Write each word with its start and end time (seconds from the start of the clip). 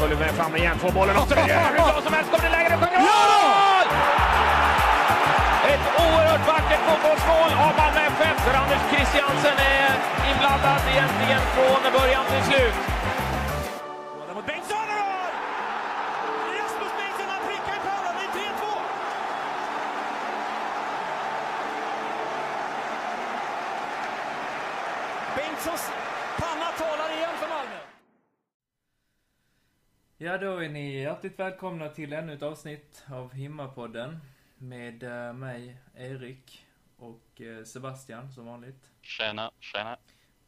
Följer 0.00 0.18
med 0.24 0.32
fram 0.40 0.56
igen. 0.56 0.76
Får 0.78 0.92
bollen 0.98 1.16
och 1.16 1.28
så 1.28 1.34
hur 1.34 1.72
bra 1.78 2.00
som 2.06 2.12
helst. 2.16 2.28
Kommer 2.32 2.44
det 2.48 2.54
läge. 2.56 2.68
Det 2.72 2.78
sjunger 2.82 3.00
mål! 3.10 3.86
Ett 5.72 5.86
oerhört 6.04 6.44
vackert 6.52 6.82
fotbollsmål 6.88 7.50
av 7.66 7.72
Malmö 7.80 8.00
FF 8.14 8.38
där 8.46 8.54
Anders 8.62 8.82
Christiansen 8.90 9.56
är 9.78 9.92
inblandad 10.30 10.80
egentligen 10.92 11.42
från 11.54 11.80
början 11.98 12.24
till 12.32 12.44
slut. 12.50 12.95
Hjärtligt 31.16 31.38
välkomna 31.38 31.88
till 31.88 32.12
ännu 32.12 32.32
ett 32.32 32.42
avsnitt 32.42 33.04
av 33.12 33.32
Himmapodden 33.32 34.18
med 34.58 35.02
eh, 35.02 35.32
mig, 35.32 35.76
Erik 35.94 36.66
och 36.96 37.40
eh, 37.40 37.64
Sebastian 37.64 38.32
som 38.32 38.46
vanligt. 38.46 38.90
Tjena, 39.02 39.50
tjena. 39.60 39.96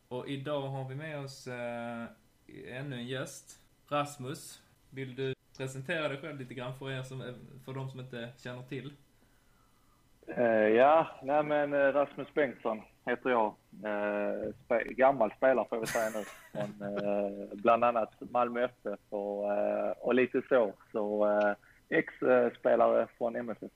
Och 0.08 0.28
idag 0.28 0.68
har 0.68 0.88
vi 0.88 0.94
med 0.94 1.18
oss 1.18 1.46
eh, 1.46 2.04
ännu 2.68 2.96
en 2.96 3.06
gäst, 3.06 3.60
Rasmus. 3.88 4.62
Vill 4.90 5.14
du 5.14 5.34
presentera 5.56 6.08
dig 6.08 6.20
själv 6.20 6.38
lite 6.38 6.54
grann 6.54 6.78
för 6.78 6.90
er 6.90 7.02
som, 7.02 7.34
för 7.64 7.72
de 7.72 7.90
som 7.90 8.00
inte 8.00 8.32
känner 8.38 8.62
till? 8.62 8.92
Eh, 10.26 10.44
ja, 10.52 11.18
nej 11.22 11.42
men 11.42 11.92
Rasmus 11.92 12.34
Bengtsson 12.34 12.82
heter 13.06 13.30
jag. 13.30 13.54
Eh, 13.84 14.52
spe 14.64 14.84
gammal 14.84 15.32
spelare 15.36 15.66
får 15.68 15.76
jag 15.76 15.80
väl 15.80 15.88
säga 15.88 16.10
nu. 16.10 16.24
Från 16.52 16.96
eh, 16.96 17.48
bland 17.52 17.84
annat 17.84 18.14
Malmö 18.30 18.64
FF 18.64 19.00
och, 19.08 19.52
eh, 19.52 19.90
och 19.90 20.14
lite 20.14 20.42
så. 20.48 20.72
Så 20.92 21.26
eh, 21.26 21.54
ex-spelare 21.88 23.06
från 23.18 23.36
MFF. 23.36 23.72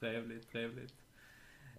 Trevligt, 0.00 0.52
trevligt. 0.52 0.94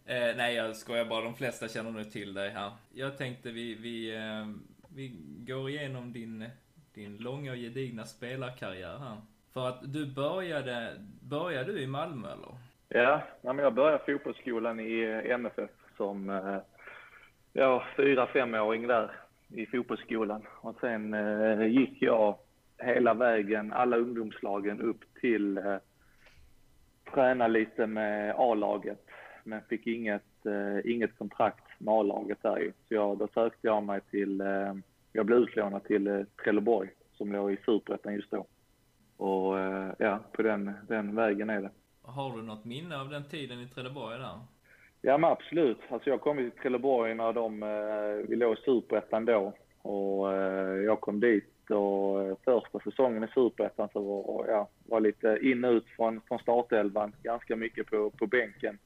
Eh, 0.05 0.35
nej, 0.35 0.55
jag 0.55 0.75
skojar 0.75 1.05
bara. 1.05 1.23
De 1.23 1.35
flesta 1.35 1.67
känner 1.67 1.91
nu 1.91 2.03
till 2.03 2.33
dig 2.33 2.49
här. 2.49 2.71
Jag 2.93 3.17
tänkte 3.17 3.51
vi, 3.51 3.75
vi, 3.75 4.15
eh, 4.15 4.47
vi 4.95 5.15
går 5.47 5.69
igenom 5.69 6.13
din, 6.13 6.49
din 6.93 7.17
långa 7.17 7.51
och 7.51 7.57
gedigna 7.57 8.05
spelarkarriär 8.05 8.97
här. 8.97 9.17
För 9.53 9.67
att 9.67 9.93
du 9.93 10.05
började, 10.05 10.93
började 11.21 11.71
du 11.71 11.81
i 11.81 11.87
Malmö 11.87 12.27
eller? 12.31 12.57
Ja, 12.87 13.21
men 13.41 13.57
jag 13.57 13.73
började 13.73 14.03
fotbollsskolan 14.05 14.79
i 14.79 15.21
MFF 15.29 15.69
som 15.97 16.29
ja, 17.53 17.83
fyra, 17.95 18.27
femåring 18.27 18.87
där 18.87 19.11
i 19.49 19.65
fotbollsskolan. 19.65 20.41
Och 20.61 20.75
sen 20.81 21.13
eh, 21.13 21.67
gick 21.67 22.01
jag 22.01 22.37
hela 22.77 23.13
vägen, 23.13 23.73
alla 23.73 23.97
ungdomslagen 23.97 24.81
upp 24.81 25.03
till 25.21 25.57
eh, 25.57 25.77
träna 27.13 27.47
lite 27.47 27.87
med 27.87 28.35
A-laget. 28.37 29.05
Men 29.43 29.61
fick 29.61 29.87
inget, 29.87 30.45
eh, 30.45 30.91
inget 30.91 31.17
kontrakt 31.17 31.79
med 31.79 31.93
A-laget 31.93 32.41
där 32.41 32.57
ju. 32.57 32.71
Så 32.87 32.93
jag, 32.93 33.17
då 33.17 33.27
sökte 33.27 33.67
jag 33.67 33.83
mig 33.83 34.01
till, 34.01 34.41
eh, 34.41 34.73
jag 35.11 35.25
blev 35.25 35.39
utlånad 35.39 35.83
till 35.83 36.07
eh, 36.07 36.23
Trelleborg 36.43 36.89
som 37.13 37.31
låg 37.31 37.51
i 37.51 37.57
Superettan 37.65 38.13
just 38.13 38.31
då. 38.31 38.45
Och 39.17 39.59
eh, 39.59 39.91
ja, 39.97 40.19
på 40.31 40.41
den, 40.41 40.71
den 40.87 41.15
vägen 41.15 41.49
är 41.49 41.61
det. 41.61 41.71
Har 42.01 42.37
du 42.37 42.43
något 42.43 42.65
minne 42.65 42.97
av 42.97 43.09
den 43.09 43.23
tiden 43.23 43.59
i 43.59 43.67
Trelleborg 43.67 44.17
där? 44.17 44.39
Ja 45.05 45.17
men 45.17 45.31
absolut. 45.31 45.77
Alltså 45.89 46.09
jag 46.09 46.21
kom 46.21 46.37
till 46.37 46.51
Trelleborg 46.51 47.15
när 47.15 47.33
de, 47.33 47.63
eh, 47.63 48.29
vi 48.29 48.35
låg 48.35 48.53
i 48.53 48.61
Superettan 48.61 49.25
då. 49.25 49.53
Och 49.81 50.33
eh, 50.33 50.83
jag 50.83 51.01
kom 51.01 51.19
dit 51.19 51.69
och 51.69 52.23
eh, 52.23 52.35
första 52.45 52.79
säsongen 52.79 53.23
i 53.23 53.27
Superettan 53.27 53.89
så 53.93 54.01
var 54.01 54.47
jag 54.47 54.67
var 54.85 54.99
lite 54.99 55.39
in 55.41 55.65
och 55.65 55.71
ut 55.71 55.85
från, 55.87 56.21
från 56.27 56.39
startelvan. 56.39 57.15
Ganska 57.23 57.55
mycket 57.55 57.87
på, 57.87 58.09
på 58.09 58.27
bänken. 58.27 58.77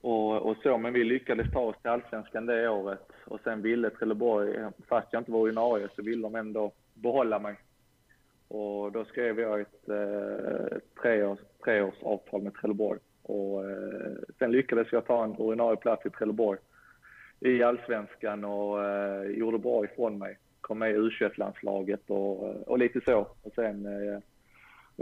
Och, 0.00 0.36
och 0.36 0.56
så, 0.62 0.78
men 0.78 0.92
vi 0.92 1.04
lyckades 1.04 1.52
ta 1.52 1.60
oss 1.60 1.76
till 1.82 1.90
Allsvenskan 1.90 2.46
det 2.46 2.68
året. 2.68 3.08
Och 3.24 3.40
sen 3.44 3.62
ville 3.62 3.90
Trelleborg, 3.90 4.56
fast 4.88 5.08
jag 5.10 5.20
inte 5.20 5.32
var 5.32 5.40
ordinarie, 5.40 5.88
så 5.96 6.02
ville 6.02 6.22
de 6.22 6.34
ändå 6.34 6.72
behålla 6.94 7.38
mig. 7.38 7.56
Och 8.48 8.92
då 8.92 9.04
skrev 9.04 9.40
jag 9.40 9.60
ett 9.60 9.88
eh, 9.88 10.78
treårs, 11.02 11.38
treårsavtal 11.64 12.42
med 12.42 12.54
Trelleborg. 12.54 13.00
Och 13.22 13.70
eh, 13.70 14.12
sen 14.38 14.52
lyckades 14.52 14.92
jag 14.92 15.06
ta 15.06 15.24
en 15.24 15.30
ordinarie 15.36 15.76
plats 15.76 16.06
i 16.06 16.10
Trelleborg 16.10 16.58
i 17.40 17.62
allsvenskan 17.62 18.44
och 18.44 18.84
eh, 18.84 19.22
gjorde 19.22 19.58
bra 19.58 19.84
ifrån 19.84 20.18
mig. 20.18 20.38
Kom 20.60 20.78
med 20.78 20.90
i 20.90 20.94
U21-landslaget 20.96 22.10
och, 22.10 22.68
och 22.68 22.78
lite 22.78 23.00
så. 23.04 23.18
Och 23.42 23.52
sen 23.54 23.86
eh, 23.86 24.18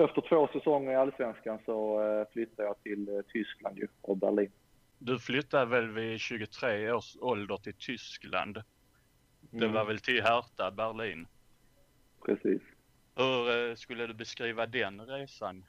efter 0.05 0.21
två 0.29 0.49
säsonger 0.53 0.93
i 0.93 0.97
allsvenskan 0.97 1.59
så 1.65 2.03
eh, 2.03 2.27
flyttade 2.33 2.69
jag 2.69 2.83
till 2.83 3.09
eh, 3.09 3.21
Tyskland 3.33 3.79
ju, 3.79 3.87
och 4.01 4.17
Berlin. 4.17 4.51
Du 4.99 5.19
flyttade 5.19 5.67
väl 5.67 5.89
vid 5.91 6.21
23 6.21 6.93
års 6.93 7.17
ålder 7.21 7.57
till 7.57 7.75
Tyskland? 7.75 8.63
Det 9.51 9.65
Mm. 9.65 9.73
var 9.73 9.85
väl 9.85 9.99
till 9.99 10.23
Hertha, 10.23 10.71
Berlin? 10.71 11.27
Precis. 12.27 12.63
Hur 13.17 13.69
eh, 13.71 13.75
skulle 13.75 14.07
du 14.07 14.15
beskriva 14.15 14.67
den 14.67 15.01
resan? 15.01 15.65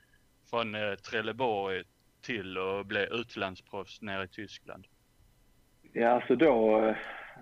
Från 0.50 0.76
eh, 0.76 0.94
Trelleborg 0.96 1.84
till 2.22 2.58
att 2.58 2.86
bli 2.86 3.08
utlandsproffs 3.12 4.02
nere 4.02 4.24
i 4.24 4.28
Tyskland? 4.28 4.88
Ja, 5.94 6.10
alltså 6.10 6.36
då, 6.36 6.86
eh, 6.86 6.96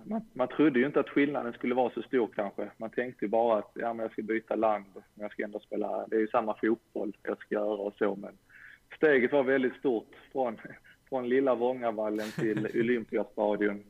man, 0.04 0.28
man 0.32 0.48
trodde 0.48 0.78
ju 0.78 0.86
inte 0.86 1.00
att 1.00 1.08
skillnaden 1.08 1.52
skulle 1.52 1.74
vara 1.74 1.90
så 1.90 2.02
stor 2.02 2.28
kanske. 2.36 2.70
Man 2.76 2.90
tänkte 2.90 3.24
ju 3.24 3.28
bara 3.28 3.58
att 3.58 3.70
ja, 3.74 3.94
men 3.94 4.02
jag 4.04 4.12
ska 4.12 4.22
byta 4.22 4.54
land, 4.54 4.86
men 4.94 5.22
jag 5.22 5.32
ska 5.32 5.44
ändå 5.44 5.58
spela, 5.58 6.06
det 6.06 6.16
är 6.16 6.20
ju 6.20 6.28
samma 6.28 6.54
fotboll 6.54 7.16
jag 7.22 7.38
ska 7.38 7.54
göra 7.54 7.64
och 7.64 7.94
så. 7.98 8.16
Men 8.16 8.38
steget 8.96 9.32
var 9.32 9.42
väldigt 9.42 9.76
stort 9.76 10.14
från, 10.32 10.60
från 11.08 11.28
lilla 11.28 11.54
Vångavallen 11.54 12.30
till 12.30 12.66
Olympiastadion. 12.74 13.84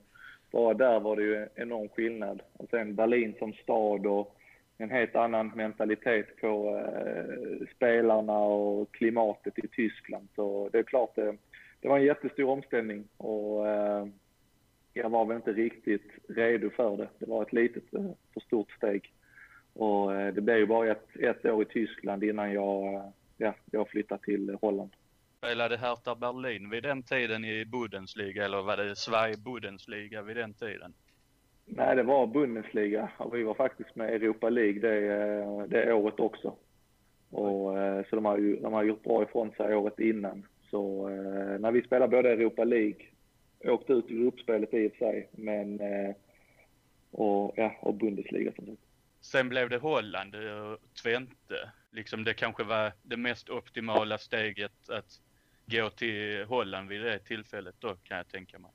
Bara 0.51 0.75
där 0.75 1.01
var 1.01 1.17
det 1.17 1.23
ju 1.23 1.37
en 1.37 1.49
enorm 1.55 1.89
skillnad. 1.89 2.43
Och 2.53 2.69
sen 2.71 2.95
Berlin 2.95 3.35
som 3.39 3.53
stad 3.53 4.07
och 4.07 4.40
en 4.81 4.91
helt 4.91 5.17
annan 5.17 5.53
mentalitet 5.55 6.37
på 6.41 6.77
eh, 6.77 7.67
spelarna 7.77 8.39
och 8.39 8.93
klimatet 8.93 9.59
i 9.59 9.69
Tyskland. 9.69 10.29
Så 10.35 10.69
det 10.73 10.79
är 10.79 10.83
klart, 10.83 11.15
det, 11.15 11.37
det 11.81 11.89
var 11.89 11.99
en 11.99 12.05
jättestor 12.05 12.49
omställning 12.49 13.05
och 13.17 13.69
eh, 13.69 14.07
jag 14.93 15.11
var 15.11 15.25
väl 15.25 15.37
inte 15.37 15.53
riktigt 15.53 16.11
redo 16.29 16.71
för 16.71 16.97
det. 16.97 17.09
Det 17.19 17.27
var 17.27 17.43
ett 17.43 17.53
litet 17.53 17.95
eh, 17.95 18.11
för 18.35 18.41
stort 18.41 18.71
steg. 18.73 19.13
Och 19.73 20.15
eh, 20.15 20.35
det 20.35 20.41
blev 20.41 20.57
ju 20.57 20.67
bara 20.67 20.91
ett, 20.91 21.17
ett 21.17 21.45
år 21.45 21.63
i 21.63 21.65
Tyskland 21.65 22.25
innan 22.25 22.53
jag, 22.53 22.95
eh, 22.95 23.05
ja, 23.37 23.55
jag 23.71 23.89
flyttade 23.89 24.25
till 24.25 24.57
Holland. 24.61 24.91
Spelade 25.39 25.77
Hertha 25.77 26.15
Berlin 26.15 26.71
vid 26.71 26.83
den 26.83 27.03
tiden 27.03 27.45
i 27.45 27.65
Bundesliga 27.65 28.45
eller 28.45 28.63
var 28.63 28.77
det 28.77 28.97
Sverige 28.97 29.37
Bundesliga 29.37 30.23
vid 30.23 30.37
den 30.37 30.55
tiden? 30.55 30.95
Nej, 31.73 31.97
det 31.97 32.03
var 32.03 32.27
Bundesliga 32.27 33.11
vi 33.33 33.43
var 33.43 33.55
faktiskt 33.55 33.97
med 33.97 34.11
i 34.11 34.15
Europa 34.15 34.49
League 34.49 34.81
det, 34.81 35.15
eh, 35.15 35.63
det 35.63 35.93
året 35.93 36.21
också. 36.21 36.57
Och, 37.31 37.79
eh, 37.79 38.05
så 38.11 38.17
de 38.17 38.25
har, 38.25 38.39
ju, 38.39 38.57
de 38.57 38.73
har 38.73 38.83
gjort 38.83 39.03
bra 39.03 39.23
ifrån 39.23 39.53
sig 39.57 39.77
året 39.77 40.01
innan. 40.01 40.47
Så 40.71 41.09
eh, 41.09 41.61
när 41.61 41.71
vi 41.71 41.83
spelade 41.83 42.17
både 42.17 42.31
Europa 42.31 42.65
League, 42.65 43.07
åkte 43.65 43.93
ut 43.93 44.11
i 44.11 44.15
gruppspelet 44.15 44.75
i 44.75 44.89
och 44.89 44.93
för 44.93 44.99
sig, 44.99 45.29
men 45.33 45.81
och, 47.11 47.55
ja, 47.57 47.77
och 47.81 47.95
Bundesliga 47.95 48.53
som 48.53 48.67
sagt. 48.67 48.83
Sen 49.21 49.49
blev 49.49 49.69
det 49.69 49.79
Holland 49.79 50.35
och 50.35 50.79
Twente. 51.03 51.71
Liksom 51.91 52.25
det 52.25 52.35
kanske 52.35 52.65
var 52.65 52.93
det 53.03 53.17
mest 53.17 53.51
optimala 53.51 54.19
steget 54.19 54.91
att 54.91 55.21
gå 55.67 55.91
till 55.91 56.45
Holland 56.45 56.89
vid 56.89 57.01
det 57.01 57.19
tillfället 57.19 57.75
då 57.79 57.95
kan 57.95 58.17
jag 58.17 58.29
tänka 58.29 58.59
mig. 58.59 58.71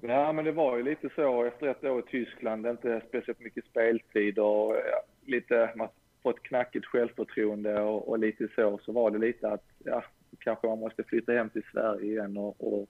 Ja, 0.00 0.32
men 0.32 0.44
det 0.44 0.52
var 0.52 0.76
ju 0.76 0.82
lite 0.82 1.08
så 1.14 1.44
efter 1.44 1.66
ett 1.66 1.84
år 1.84 1.98
i 1.98 2.10
Tyskland, 2.10 2.66
inte 2.66 3.00
speciellt 3.08 3.40
mycket 3.40 3.64
speltid 3.64 4.38
och 4.38 4.74
ja, 4.74 5.02
lite, 5.26 5.70
man 5.76 5.88
fått 6.22 6.42
knackigt 6.42 6.86
självförtroende 6.86 7.80
och, 7.80 8.08
och 8.08 8.18
lite 8.18 8.48
så, 8.54 8.78
så 8.82 8.92
var 8.92 9.10
det 9.10 9.18
lite 9.18 9.48
att 9.48 9.64
ja, 9.84 10.04
kanske 10.38 10.66
man 10.66 10.78
måste 10.78 11.04
flytta 11.04 11.32
hem 11.32 11.50
till 11.50 11.64
Sverige 11.72 12.04
igen 12.04 12.36
och, 12.36 12.56
och, 12.58 12.88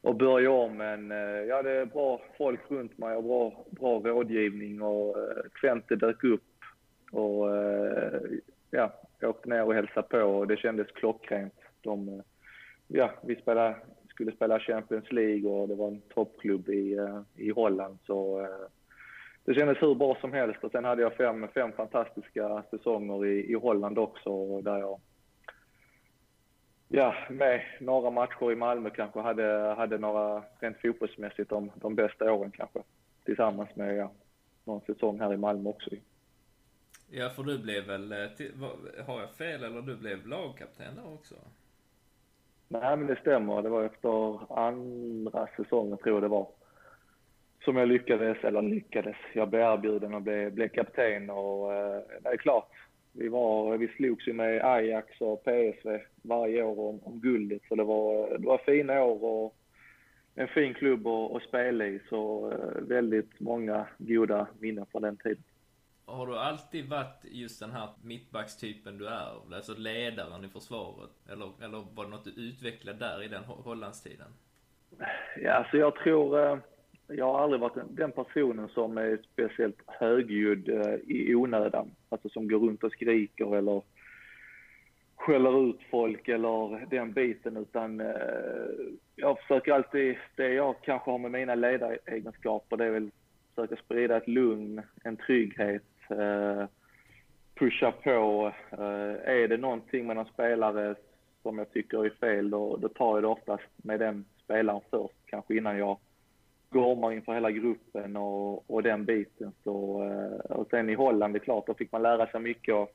och 0.00 0.14
börja 0.14 0.50
om. 0.50 0.76
Men 0.76 1.10
eh, 1.10 1.18
ja, 1.18 1.44
jag 1.44 1.56
hade 1.56 1.86
bra 1.86 2.20
folk 2.38 2.60
runt 2.70 2.98
mig 2.98 3.16
och 3.16 3.24
bra, 3.24 3.64
bra 3.70 3.98
rådgivning 3.98 4.82
och 4.82 5.18
eh, 5.18 5.42
Twente 5.60 5.96
dök 5.96 6.24
upp 6.24 6.42
och 7.12 7.56
eh, 7.56 8.20
ja, 8.70 8.92
jag 9.18 9.30
åkte 9.30 9.48
ner 9.48 9.64
och 9.64 9.74
hälsade 9.74 10.08
på 10.08 10.18
och 10.18 10.46
det 10.46 10.56
kändes 10.56 10.86
klockrent. 10.86 11.54
De, 11.80 12.22
ja, 12.88 13.10
vi 13.22 13.36
spelade, 13.36 13.76
skulle 14.20 14.36
spela 14.36 14.60
Champions 14.60 15.12
League 15.12 15.50
och 15.50 15.68
det 15.68 15.74
var 15.74 15.88
en 15.88 16.00
toppklubb 16.00 16.68
i, 16.68 16.94
eh, 16.94 17.20
i 17.36 17.50
Holland 17.50 17.98
så 18.06 18.40
eh, 18.40 18.68
det 19.44 19.54
kändes 19.54 19.82
hur 19.82 19.94
bra 19.94 20.16
som 20.20 20.32
helst 20.32 20.64
och 20.64 20.70
sen 20.70 20.84
hade 20.84 21.02
jag 21.02 21.16
fem, 21.16 21.48
fem 21.54 21.72
fantastiska 21.72 22.62
säsonger 22.70 23.26
i, 23.26 23.50
i 23.50 23.54
Holland 23.54 23.98
också 23.98 24.60
där 24.60 24.78
jag 24.78 25.00
ja, 26.88 27.14
med 27.30 27.62
några 27.80 28.10
matcher 28.10 28.52
i 28.52 28.56
Malmö 28.56 28.90
kanske 28.90 29.20
hade, 29.20 29.74
hade 29.76 29.98
några 29.98 30.42
rent 30.58 30.80
fotbollsmässigt 30.80 31.50
de, 31.50 31.70
de 31.74 31.94
bästa 31.94 32.32
åren 32.32 32.50
kanske. 32.50 32.82
Tillsammans 33.24 33.76
med 33.76 33.96
ja, 33.96 34.12
någon 34.64 34.80
säsong 34.80 35.20
här 35.20 35.34
i 35.34 35.36
Malmö 35.36 35.70
också. 35.70 35.90
Ja, 37.10 37.28
för 37.28 37.42
du 37.42 37.58
blev 37.58 37.84
väl, 37.84 38.12
eh, 38.12 39.04
har 39.06 39.20
jag 39.20 39.34
fel 39.34 39.64
eller 39.64 39.82
du 39.82 39.96
blev 39.96 40.26
lagkapten 40.26 40.94
där 40.96 41.14
också? 41.14 41.34
Nej, 42.72 42.96
men 42.96 43.06
det 43.06 43.20
stämmer. 43.20 43.62
Det 43.62 43.68
var 43.68 43.84
efter 43.84 44.40
andra 44.58 45.48
säsongen 45.56 45.98
tror 45.98 46.16
jag 46.16 46.22
det 46.22 46.28
var. 46.28 46.48
Som 47.64 47.76
jag 47.76 47.88
lyckades, 47.88 48.44
eller 48.44 48.62
lyckades, 48.62 49.16
jag 49.34 49.48
blev 49.48 49.62
erbjuden 49.62 50.14
och 50.14 50.22
blev, 50.22 50.52
blev 50.52 50.68
kapten 50.68 51.30
och 51.30 51.74
eh, 51.74 52.00
det 52.22 52.28
är 52.28 52.36
klart. 52.36 52.70
Vi, 53.12 53.28
var, 53.28 53.76
vi 53.78 53.88
slogs 53.88 54.28
ju 54.28 54.32
med 54.32 54.64
Ajax 54.64 55.20
och 55.20 55.44
PSV 55.44 55.98
varje 56.22 56.62
år 56.62 56.88
om, 56.88 57.00
om 57.02 57.20
guldet 57.20 57.62
så 57.68 57.74
det 57.74 57.84
var, 57.84 58.38
det 58.38 58.46
var 58.46 58.58
fina 58.58 59.04
år 59.04 59.24
och 59.24 59.56
en 60.34 60.48
fin 60.48 60.74
klubb 60.74 61.06
att, 61.06 61.36
att 61.36 61.42
spela 61.42 61.86
i 61.86 62.00
så 62.08 62.52
eh, 62.52 62.82
väldigt 62.88 63.40
många 63.40 63.86
goda 63.98 64.46
minnen 64.58 64.86
från 64.86 65.02
den 65.02 65.16
tiden. 65.16 65.44
Har 66.10 66.26
du 66.26 66.36
alltid 66.38 66.88
varit 66.88 67.24
just 67.24 67.60
den 67.60 67.70
här 67.70 67.88
mittbackstypen 68.04 68.98
du 68.98 69.06
är? 69.06 69.54
Alltså 69.54 69.74
ledaren 69.78 70.44
i 70.44 70.48
försvaret? 70.48 71.10
Eller, 71.32 71.50
eller 71.64 71.84
var 71.94 72.04
det 72.04 72.10
något 72.10 72.24
du 72.24 72.30
utvecklade 72.30 72.98
där 72.98 73.22
i 73.22 73.28
den 73.28 73.44
Hollandstiden? 73.44 74.26
Ja, 75.42 75.52
alltså 75.52 75.76
jag 75.76 75.94
tror... 75.94 76.38
Eh, 76.52 76.58
jag 77.12 77.24
har 77.32 77.40
aldrig 77.40 77.60
varit 77.60 77.82
den- 77.96 78.12
personen 78.12 78.68
som 78.68 78.98
är 78.98 79.18
speciellt 79.32 79.78
högljudd 79.86 80.68
eh, 80.68 80.94
i 80.94 81.34
onödan. 81.34 81.90
Alltså 82.08 82.28
som 82.28 82.48
går 82.48 82.58
runt 82.58 82.84
och 82.84 82.92
skriker 82.92 83.56
eller 83.56 83.82
skäller 85.16 85.68
ut 85.70 85.80
folk 85.90 86.28
eller 86.28 86.86
den 86.90 87.12
biten. 87.12 87.56
Utan 87.56 88.00
eh, 88.00 88.06
jag 89.16 89.38
försöker 89.40 89.72
alltid, 89.72 90.16
det 90.36 90.48
jag 90.48 90.74
kanske 90.82 91.10
har 91.10 91.18
med 91.18 91.30
mina 91.30 91.54
ledaregenskaper, 91.54 92.76
det 92.76 92.84
är 92.84 92.90
väl 92.90 93.06
att 93.06 93.54
försöka 93.54 93.82
sprida 93.82 94.16
ett 94.16 94.28
lugn, 94.28 94.82
en 95.04 95.16
trygghet, 95.16 95.82
eh, 96.10 96.64
pusha 97.54 97.92
på. 97.92 98.52
Eh, 98.70 99.34
är 99.34 99.48
det 99.48 99.56
någonting 99.56 100.06
med 100.06 100.16
någon 100.16 100.26
spelare 100.26 100.94
som 101.42 101.58
jag 101.58 101.72
tycker 101.72 102.06
är 102.06 102.10
fel, 102.10 102.50
då, 102.50 102.76
då 102.76 102.88
tar 102.88 103.16
jag 103.16 103.22
det 103.22 103.28
oftast 103.28 103.64
med 103.76 104.00
den 104.00 104.24
spelaren 104.44 104.80
först, 104.90 105.26
kanske 105.26 105.56
innan 105.56 105.78
jag 105.78 105.98
gormar 106.70 107.12
inför 107.12 107.34
hela 107.34 107.50
gruppen 107.50 108.16
och, 108.16 108.70
och 108.70 108.82
den 108.82 109.04
biten. 109.04 109.52
Så, 109.64 110.02
eh, 110.04 110.56
och 110.56 110.68
sen 110.70 110.90
i 110.90 110.94
Holland, 110.94 111.34
det 111.34 111.38
är 111.38 111.44
klart, 111.44 111.66
då 111.66 111.74
fick 111.74 111.92
man 111.92 112.02
lära 112.02 112.26
sig 112.26 112.40
mycket 112.40 112.74
och, 112.74 112.92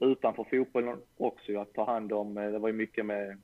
utanför 0.00 0.44
fotbollen 0.44 0.98
också, 1.16 1.58
att 1.58 1.72
ta 1.72 1.84
hand 1.84 2.12
om, 2.12 2.38
eh, 2.38 2.50
det 2.50 2.58
var 2.58 2.68
ju 2.68 2.74
mycket 2.74 3.06
med 3.06 3.38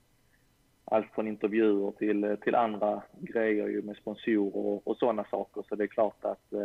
allt 0.91 1.15
från 1.15 1.29
intervjuer 1.29 1.93
till, 1.99 2.25
eh, 2.25 2.35
till 2.35 2.55
andra 2.55 3.03
grejer 3.19 3.69
ju 3.69 3.83
med 3.83 3.97
sponsorer 3.97 4.57
och, 4.57 4.87
och 4.87 4.97
sådana 4.97 5.25
saker. 5.25 5.65
Så 5.69 5.75
det 5.77 5.85
är 5.85 5.89
klart 5.89 6.25
att 6.25 6.53
eh, 6.53 6.61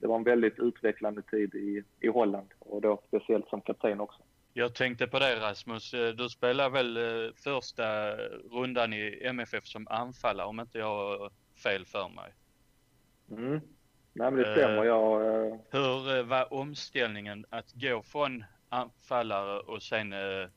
det 0.00 0.06
var 0.06 0.16
en 0.16 0.24
väldigt 0.24 0.58
utvecklande 0.58 1.22
tid 1.22 1.54
i, 1.54 1.82
i 2.00 2.08
Holland 2.08 2.48
och 2.58 2.80
då 2.80 3.02
speciellt 3.08 3.48
som 3.48 3.60
kapten 3.60 4.00
också. 4.00 4.22
Jag 4.52 4.74
tänkte 4.74 5.06
på 5.06 5.18
det 5.18 5.40
Rasmus, 5.40 5.94
Eh, 5.94 6.08
du 6.08 6.28
spelade 6.28 6.70
väl 6.70 6.96
eh, 6.96 7.32
första 7.34 8.16
rundan 8.50 8.92
i 8.92 9.20
MFF 9.22 9.66
som 9.66 9.88
anfallare 9.90 10.46
om 10.46 10.60
inte 10.60 10.78
jag 10.78 11.18
har 11.18 11.30
fel 11.62 11.84
för 11.86 12.08
mig. 12.08 12.32
Mm. 13.30 13.60
Nej 14.12 14.30
men 14.30 14.36
det 14.36 14.52
stämmer. 14.52 14.84
Jag, 14.84 15.46
eh, 15.46 15.54
Hur 15.70 16.22
var 16.22 16.52
omställningen 16.52 17.44
att 17.50 17.72
gå 17.72 18.02
från 18.02 18.44
anfallare 18.68 19.60
och 19.60 19.82
sen 19.82 20.12
eh, 20.12 20.48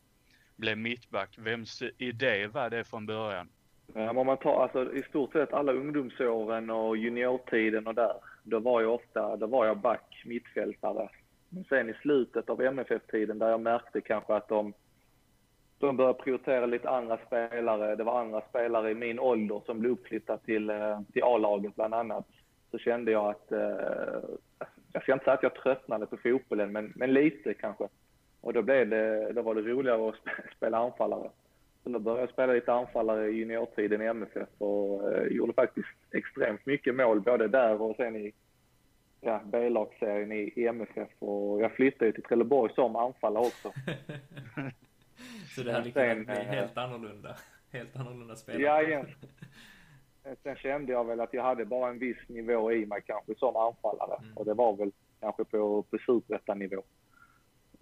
blev 0.55 0.77
mittback? 0.77 1.37
Vems 1.37 1.83
idé 1.97 2.47
var 2.47 2.69
det 2.69 2.83
från 2.83 3.05
början? 3.05 3.49
Ja, 3.93 4.09
om 4.09 4.25
man 4.25 4.37
tar 4.37 4.63
alltså, 4.63 4.93
i 4.93 5.03
stort 5.03 5.31
sett 5.33 5.53
alla 5.53 5.71
ungdomsåren 5.71 6.69
och 6.69 6.97
juniortiden 6.97 7.87
och 7.87 7.95
där, 7.95 8.13
då 8.43 8.59
var 8.59 8.81
jag 8.81 8.93
ofta, 8.93 9.35
då 9.35 9.47
var 9.47 9.65
jag 9.65 9.77
back, 9.77 10.23
mittfältare. 10.25 11.09
Men 11.49 11.63
sen 11.63 11.89
i 11.89 11.93
slutet 11.93 12.49
av 12.49 12.61
MFF-tiden 12.61 13.39
där 13.39 13.49
jag 13.49 13.61
märkte 13.61 14.01
kanske 14.01 14.35
att 14.35 14.47
de, 14.47 14.73
de 15.79 15.97
började 15.97 16.19
prioritera 16.19 16.65
lite 16.65 16.89
andra 16.89 17.17
spelare. 17.27 17.95
Det 17.95 18.03
var 18.03 18.19
andra 18.21 18.41
spelare 18.41 18.91
i 18.91 18.95
min 18.95 19.19
ålder 19.19 19.61
som 19.65 19.79
blev 19.79 19.91
uppflyttade 19.91 20.39
till, 20.45 20.69
eh, 20.69 21.01
till 21.13 21.23
A-laget 21.23 21.75
bland 21.75 21.93
annat. 21.93 22.27
Så 22.71 22.77
kände 22.77 23.11
jag 23.11 23.29
att, 23.29 23.51
eh, 23.51 24.29
jag 24.93 25.03
ska 25.03 25.13
inte 25.13 25.25
säga 25.25 25.33
att 25.33 25.43
jag 25.43 25.55
tröttnade 25.55 26.05
på 26.05 26.17
fotbollen, 26.17 26.71
men, 26.71 26.93
men 26.95 27.13
lite 27.13 27.53
kanske. 27.53 27.87
Och 28.43 28.53
då, 28.53 28.61
blev 28.61 28.89
det, 28.89 29.33
då 29.33 29.41
var 29.41 29.55
det 29.55 29.61
roligare 29.61 30.09
att 30.09 30.15
sp- 30.25 30.55
spela 30.57 30.77
anfallare. 30.77 31.29
Så 31.83 31.89
då 31.89 31.99
började 31.99 32.21
jag 32.21 32.29
spela 32.29 32.53
lite 32.53 32.73
anfallare 32.73 33.29
i 33.29 33.35
juniortiden 33.35 34.01
i 34.01 34.05
MFF 34.05 34.49
och 34.57 35.13
eh, 35.13 35.27
gjorde 35.27 35.53
faktiskt 35.53 35.87
extremt 36.11 36.65
mycket 36.65 36.95
mål 36.95 37.21
både 37.21 37.47
där 37.47 37.81
och 37.81 37.95
sen 37.95 38.15
i 38.15 38.33
ja, 39.21 39.41
B-lagsserien 39.45 40.31
i, 40.31 40.53
i 40.55 40.67
MFF. 40.67 41.09
Och 41.19 41.61
jag 41.61 41.71
flyttade 41.71 42.05
ju 42.05 42.11
till 42.11 42.23
Trelleborg 42.23 42.73
som 42.73 42.95
anfallare 42.95 43.45
också. 43.45 43.71
Så 45.55 45.63
det 45.63 45.71
hade 45.71 45.91
kunnat 45.91 46.25
bli 46.25 46.35
eh, 46.35 46.41
helt 46.41 46.77
annorlunda. 46.77 47.35
Helt 47.71 47.95
annorlunda 47.95 48.35
spelare. 48.35 48.63
Ja, 48.63 48.81
igen. 48.81 49.07
Sen 50.43 50.55
kände 50.55 50.91
jag 50.91 51.07
väl 51.07 51.19
att 51.19 51.33
jag 51.33 51.43
hade 51.43 51.65
bara 51.65 51.89
en 51.89 51.99
viss 51.99 52.29
nivå 52.29 52.71
i 52.71 52.85
mig 52.85 53.01
kanske 53.05 53.35
som 53.35 53.55
anfallare. 53.55 54.17
Mm. 54.23 54.37
Och 54.37 54.45
det 54.45 54.53
var 54.53 54.75
väl 54.75 54.91
kanske 55.19 55.43
på, 55.43 55.83
på 55.83 55.97
superettanivå. 55.97 56.83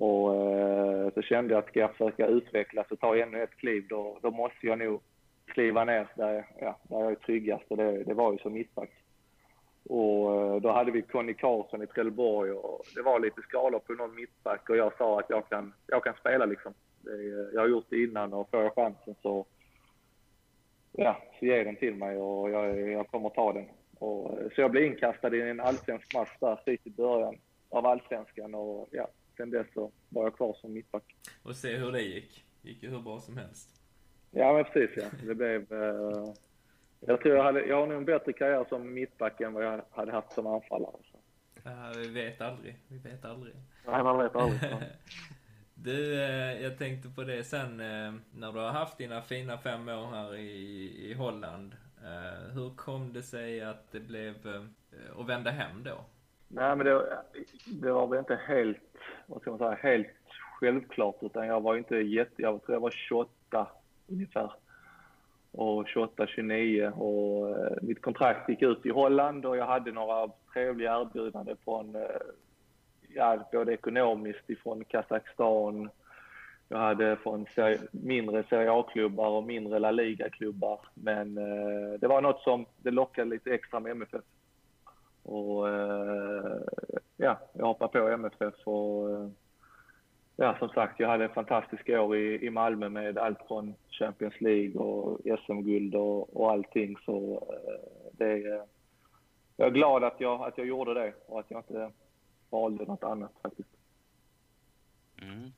Och 0.01 0.35
eh, 0.35 1.13
så 1.13 1.21
kände 1.21 1.53
jag 1.53 1.63
att 1.63 1.69
ska 1.69 1.79
jag 1.79 1.91
försöka 1.91 2.27
utvecklas 2.27 2.91
och 2.91 2.99
ta 2.99 3.17
ännu 3.17 3.43
ett 3.43 3.57
kliv, 3.57 3.87
då, 3.89 4.19
då 4.21 4.31
måste 4.31 4.67
jag 4.67 4.79
nog 4.79 5.01
kliva 5.45 5.85
ner 5.85 6.07
där, 6.15 6.45
ja, 6.59 6.79
där 6.83 6.99
jag 6.99 7.11
är 7.11 7.15
tryggast. 7.15 7.65
Och 7.67 7.77
det, 7.77 8.03
det 8.03 8.13
var 8.13 8.31
ju 8.31 8.37
som 8.37 8.53
mittback. 8.53 8.89
Och 9.89 10.35
eh, 10.35 10.61
då 10.61 10.71
hade 10.71 10.91
vi 10.91 11.01
Conny 11.01 11.33
Karlsson 11.33 11.83
i 11.83 11.87
Trelleborg 11.87 12.51
och 12.51 12.81
det 12.95 13.01
var 13.01 13.19
lite 13.19 13.41
skador 13.41 13.79
på 13.79 13.93
någon 13.93 14.15
mittback 14.15 14.69
och 14.69 14.77
jag 14.77 14.97
sa 14.97 15.19
att 15.19 15.29
jag 15.29 15.49
kan, 15.49 15.73
jag 15.87 16.03
kan 16.03 16.13
spela 16.19 16.45
liksom. 16.45 16.73
Det, 17.01 17.11
eh, 17.11 17.53
jag 17.53 17.61
har 17.61 17.67
gjort 17.67 17.89
det 17.89 18.03
innan 18.03 18.33
och 18.33 18.49
får 18.49 18.63
jag 18.63 18.75
chansen 18.75 19.15
så 19.21 19.45
ja, 20.91 21.21
så 21.39 21.45
ge 21.45 21.63
den 21.63 21.75
till 21.75 21.95
mig 21.95 22.17
och 22.17 22.49
jag, 22.51 22.91
jag 22.91 23.07
kommer 23.07 23.29
ta 23.29 23.53
den. 23.53 23.65
Och, 23.99 24.39
eh, 24.39 24.49
så 24.55 24.61
jag 24.61 24.71
blev 24.71 24.85
inkastad 24.85 25.35
i 25.35 25.41
en 25.41 25.59
allsvensk 25.59 26.13
match 26.13 26.37
där 26.39 26.55
precis 26.55 26.87
i 26.87 26.89
början 26.89 27.35
av 27.69 27.85
allsvenskan 27.85 28.55
och 28.55 28.87
ja, 28.91 29.07
sen 29.41 29.49
dess 29.49 29.73
så 29.73 29.91
var 30.09 30.23
jag 30.23 30.35
kvar 30.35 30.53
som 30.53 30.73
mittback. 30.73 31.15
Och 31.43 31.55
se 31.55 31.75
hur 31.75 31.91
det 31.91 32.01
gick. 32.01 32.45
Gick 32.61 32.83
ju 32.83 32.89
hur 32.89 32.99
bra 32.99 33.19
som 33.19 33.37
helst. 33.37 33.81
Ja, 34.31 34.53
men 34.53 34.63
precis 34.63 34.97
ja. 34.97 35.27
Det 35.27 35.35
blev... 35.35 35.73
Eh, 35.73 36.33
jag 36.99 37.21
tror 37.21 37.35
jag 37.35 37.43
hade, 37.43 37.65
jag 37.65 37.79
har 37.79 37.87
nog 37.87 37.97
en 37.97 38.05
bättre 38.05 38.33
karriär 38.33 38.65
som 38.69 38.93
mittback 38.93 39.41
än 39.41 39.53
vad 39.53 39.65
jag 39.65 39.85
hade 39.91 40.11
haft 40.11 40.33
som 40.33 40.47
anfallare. 40.47 40.95
Så. 41.11 41.17
Ja, 41.63 41.93
vi 41.95 42.07
vet 42.07 42.41
aldrig. 42.41 42.75
Vi 42.87 42.97
vet 42.97 43.25
aldrig. 43.25 43.55
Nej, 43.87 44.03
man 44.03 44.17
vet 44.17 44.35
aldrig. 44.35 44.61
Du, 45.73 46.21
eh, 46.21 46.61
jag 46.61 46.77
tänkte 46.77 47.09
på 47.09 47.23
det 47.23 47.43
sen 47.43 47.79
eh, 47.79 48.13
när 48.33 48.51
du 48.51 48.59
har 48.59 48.69
haft 48.69 48.97
dina 48.97 49.21
fina 49.21 49.57
fem 49.57 49.89
år 49.89 50.07
här 50.11 50.35
i, 50.35 51.09
i 51.09 51.13
Holland. 51.13 51.75
Eh, 52.03 52.53
hur 52.53 52.75
kom 52.75 53.13
det 53.13 53.23
sig 53.23 53.61
att 53.61 53.91
det 53.91 53.99
blev 53.99 54.35
att 55.19 55.29
vända 55.29 55.51
hem 55.51 55.83
då? 55.83 56.05
Nej, 56.53 56.75
men 56.75 56.85
det, 56.85 57.19
det 57.65 57.91
var 57.91 58.07
väl 58.07 58.19
inte 58.19 58.35
helt, 58.35 58.77
vad 59.27 59.41
ska 59.41 59.49
man 59.49 59.59
säga, 59.59 59.77
helt 59.81 60.07
självklart. 60.59 61.15
Utan 61.21 61.47
jag 61.47 61.61
var 61.61 61.77
inte 61.77 61.95
jätte, 61.95 62.41
jag 62.41 62.63
tror 62.63 62.75
jag 62.75 62.81
var 62.81 62.91
28 62.91 63.67
ungefär. 64.07 64.51
Och 65.51 65.87
28, 65.87 66.27
29 66.27 66.87
och 66.87 67.49
eh, 67.49 67.77
mitt 67.81 68.01
kontrakt 68.01 68.49
gick 68.49 68.61
ut 68.61 68.85
i 68.85 68.89
Holland 68.89 69.45
och 69.45 69.57
jag 69.57 69.65
hade 69.65 69.91
några 69.91 70.31
trevliga 70.53 70.99
erbjudanden 71.01 71.57
från, 71.63 71.95
eh, 71.95 72.01
ja, 73.15 73.49
både 73.51 73.73
ekonomiskt 73.73 74.49
ifrån 74.49 74.83
Kazakstan. 74.83 75.89
Jag 76.67 76.77
hade 76.77 77.15
från 77.15 77.45
seri 77.55 77.77
mindre 77.91 78.43
Serie 78.43 78.71
A-klubbar 78.71 79.29
och 79.29 79.43
mindre 79.43 79.79
La 79.79 79.91
Liga-klubbar. 79.91 80.79
Men 80.93 81.37
eh, 81.37 81.99
det 81.99 82.07
var 82.07 82.21
något 82.21 82.41
som, 82.41 82.65
det 82.77 82.91
lockade 82.91 83.29
lite 83.29 83.53
extra 83.53 83.79
med 83.79 83.91
MFF. 83.91 84.23
Och 85.23 85.69
eh, 85.69 86.61
ja, 87.17 87.39
jag 87.53 87.65
hoppade 87.65 87.91
på 87.91 88.07
MFF 88.07 88.67
och 88.67 89.09
eh, 89.09 89.29
ja, 90.35 90.55
som 90.59 90.69
sagt, 90.69 90.99
jag 90.99 91.09
hade 91.09 91.29
fantastiska 91.29 92.01
år 92.01 92.17
i, 92.17 92.45
i 92.45 92.49
Malmö 92.49 92.89
med 92.89 93.17
allt 93.17 93.47
från 93.47 93.75
Champions 93.89 94.41
League 94.41 94.81
och 94.81 95.19
SM-guld 95.45 95.95
och, 95.95 96.37
och 96.37 96.51
allting. 96.51 96.97
Så 97.05 97.47
eh, 97.49 98.09
det, 98.11 98.33
eh, 98.33 98.63
jag 99.55 99.67
är 99.67 99.71
glad 99.71 100.03
att 100.03 100.21
jag, 100.21 100.47
att 100.47 100.57
jag 100.57 100.67
gjorde 100.67 100.93
det 100.93 101.13
och 101.25 101.39
att 101.39 101.51
jag 101.51 101.59
inte 101.59 101.91
valde 102.49 102.85
något 102.85 103.03
annat 103.03 103.31
faktiskt. 103.41 103.69
Mm. 105.21 105.51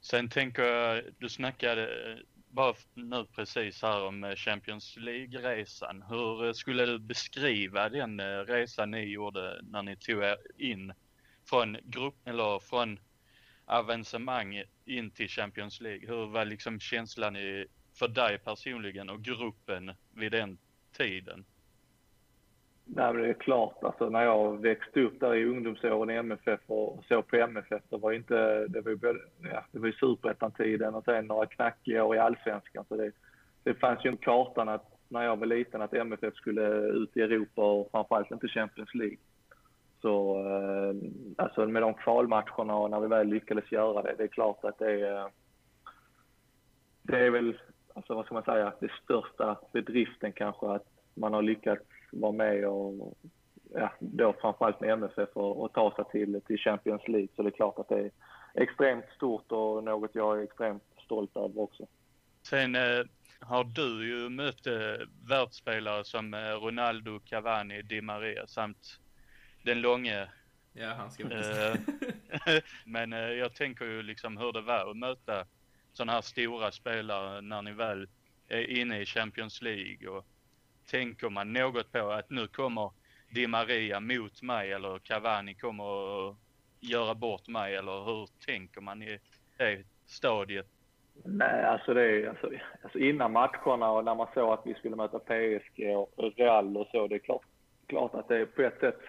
Sen 0.00 0.28
tänker 0.28 0.62
jag, 0.62 1.04
du 1.18 1.28
snackade 1.28 1.82
eh, 1.82 2.18
bara 2.52 2.74
nu 2.94 3.24
precis 3.24 3.82
här 3.82 4.04
om 4.04 4.24
eh, 4.24 4.34
Champions 4.34 4.96
League-resan. 4.96 6.02
Hur 6.08 6.46
eh, 6.46 6.52
skulle 6.52 6.86
du 6.86 6.98
beskriva 6.98 7.88
den 7.88 8.20
eh, 8.20 8.24
resan 8.24 8.90
ni 8.90 9.04
gjorde 9.04 9.60
när 9.62 9.82
ni 9.82 9.96
tog 9.96 10.22
er 10.22 10.36
in 10.58 10.92
från 11.44 11.76
grupp, 11.84 12.14
eller 12.24 12.58
från 12.58 12.98
avancemang 13.64 14.62
in 14.84 15.10
till 15.10 15.28
Champions 15.28 15.80
League? 15.80 16.08
Hur 16.08 16.26
var 16.26 16.44
liksom 16.44 16.80
känslan 16.80 17.36
i, 17.36 17.66
för 17.94 18.08
dig 18.08 18.38
personligen 18.38 19.10
och 19.10 19.24
gruppen 19.24 19.92
vid 20.14 20.32
den 20.32 20.58
tiden? 20.96 21.44
Nej, 22.84 23.12
men 23.12 23.22
det 23.22 23.28
är 23.28 23.34
klart, 23.34 23.84
alltså, 23.84 24.08
när 24.08 24.24
jag 24.24 24.62
växte 24.62 25.00
upp 25.00 25.20
där 25.20 25.34
i 25.34 25.44
ungdomsåren 25.44 26.10
i 26.10 26.14
MFF 26.14 26.60
och 26.66 27.04
såg 27.04 27.26
på 27.26 27.36
MFF, 27.36 27.82
det 27.88 27.96
var 27.96 28.12
inte, 28.12 28.66
det 28.66 28.80
var 28.80 28.90
ju, 28.90 28.98
ja, 29.52 29.64
det 29.72 29.78
var 29.78 29.86
ju 29.86 29.92
superettan-tiden 29.92 30.94
och 30.94 31.04
sen 31.04 31.26
några 31.26 31.46
knackiga 31.46 32.04
år 32.04 32.16
i 32.16 32.18
allsvenskan. 32.18 32.84
Så 32.88 32.96
det, 32.96 33.12
det 33.62 33.74
fanns 33.74 34.04
ju 34.04 34.10
en 34.10 34.16
kartan 34.16 34.68
att, 34.68 34.98
när 35.08 35.22
jag 35.22 35.36
var 35.36 35.46
liten 35.46 35.82
att 35.82 35.94
MFF 35.94 36.34
skulle 36.34 36.66
ut 36.76 37.16
i 37.16 37.20
Europa 37.20 37.72
och 37.72 37.90
framförallt 37.90 38.30
inte 38.30 38.48
Champions 38.48 38.94
League. 38.94 39.18
Så 40.00 40.38
eh, 40.46 40.94
alltså 41.44 41.66
med 41.66 41.82
de 41.82 41.94
kvalmatcherna 41.94 42.76
och 42.76 42.90
när 42.90 43.00
vi 43.00 43.06
väl 43.06 43.28
lyckades 43.28 43.72
göra 43.72 44.02
det, 44.02 44.14
det 44.18 44.24
är 44.24 44.28
klart 44.28 44.64
att 44.64 44.78
det 44.78 45.00
är, 45.00 45.30
det 47.02 47.18
är 47.18 47.30
väl, 47.30 47.58
alltså 47.94 48.14
vad 48.14 48.24
ska 48.24 48.34
man 48.34 48.44
säga, 48.44 48.72
det 48.80 48.90
största 49.04 49.58
bedriften 49.72 50.32
kanske 50.32 50.66
att 50.66 50.86
man 51.14 51.34
har 51.34 51.42
lyckats 51.42 51.84
vara 52.12 52.32
med 52.32 52.66
och 52.66 53.18
ja, 53.74 53.92
då 53.98 54.34
framförallt 54.40 54.80
med 54.80 54.90
MFF 54.90 55.28
och, 55.32 55.62
och 55.62 55.72
ta 55.72 55.94
sig 55.96 56.04
till, 56.12 56.40
till 56.46 56.58
Champions 56.58 57.08
League. 57.08 57.28
Så 57.36 57.42
det 57.42 57.48
är 57.48 57.50
klart 57.50 57.78
att 57.78 57.88
det 57.88 58.00
är 58.00 58.10
extremt 58.54 59.04
stort 59.16 59.52
och 59.52 59.84
något 59.84 60.10
jag 60.14 60.38
är 60.38 60.44
extremt 60.44 60.82
stolt 61.04 61.36
över 61.36 61.60
också. 61.60 61.86
Sen 62.42 62.74
eh, 62.74 63.04
har 63.40 63.64
du 63.64 64.08
ju 64.08 64.28
mött 64.28 64.66
eh, 64.66 65.06
världsspelare 65.28 66.04
som 66.04 66.34
eh, 66.34 66.38
Ronaldo, 66.38 67.20
Cavani, 67.20 67.82
Di 67.82 68.00
Maria 68.00 68.46
samt 68.46 68.98
den 69.64 69.80
långe. 69.80 70.28
Ja, 70.72 70.94
han 70.94 71.10
ska 71.10 71.22
eh, 71.22 71.74
Men 72.84 73.12
eh, 73.12 73.18
jag 73.18 73.54
tänker 73.54 73.84
ju 73.84 74.02
liksom 74.02 74.36
hur 74.36 74.52
det 74.52 74.60
var 74.60 74.90
att 74.90 74.96
möta 74.96 75.46
sådana 75.92 76.12
här 76.12 76.20
stora 76.20 76.72
spelare 76.72 77.40
när 77.40 77.62
ni 77.62 77.72
väl 77.72 78.08
är 78.48 78.70
inne 78.70 79.00
i 79.00 79.06
Champions 79.06 79.62
League 79.62 80.08
och 80.08 80.26
tänker 80.92 81.30
man 81.30 81.52
något 81.52 81.92
på 81.92 82.10
att 82.10 82.30
nu 82.30 82.46
kommer 82.46 82.90
Di 83.34 83.46
Maria 83.46 84.00
mot 84.00 84.42
mig 84.42 84.72
eller 84.72 84.98
Cavani 84.98 85.54
kommer 85.54 85.84
att 86.28 86.36
göra 86.80 87.14
bort 87.14 87.48
mig 87.48 87.76
eller 87.76 88.04
hur 88.04 88.28
tänker 88.46 88.80
man 88.80 89.02
i 89.02 89.18
det 89.56 89.84
stadiet? 90.06 90.66
Nej, 91.24 91.64
alltså 91.64 91.94
det 91.94 92.02
är 92.02 92.28
alltså, 92.28 92.50
alltså 92.82 92.98
innan 92.98 93.32
matcherna 93.32 93.90
och 93.90 94.04
när 94.04 94.14
man 94.14 94.26
såg 94.34 94.52
att 94.52 94.66
vi 94.66 94.74
skulle 94.74 94.96
möta 94.96 95.18
PSG 95.18 95.96
och 95.96 96.32
Real 96.36 96.76
och 96.76 96.86
så, 96.92 97.06
det 97.06 97.14
är 97.14 97.18
klart, 97.18 97.42
klart 97.86 98.14
att 98.14 98.28
det 98.28 98.36
är 98.36 98.46
på 98.46 98.62
ett 98.62 98.80
sätt 98.80 99.00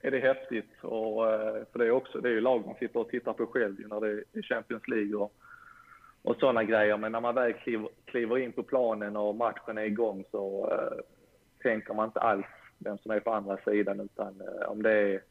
är 0.00 0.10
det 0.10 0.18
häftigt 0.18 0.70
och 0.82 1.32
eh, 1.32 1.64
för 1.72 1.78
det 1.78 1.86
är 1.86 1.90
också, 1.90 2.20
det 2.20 2.28
är 2.28 2.32
ju 2.32 2.40
lag 2.40 2.66
man 2.66 2.74
sitter 2.74 3.00
och 3.00 3.08
tittar 3.08 3.32
på 3.32 3.46
själv 3.46 3.76
när 3.88 4.00
det 4.00 4.24
är 4.32 4.42
Champions 4.42 4.88
League 4.88 5.14
och, 5.14 5.32
och 6.22 6.36
sådana 6.36 6.64
grejer. 6.64 6.96
Men 6.96 7.12
när 7.12 7.20
man 7.20 7.34
väl 7.34 7.52
kliver, 7.52 7.88
kliver 8.04 8.38
in 8.38 8.52
på 8.52 8.62
planen 8.62 9.16
och 9.16 9.34
matchen 9.34 9.78
är 9.78 9.82
igång 9.82 10.24
så 10.30 10.70
eh, 10.70 11.15
tänker 11.66 11.94
man 11.94 12.06
inte 12.06 12.20
alls 12.20 12.46
vem 12.78 12.98
som 12.98 13.10
är 13.10 13.20
på 13.20 13.32
andra 13.32 13.56
sidan 13.56 14.00
utan 14.00 14.40
uh, 14.40 14.70
om 14.70 14.82
det 14.82 14.92
är 14.92 15.22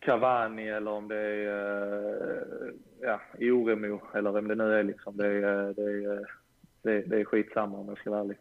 Cavani 0.00 0.68
eller 0.68 0.90
om 0.90 1.08
det 1.08 1.16
är 1.16 1.46
uh, 1.46 2.72
ja, 3.00 3.20
Oremo 3.40 4.00
eller 4.14 4.32
vem 4.32 4.48
det 4.48 4.54
nu 4.54 4.74
är 4.78 4.82
liksom. 4.82 5.16
Det 5.16 5.26
är, 5.26 5.74
det 5.74 5.82
är, 5.82 6.26
det, 6.82 7.02
det 7.02 7.20
är 7.20 7.24
skitsamma 7.24 7.78
om 7.78 7.88
jag 7.88 7.98
ska 7.98 8.10
vara 8.10 8.20
ärlig. 8.20 8.38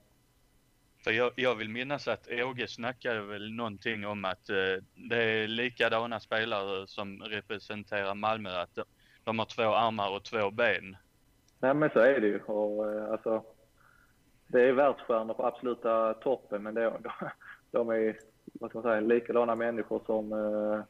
För 1.03 1.11
jag, 1.11 1.31
jag 1.35 1.55
vill 1.55 1.69
minnas 1.69 2.07
att 2.07 2.27
Åge 2.31 2.67
snackade 2.67 3.21
väl 3.21 3.53
någonting 3.53 4.05
om 4.05 4.25
att 4.25 4.49
eh, 4.49 4.83
det 5.09 5.23
är 5.23 5.47
likadana 5.47 6.19
spelare 6.19 6.87
som 6.87 7.21
representerar 7.21 8.15
Malmö, 8.15 8.49
att 8.49 8.75
de, 8.75 8.83
de 9.23 9.39
har 9.39 9.45
två 9.45 9.63
armar 9.63 10.15
och 10.15 10.23
två 10.23 10.51
ben. 10.51 10.97
Nej 11.59 11.73
men 11.73 11.89
så 11.89 11.99
är 11.99 12.21
det 12.21 12.27
ju. 12.27 12.39
Och, 12.39 12.91
eh, 12.91 13.11
alltså, 13.11 13.43
det 14.51 14.61
är 14.61 14.71
världsstjärnor 14.71 15.33
på 15.33 15.45
absoluta 15.45 16.13
toppen 16.13 16.63
men 16.63 16.73
det, 16.73 16.81
de, 16.81 17.11
de 17.71 17.89
är 17.89 18.17
vad 18.53 18.69
ska 18.69 18.79
man 18.79 18.91
säga, 18.91 18.99
likadana 18.99 19.55
människor 19.55 20.01
som, 20.05 20.33
eh, 20.33 20.83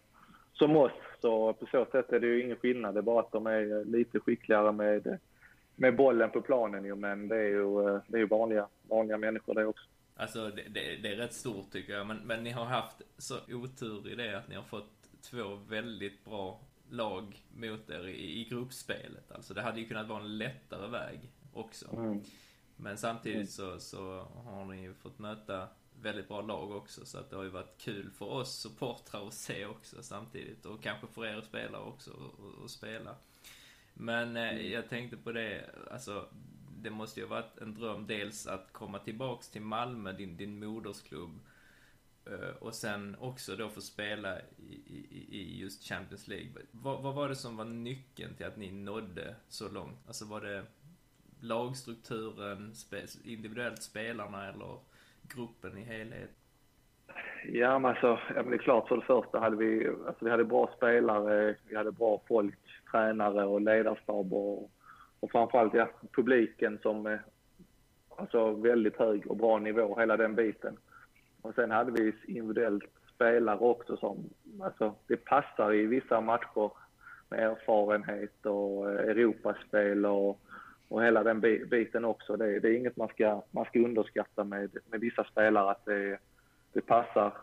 som 0.53 0.75
oss. 0.75 0.91
Så 1.21 1.53
på 1.53 1.65
så 1.65 1.85
sätt 1.85 2.11
är 2.11 2.19
det 2.19 2.27
ju 2.27 2.43
ingen 2.43 2.57
skillnad. 2.57 2.95
Det 2.95 2.99
är 2.99 3.01
bara 3.01 3.19
att 3.19 3.31
de 3.31 3.47
är 3.47 3.85
lite 3.85 4.19
skickligare 4.19 4.71
med, 4.71 5.19
med 5.75 5.95
bollen 5.95 6.29
på 6.29 6.41
planen 6.41 6.85
ju. 6.85 6.95
Men 6.95 7.27
det 7.27 7.35
är 7.35 7.49
ju, 7.49 7.87
eh, 7.87 8.01
det 8.07 8.19
är 8.19 8.25
vanliga, 8.25 8.67
vanliga 8.81 9.17
människor 9.17 9.53
det 9.53 9.65
också. 9.65 9.85
Alltså 10.15 10.49
det, 10.49 10.63
det, 10.69 10.95
det, 10.95 11.13
är 11.13 11.15
rätt 11.15 11.33
stort 11.33 11.71
tycker 11.71 11.93
jag. 11.93 12.07
Men, 12.07 12.17
men 12.17 12.43
ni 12.43 12.49
har 12.49 12.65
haft 12.65 13.01
så 13.17 13.35
otur 13.49 14.11
i 14.11 14.15
det 14.15 14.37
att 14.37 14.47
ni 14.47 14.55
har 14.55 14.63
fått 14.63 15.09
två 15.31 15.55
väldigt 15.69 16.25
bra 16.25 16.59
lag 16.89 17.45
mot 17.55 17.89
er 17.89 18.07
i, 18.07 18.41
i 18.41 18.47
gruppspelet. 18.49 19.31
Alltså 19.31 19.53
det 19.53 19.61
hade 19.61 19.79
ju 19.79 19.87
kunnat 19.87 20.07
vara 20.07 20.19
en 20.19 20.37
lättare 20.37 20.87
väg 20.87 21.19
också. 21.53 21.95
Mm. 21.95 22.21
Men 22.81 22.97
samtidigt 22.97 23.51
så, 23.51 23.79
så 23.79 24.27
har 24.45 24.65
ni 24.65 24.81
ju 24.81 24.93
fått 24.93 25.19
möta 25.19 25.67
väldigt 26.01 26.27
bra 26.27 26.41
lag 26.41 26.71
också. 26.71 27.05
Så 27.05 27.17
att 27.17 27.29
det 27.29 27.35
har 27.35 27.43
ju 27.43 27.49
varit 27.49 27.77
kul 27.77 28.11
för 28.11 28.25
oss 28.25 28.59
supportrar 28.59 29.27
att 29.27 29.33
se 29.33 29.65
också 29.65 30.03
samtidigt. 30.03 30.65
Och 30.65 30.83
kanske 30.83 31.07
för 31.07 31.25
er 31.25 31.41
spelare 31.41 31.81
också 31.81 32.11
att 32.65 32.71
spela. 32.71 33.15
Men 33.93 34.37
eh, 34.37 34.71
jag 34.71 34.89
tänkte 34.89 35.17
på 35.17 35.31
det, 35.31 35.69
alltså 35.91 36.27
det 36.77 36.89
måste 36.89 37.19
ju 37.19 37.25
ha 37.25 37.35
varit 37.35 37.57
en 37.57 37.73
dröm 37.73 38.07
dels 38.07 38.47
att 38.47 38.73
komma 38.73 38.99
tillbaks 38.99 39.49
till 39.49 39.61
Malmö, 39.61 40.11
din, 40.11 40.37
din 40.37 40.59
modersklubb. 40.59 41.39
Eh, 42.25 42.55
och 42.59 42.75
sen 42.75 43.15
också 43.19 43.55
då 43.55 43.69
få 43.69 43.81
spela 43.81 44.39
i, 44.39 44.73
i, 44.87 45.27
i 45.29 45.59
just 45.59 45.83
Champions 45.83 46.27
League. 46.27 46.51
Vad, 46.71 47.03
vad, 47.03 47.13
var 47.13 47.29
det 47.29 47.35
som 47.35 47.57
var 47.57 47.65
nyckeln 47.65 48.35
till 48.35 48.45
att 48.45 48.57
ni 48.57 48.71
nådde 48.71 49.35
så 49.49 49.69
långt? 49.69 50.07
Alltså 50.07 50.25
var 50.25 50.41
det 50.41 50.65
lagstrukturen, 51.43 52.73
individuellt 53.23 53.81
spelarna 53.81 54.49
eller 54.49 54.77
gruppen 55.35 55.77
i 55.77 55.83
helhet? 55.83 56.29
Ja, 57.51 57.79
men 57.79 57.91
alltså, 57.91 58.07
ja, 58.07 58.41
men 58.41 58.49
det 58.49 58.55
är 58.55 58.57
klart 58.57 58.87
för 58.87 58.95
det 58.95 59.05
första 59.05 59.39
hade 59.39 59.55
vi, 59.55 59.87
alltså 59.87 60.25
vi 60.25 60.31
hade 60.31 60.45
bra 60.45 60.69
spelare, 60.77 61.55
vi 61.67 61.75
hade 61.75 61.91
bra 61.91 62.21
folk, 62.27 62.59
tränare 62.91 63.45
och 63.45 63.61
ledarstab 63.61 64.33
och 64.33 64.71
och 65.21 65.31
framförallt 65.31 65.73
ja, 65.73 65.89
publiken 66.11 66.79
som 66.81 67.05
är 67.05 67.21
alltså 68.09 68.51
väldigt 68.51 68.95
hög 68.95 69.27
och 69.27 69.37
bra 69.37 69.59
nivå, 69.59 69.99
hela 69.99 70.17
den 70.17 70.35
biten. 70.35 70.77
Och 71.41 71.55
sen 71.55 71.71
hade 71.71 71.91
vi 71.91 72.13
individuellt 72.27 72.83
spelare 73.15 73.57
också 73.57 73.97
som, 73.97 74.29
alltså 74.61 74.95
det 75.07 75.17
passar 75.17 75.73
i 75.73 75.85
vissa 75.85 76.21
matcher 76.21 76.71
med 77.29 77.39
erfarenhet 77.39 78.45
och 78.45 78.91
eh, 78.91 79.09
Europaspel 79.09 80.05
och, 80.05 80.39
och 80.91 81.03
hela 81.03 81.23
den 81.23 81.41
biten 81.69 82.05
också. 82.05 82.37
Det, 82.37 82.59
det 82.59 82.69
är 82.69 82.77
inget 82.77 82.97
man 82.97 83.07
ska, 83.07 83.41
man 83.51 83.65
ska 83.65 83.79
underskatta 83.79 84.43
med, 84.43 84.77
med 84.85 84.99
vissa 84.99 85.23
spelare 85.23 85.71
att 85.71 85.85
det, 85.85 86.17
det 86.73 86.81
passar 86.81 87.33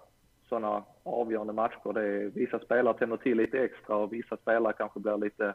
sådana 0.49 0.85
avgörande 1.03 1.53
matcher. 1.53 1.93
Det 1.93 2.01
är, 2.01 2.29
vissa 2.29 2.59
spelare 2.59 2.99
tänder 2.99 3.17
till 3.17 3.37
lite 3.37 3.59
extra 3.59 3.97
och 3.97 4.13
vissa 4.13 4.37
spelare 4.37 4.73
kanske 4.73 5.01
blir 5.01 5.17
lite 5.17 5.55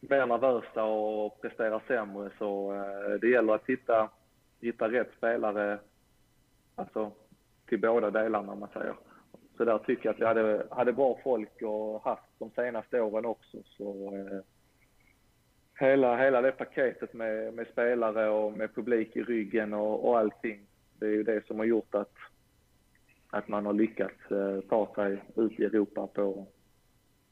mer 0.00 0.26
nervösa 0.26 0.84
och 0.84 1.40
presterar 1.40 1.82
sämre. 1.86 2.30
Så 2.38 2.72
eh, 2.74 3.20
det 3.20 3.28
gäller 3.28 3.54
att 3.54 3.66
hitta, 3.66 4.10
hitta 4.60 4.88
rätt 4.88 5.10
spelare 5.16 5.78
alltså, 6.74 7.12
till 7.68 7.80
båda 7.80 8.10
delarna 8.10 8.52
om 8.52 8.60
man 8.60 8.68
säger. 8.72 8.94
Så 9.56 9.64
där 9.64 9.78
tycker 9.78 10.06
jag 10.08 10.14
att 10.14 10.20
vi 10.20 10.26
hade, 10.26 10.66
hade 10.70 10.92
bra 10.92 11.18
folk 11.24 11.62
och 11.62 12.02
haft 12.04 12.38
de 12.38 12.50
senaste 12.50 13.00
åren 13.00 13.24
också. 13.24 13.58
Så, 13.64 14.14
eh, 14.14 14.40
hela, 15.78 16.16
hela 16.16 16.40
det 16.40 16.52
paketet 16.52 17.12
med, 17.12 17.54
med 17.54 17.66
spelare 17.66 18.28
och 18.28 18.52
med 18.52 18.74
publik 18.74 19.16
i 19.16 19.22
ryggen 19.22 19.74
och, 19.74 20.08
och 20.08 20.18
allting. 20.18 20.66
Det 20.98 21.06
är 21.06 21.10
ju 21.10 21.22
det 21.22 21.46
som 21.46 21.58
har 21.58 21.66
gjort 21.66 21.94
att, 21.94 22.14
att 23.30 23.48
man 23.48 23.66
har 23.66 23.72
lyckats 23.72 24.30
eh, 24.30 24.60
ta 24.60 24.94
sig 24.94 25.22
ut 25.36 25.60
i 25.60 25.64
Europa 25.64 26.06
på, 26.06 26.46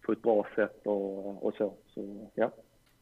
på 0.00 0.12
ett 0.12 0.23
bra 0.23 0.47
sätt 0.55 0.87
och, 0.87 1.47
och 1.47 1.55
så. 1.55 1.75
så 1.95 2.31
ja. 2.35 2.53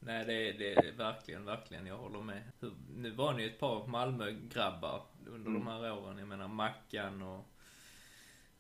Nej, 0.00 0.24
det, 0.26 0.52
det 0.52 0.72
är 0.72 0.92
verkligen, 0.98 1.44
verkligen, 1.44 1.86
jag 1.86 1.96
håller 1.96 2.20
med. 2.20 2.42
Hur, 2.60 2.72
nu 2.96 3.10
var 3.10 3.32
ni 3.32 3.42
ju 3.42 3.48
ett 3.48 3.58
par 3.60 3.86
Malmö-grabbar 3.86 5.02
under 5.26 5.50
mm. 5.50 5.64
de 5.64 5.66
här 5.66 5.92
åren. 5.92 6.18
Jag 6.18 6.28
menar 6.28 6.48
Mackan 6.48 7.22
och 7.22 7.48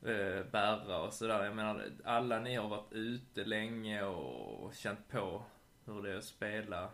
eh, 0.08 0.44
Berra 0.52 1.00
och 1.00 1.12
sådär. 1.12 1.44
Jag 1.44 1.56
menar, 1.56 1.82
alla 2.04 2.38
ni 2.38 2.54
har 2.54 2.68
varit 2.68 2.92
ute 2.92 3.44
länge 3.44 4.04
och, 4.04 4.64
och 4.64 4.74
känt 4.74 5.08
på 5.08 5.42
hur 5.86 6.02
det 6.02 6.12
är 6.12 6.16
att 6.16 6.24
spela 6.24 6.88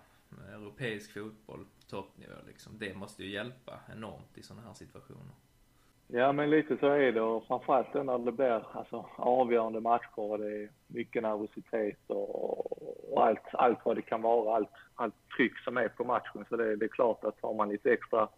europeisk 0.53 1.13
fotboll 1.13 1.59
på 1.59 1.91
toppnivå 1.91 2.35
liksom. 2.47 2.73
Det 2.79 2.95
måste 2.95 3.25
ju 3.25 3.31
hjälpa 3.31 3.81
enormt 3.93 4.39
i 4.39 4.43
sådana 4.43 4.67
här 4.67 4.75
situationer. 4.75 5.35
Ja, 6.13 6.33
men 6.33 6.51
lite 6.51 6.77
så 6.77 6.87
är 6.87 7.13
det 7.13 7.21
och 7.21 7.47
framförallt 7.47 7.95
när 7.95 8.19
det 8.19 8.33
blir 8.33 8.77
alltså, 8.77 9.07
avgörande 9.17 9.81
matcher 9.81 10.19
och 10.19 10.39
det 10.39 10.63
är 10.63 10.71
mycket 10.87 11.23
nervositet 11.23 11.99
och, 12.07 13.13
och, 13.13 13.27
allt, 13.27 13.43
allt 13.53 13.79
vad 13.85 13.97
det 13.97 14.03
kan 14.03 14.23
vara, 14.23 14.57
allt, 14.57 14.69
allt 14.95 15.15
tryck 15.37 15.59
som 15.59 15.77
är 15.77 15.89
på 15.89 16.05
matchen. 16.05 16.45
Så 16.49 16.57
det, 16.57 16.77
det 16.77 16.85
är 16.85 16.89
klart 16.89 17.25
att 17.25 17.41
har 17.41 17.55
man 17.55 17.69
lite 17.69 17.93
extra 17.93 18.29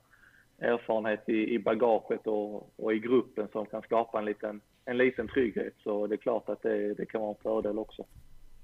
erfarenhet 0.59 1.29
i, 1.29 1.55
i 1.55 1.59
bagaget 1.59 2.27
och, 2.27 2.71
och 2.77 2.93
i 2.93 2.99
gruppen 2.99 3.49
som 3.53 3.67
kan 3.67 3.83
skapa 3.83 4.19
en 4.19 4.25
liten, 4.25 4.61
en 4.85 4.99
liten 4.99 5.29
trygghet 5.29 5.75
så 5.83 6.07
det 6.07 6.15
är 6.15 6.17
klart 6.17 6.49
att 6.49 6.63
det, 6.63 6.95
det 6.95 7.07
kan 7.07 7.21
vara 7.21 7.31
en 7.31 7.43
fördel 7.43 7.79
också. 7.79 8.05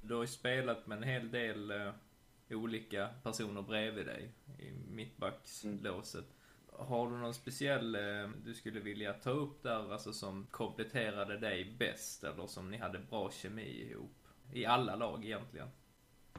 Du 0.00 0.14
har 0.14 0.20
ju 0.20 0.26
spelat 0.26 0.86
med 0.86 0.98
en 0.98 1.04
hel 1.04 1.30
del 1.30 1.70
uh, 1.70 1.92
olika 2.50 3.08
personer 3.22 3.62
bredvid 3.62 4.06
dig 4.06 4.30
i 4.58 4.72
mittbackslåset. 4.94 6.24
Mm. 6.24 6.86
Har 6.86 7.10
du 7.10 7.16
någon 7.16 7.34
speciell 7.34 7.96
uh, 7.96 8.30
du 8.44 8.54
skulle 8.54 8.80
vilja 8.80 9.12
ta 9.12 9.30
upp 9.30 9.62
där, 9.62 9.92
alltså 9.92 10.12
som 10.12 10.46
kompletterade 10.50 11.38
dig 11.38 11.76
bäst 11.78 12.24
eller 12.24 12.46
som 12.46 12.70
ni 12.70 12.76
hade 12.76 12.98
bra 12.98 13.30
kemi 13.30 13.90
ihop? 13.90 14.14
I 14.52 14.66
alla 14.66 14.96
lag 14.96 15.24
egentligen. 15.24 15.68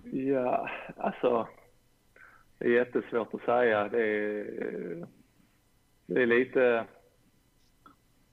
Ja, 0.04 0.70
alltså. 0.98 1.48
Det 2.58 2.66
är 2.66 2.70
jättesvårt 2.70 3.34
att 3.34 3.42
säga. 3.42 3.88
Det 3.88 4.04
är, 4.04 4.98
eh, 5.02 5.08
det 6.06 6.22
är 6.22 6.26
lite 6.26 6.86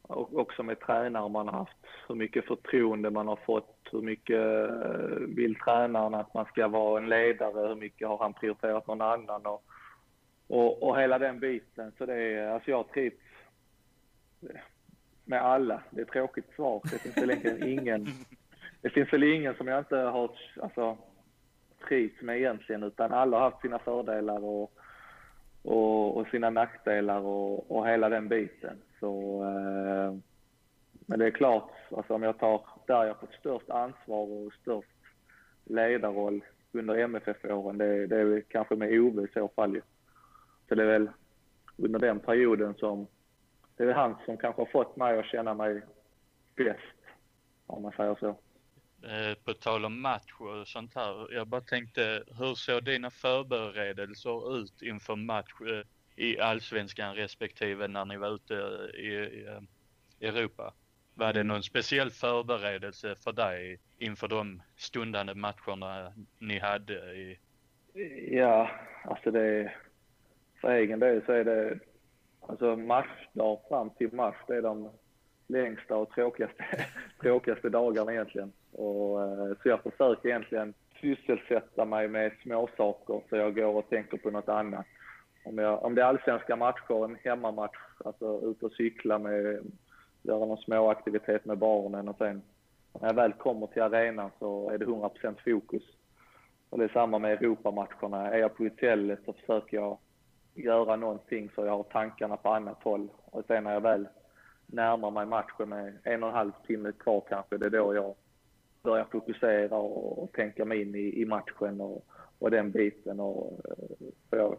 också 0.08 0.62
med 0.62 0.80
tränare 0.80 1.28
man 1.28 1.48
har 1.48 1.58
haft, 1.58 1.76
hur 2.08 2.14
mycket 2.14 2.44
förtroende 2.44 3.10
man 3.10 3.28
har 3.28 3.36
fått, 3.36 3.88
hur 3.92 4.02
mycket 4.02 4.70
eh, 4.70 5.26
vill 5.36 5.54
tränaren 5.54 6.14
att 6.14 6.34
man 6.34 6.44
ska 6.44 6.68
vara 6.68 7.00
en 7.02 7.08
ledare, 7.08 7.68
hur 7.68 7.74
mycket 7.74 8.08
har 8.08 8.18
han 8.18 8.34
prioriterat 8.34 8.86
någon 8.86 9.00
annan 9.00 9.46
och, 9.46 9.64
och, 10.46 10.82
och 10.82 11.00
hela 11.00 11.18
den 11.18 11.40
biten. 11.40 11.92
Så 11.98 12.06
det 12.06 12.14
är, 12.14 12.48
alltså 12.48 12.70
jag 12.70 12.88
trivs 12.88 13.14
med 15.24 15.42
alla. 15.42 15.82
Det 15.90 16.00
är 16.00 16.04
ett 16.04 16.10
tråkigt 16.10 16.54
svar. 16.56 16.80
Det 16.84 16.98
finns 16.98 17.16
väl 17.16 17.30
egentligen 17.30 17.68
ingen, 17.68 18.06
det 18.80 18.90
finns 18.90 19.12
väl 19.12 19.22
ingen 19.22 19.54
som 19.54 19.68
jag 19.68 19.78
inte 19.78 19.96
har 19.96 20.30
alltså, 20.62 20.98
trivts 21.88 22.22
med 22.22 22.36
egentligen, 22.36 22.82
utan 22.82 23.12
alla 23.12 23.36
har 23.36 23.50
haft 23.50 23.62
sina 23.62 23.78
fördelar 23.78 24.44
och 24.44 24.72
och, 25.66 26.16
och 26.16 26.26
sina 26.26 26.50
nackdelar 26.50 27.20
och, 27.20 27.70
och 27.70 27.88
hela 27.88 28.08
den 28.08 28.28
biten. 28.28 28.76
Så, 29.00 29.42
eh, 29.44 30.14
men 31.06 31.18
det 31.18 31.26
är 31.26 31.30
klart, 31.30 31.70
alltså 31.96 32.14
om 32.14 32.22
jag 32.22 32.38
tar 32.38 32.66
där 32.86 33.04
jag 33.04 33.20
fått 33.20 33.34
störst 33.34 33.70
ansvar 33.70 34.26
och 34.26 34.52
störst 34.52 34.88
ledarroll 35.64 36.44
under 36.72 36.94
MFF-åren, 36.94 37.78
det, 37.78 38.06
det 38.06 38.16
är 38.16 38.40
kanske 38.48 38.76
med 38.76 39.00
Ove 39.00 39.22
i 39.22 39.28
så 39.34 39.48
fall 39.48 39.74
ju. 39.74 39.82
Så 40.68 40.74
det 40.74 40.82
är 40.82 40.86
väl 40.86 41.10
under 41.76 41.98
den 41.98 42.20
perioden 42.20 42.74
som, 42.74 43.06
det 43.76 43.82
är 43.82 43.86
väl 43.86 43.96
han 43.96 44.16
som 44.24 44.36
kanske 44.36 44.62
har 44.62 44.66
fått 44.66 44.96
mig 44.96 45.18
att 45.18 45.26
känna 45.26 45.54
mig 45.54 45.82
bäst, 46.56 46.96
om 47.66 47.82
man 47.82 47.92
säger 47.92 48.14
så. 48.14 48.28
Eh, 49.02 49.34
på 49.44 49.54
tal 49.54 49.84
om 49.84 50.00
match 50.00 50.32
och 50.38 50.68
sånt 50.68 50.94
här. 50.94 51.34
Jag 51.34 51.46
bara 51.46 51.60
tänkte, 51.60 52.24
hur 52.38 52.54
såg 52.54 52.84
dina 52.84 53.10
förberedelser 53.10 54.58
ut 54.58 54.82
inför 54.82 55.16
match 55.16 55.52
eh, 55.60 55.86
i 56.16 56.40
allsvenskan 56.40 57.14
respektive 57.14 57.88
när 57.88 58.04
ni 58.04 58.16
var 58.16 58.34
ute 58.34 58.54
i, 58.94 59.06
i 59.06 59.46
eh, 59.46 60.28
Europa? 60.28 60.74
Var 61.14 61.32
det 61.32 61.42
någon 61.42 61.62
speciell 61.62 62.10
förberedelse 62.10 63.14
för 63.24 63.32
dig 63.32 63.78
inför 63.98 64.28
de 64.28 64.62
stundande 64.76 65.34
matcherna 65.34 66.12
ni 66.38 66.58
hade 66.58 66.94
i? 66.94 67.38
Ja, 68.30 68.70
alltså 69.04 69.30
det 69.30 69.72
för 70.60 70.70
egen 70.70 70.98
del 70.98 71.22
så 71.26 71.32
är 71.32 71.44
det 71.44 71.78
alltså 72.40 72.76
matchdag 72.76 73.60
fram 73.68 73.90
till 73.90 74.12
match, 74.12 74.36
det 74.46 74.56
är 74.56 74.62
de 74.62 74.90
längsta 75.46 75.96
och 75.96 76.10
tråkigaste, 76.10 76.64
tråkigaste 77.20 77.68
dagarna 77.68 78.12
egentligen. 78.12 78.52
Och, 78.72 79.22
eh, 79.22 79.56
så 79.62 79.68
jag 79.68 79.82
försöker 79.82 80.28
egentligen 80.28 80.74
sysselsätta 81.00 81.84
mig 81.84 82.08
med 82.08 82.32
småsaker 82.42 83.22
så 83.28 83.36
jag 83.36 83.54
går 83.54 83.74
och 83.74 83.88
tänker 83.88 84.16
på 84.16 84.30
något 84.30 84.48
annat. 84.48 84.86
Om, 85.46 85.58
jag, 85.58 85.84
om 85.84 85.94
det 85.94 86.02
är 86.02 86.06
allsvenska 86.06 86.56
matcher, 86.56 87.04
en 87.04 87.16
hemmamatch, 87.24 87.78
alltså 88.04 88.40
ut 88.44 88.62
och 88.62 88.72
cykla 88.72 89.18
med, 89.18 89.64
göra 90.22 90.38
någon 90.38 90.58
småaktivitet 90.58 91.44
med 91.44 91.58
barnen 91.58 92.08
och 92.08 92.16
sen 92.18 92.42
när 93.00 93.08
jag 93.08 93.14
väl 93.14 93.32
kommer 93.32 93.66
till 93.66 93.82
arenan 93.82 94.30
så 94.38 94.70
är 94.70 94.78
det 94.78 94.84
100% 94.84 95.34
fokus. 95.44 95.82
Och 96.70 96.78
det 96.78 96.84
är 96.84 96.88
samma 96.88 97.18
med 97.18 97.32
Europamatcherna. 97.32 98.30
Är 98.30 98.38
jag 98.38 98.56
på 98.56 98.62
hotellet 98.62 99.18
så 99.24 99.32
försöker 99.32 99.76
jag 99.76 99.98
göra 100.54 100.96
någonting 100.96 101.50
så 101.54 101.66
jag 101.66 101.76
har 101.76 101.82
tankarna 101.82 102.36
på 102.36 102.48
annat 102.48 102.82
håll. 102.82 103.08
Och 103.24 103.44
sen 103.46 103.64
när 103.64 103.72
jag 103.72 103.80
väl 103.80 104.08
närmar 104.66 105.10
mig 105.10 105.26
matchen 105.26 105.68
med 105.68 105.98
en 106.04 106.22
och 106.22 106.28
en 106.28 106.34
halv 106.34 106.52
timme 106.66 106.92
kvar 106.92 107.22
kanske, 107.28 107.58
det 107.58 107.66
är 107.66 107.70
då 107.70 107.94
jag 107.94 108.14
börjar 108.82 109.04
fokusera 109.04 109.76
och, 109.76 110.22
och 110.22 110.32
tänka 110.32 110.64
mig 110.64 110.82
in 110.82 110.94
i, 110.94 111.20
i 111.20 111.24
matchen 111.24 111.80
och, 111.80 112.04
och 112.38 112.50
den 112.50 112.70
biten. 112.70 113.20
Och, 113.20 113.60
eh, 113.64 114.08
för 114.30 114.36
jag, 114.36 114.58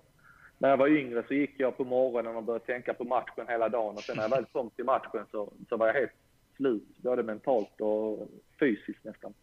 när 0.57 0.69
jag 0.69 0.77
var 0.77 0.87
yngre 0.87 1.23
så 1.27 1.33
gick 1.33 1.53
jag 1.57 1.77
på 1.77 1.83
morgonen 1.83 2.35
och 2.35 2.43
började 2.43 2.65
tänka 2.65 2.93
på 2.93 3.03
matchen 3.03 3.45
hela 3.47 3.69
dagen 3.69 3.95
och 3.95 4.03
sen 4.03 4.15
när 4.15 4.23
jag 4.23 4.29
väl 4.29 4.45
kom 4.45 4.69
till 4.69 4.85
matchen 4.85 5.25
så, 5.31 5.53
så 5.69 5.77
var 5.77 5.87
jag 5.87 5.93
helt 5.93 6.11
slut, 6.55 6.97
både 6.97 7.23
mentalt 7.23 7.81
och 7.81 8.29
fysiskt 8.59 9.03
nästan. 9.03 9.33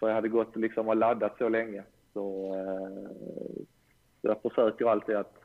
För 0.00 0.08
jag 0.08 0.14
hade 0.14 0.28
gått 0.28 0.56
liksom 0.56 0.88
och 0.88 0.96
laddat 0.96 1.38
så 1.38 1.48
länge. 1.48 1.82
Så, 2.12 2.54
eh, 2.54 3.10
så 4.20 4.28
jag 4.28 4.42
försöker 4.42 4.86
alltid 4.86 5.16
att 5.16 5.42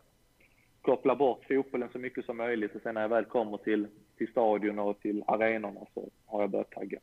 koppla 0.82 1.16
bort 1.16 1.46
fotbollen 1.48 1.90
så 1.92 2.00
mycket 2.00 2.26
som 2.26 2.38
möjligt 2.38 2.76
och 2.76 2.82
sen 2.82 2.94
när 2.94 3.02
jag 3.02 3.10
väl 3.10 3.26
kommer 3.26 3.58
till, 3.58 3.88
till 4.18 4.28
stadion 4.28 4.80
och 4.80 5.00
till 5.00 5.24
arenorna 5.28 5.82
så 5.94 6.10
har 6.26 6.42
jag 6.42 6.50
börjat 6.50 6.72
tagga. 6.72 7.00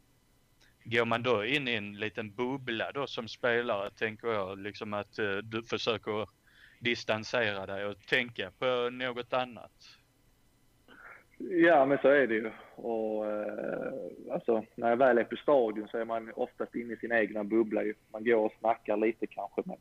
Går 0.85 1.05
man 1.05 1.23
då 1.23 1.45
in 1.45 1.69
i 1.69 1.75
en 1.75 1.93
liten 1.93 2.35
bubbla 2.35 2.93
då 2.93 3.07
som 3.07 3.29
spelare, 3.29 3.91
tänker 3.91 4.29
jag, 4.29 4.59
liksom 4.59 4.95
att 4.95 5.19
eh, 5.19 5.37
du 5.37 5.63
försöker 5.63 6.29
distansera 6.85 7.67
dig 7.67 7.87
och 7.87 8.07
tänka 8.07 8.51
på 8.59 8.91
något 8.91 9.33
annat? 9.33 9.73
Ja, 11.39 11.87
men 11.87 11.99
så 11.99 12.09
är 12.09 12.27
det 12.27 12.35
ju. 12.35 12.51
Och, 12.75 13.27
eh, 13.27 13.93
alltså, 14.31 14.65
när 14.75 14.89
jag 14.89 14.97
väl 14.97 15.19
är 15.19 15.25
på 15.25 15.37
stadion 15.37 15.89
så 15.89 15.99
är 15.99 16.05
man 16.05 16.33
oftast 16.37 16.75
inne 16.75 16.93
i 16.93 16.97
sin 16.97 17.13
egna 17.13 17.45
bubbla. 17.45 17.83
Ju. 17.83 17.95
Man 18.13 18.25
går 18.25 18.37
och 18.37 18.53
snackar 18.61 18.97
lite 18.97 19.27
kanske, 19.27 19.63
men 19.65 19.77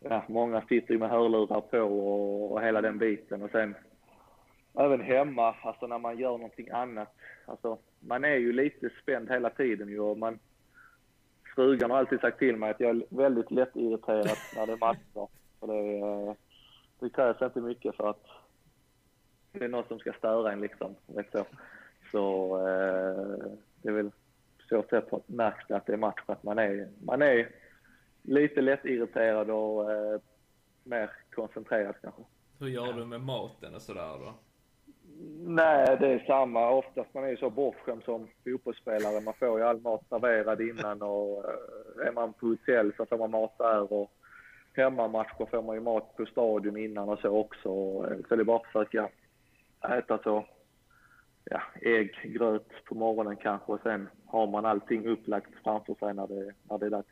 ja, 0.00 0.24
många 0.28 0.60
sitter 0.60 0.94
ju 0.94 0.98
med 0.98 1.10
hörlurar 1.10 1.60
på 1.60 1.78
och, 1.78 2.52
och 2.52 2.62
hela 2.62 2.80
den 2.80 2.98
biten. 2.98 3.42
Och 3.42 3.50
sen 3.50 3.74
även 4.74 5.00
hemma, 5.00 5.54
alltså 5.62 5.86
när 5.86 5.98
man 5.98 6.18
gör 6.18 6.30
någonting 6.30 6.70
annat. 6.70 7.14
Alltså, 7.46 7.78
man 8.00 8.24
är 8.24 8.36
ju 8.36 8.52
lite 8.52 8.90
spänd 9.02 9.30
hela 9.30 9.50
tiden 9.50 9.88
ju 9.88 10.00
och 10.00 10.18
man... 10.18 10.38
Frugan 11.54 11.90
har 11.90 11.98
alltid 11.98 12.20
sagt 12.20 12.38
till 12.38 12.56
mig 12.56 12.70
att 12.70 12.80
jag 12.80 12.90
är 12.90 13.02
väldigt 13.08 13.50
lättirriterad 13.50 14.36
när 14.56 14.66
det 14.66 14.72
är 14.72 14.76
matcher. 14.76 15.28
För 15.62 15.68
det, 15.68 16.36
det 17.00 17.10
krävs 17.10 17.42
inte 17.42 17.60
mycket 17.60 17.96
för 17.96 18.10
att 18.10 18.26
det 19.52 19.64
är 19.64 19.68
någon 19.68 19.84
som 19.88 19.98
ska 19.98 20.12
störa 20.12 20.52
en 20.52 20.60
liksom. 20.60 20.94
Vet 21.06 21.32
så 21.32 21.44
så 22.10 22.56
eh, 22.56 23.52
det 23.82 23.88
är 23.88 23.92
väl 23.92 24.10
så 24.68 24.82
sätt 24.82 25.28
märks 25.28 25.64
det 25.68 25.76
att 25.76 25.86
det 25.86 25.92
är 25.92 25.96
match 25.96 26.22
att 26.26 26.42
man 26.42 26.58
är, 26.58 26.88
man 27.02 27.22
är 27.22 27.48
lite 28.22 28.60
lättirriterad 28.60 29.50
och 29.50 29.92
eh, 29.92 30.20
mer 30.84 31.10
koncentrerad 31.34 31.94
kanske. 32.02 32.22
Hur 32.58 32.68
gör 32.68 32.92
du 32.92 33.04
med 33.04 33.20
maten 33.20 33.74
och 33.74 33.82
sådär 33.82 34.18
då? 34.18 34.34
Nej, 35.44 35.96
det 36.00 36.06
är 36.06 36.24
samma. 36.26 36.70
Oftast 36.70 37.14
man 37.14 37.24
är 37.24 37.28
ju 37.28 37.36
så 37.36 37.50
bortskämd 37.50 38.04
som 38.04 38.28
fotbollsspelare. 38.44 39.20
Man 39.20 39.34
får 39.34 39.58
ju 39.58 39.64
all 39.64 39.80
mat 39.80 40.04
serverad 40.08 40.60
innan 40.60 41.02
och 41.02 41.44
eh, 41.44 42.06
är 42.06 42.12
man 42.12 42.32
på 42.32 42.46
hotell 42.46 42.92
så 42.96 43.06
får 43.06 43.18
man 43.18 43.30
mat 43.30 43.58
där 43.58 43.92
och 43.92 44.12
hemmamatcher 44.74 45.46
får 45.50 45.62
man 45.62 45.74
ju 45.76 45.80
mat 45.80 46.16
på 46.16 46.26
stadion 46.26 46.76
innan 46.76 47.08
och 47.08 47.18
så 47.18 47.28
också. 47.28 47.62
Så 48.28 48.36
det 48.36 48.42
är 48.42 48.44
bara 48.44 48.56
att 48.56 48.66
försöka 48.66 49.08
äta 49.98 50.18
så, 50.18 50.46
ja, 51.44 51.62
ägg, 51.82 52.14
gröt 52.24 52.84
på 52.84 52.94
morgonen 52.94 53.36
kanske 53.36 53.72
och 53.72 53.80
sen 53.82 54.08
har 54.26 54.46
man 54.46 54.66
allting 54.66 55.06
upplagt 55.06 55.50
framför 55.64 55.94
sig 55.94 56.14
när 56.14 56.26
det, 56.26 56.54
när 56.68 56.78
det 56.78 56.86
är 56.86 56.90
dags. 56.90 57.08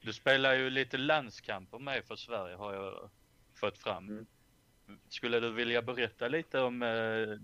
Du 0.00 0.12
spelar 0.12 0.54
ju 0.54 0.70
lite 0.70 0.96
landskamper 0.96 1.78
med 1.78 2.04
för 2.04 2.16
Sverige 2.16 2.56
har 2.56 2.74
jag 2.74 3.10
fått 3.60 3.78
fram. 3.78 4.08
Mm. 4.08 4.26
Skulle 5.08 5.40
du 5.40 5.52
vilja 5.52 5.82
berätta 5.82 6.28
lite 6.28 6.60
om 6.60 6.82
eh, 6.82 7.38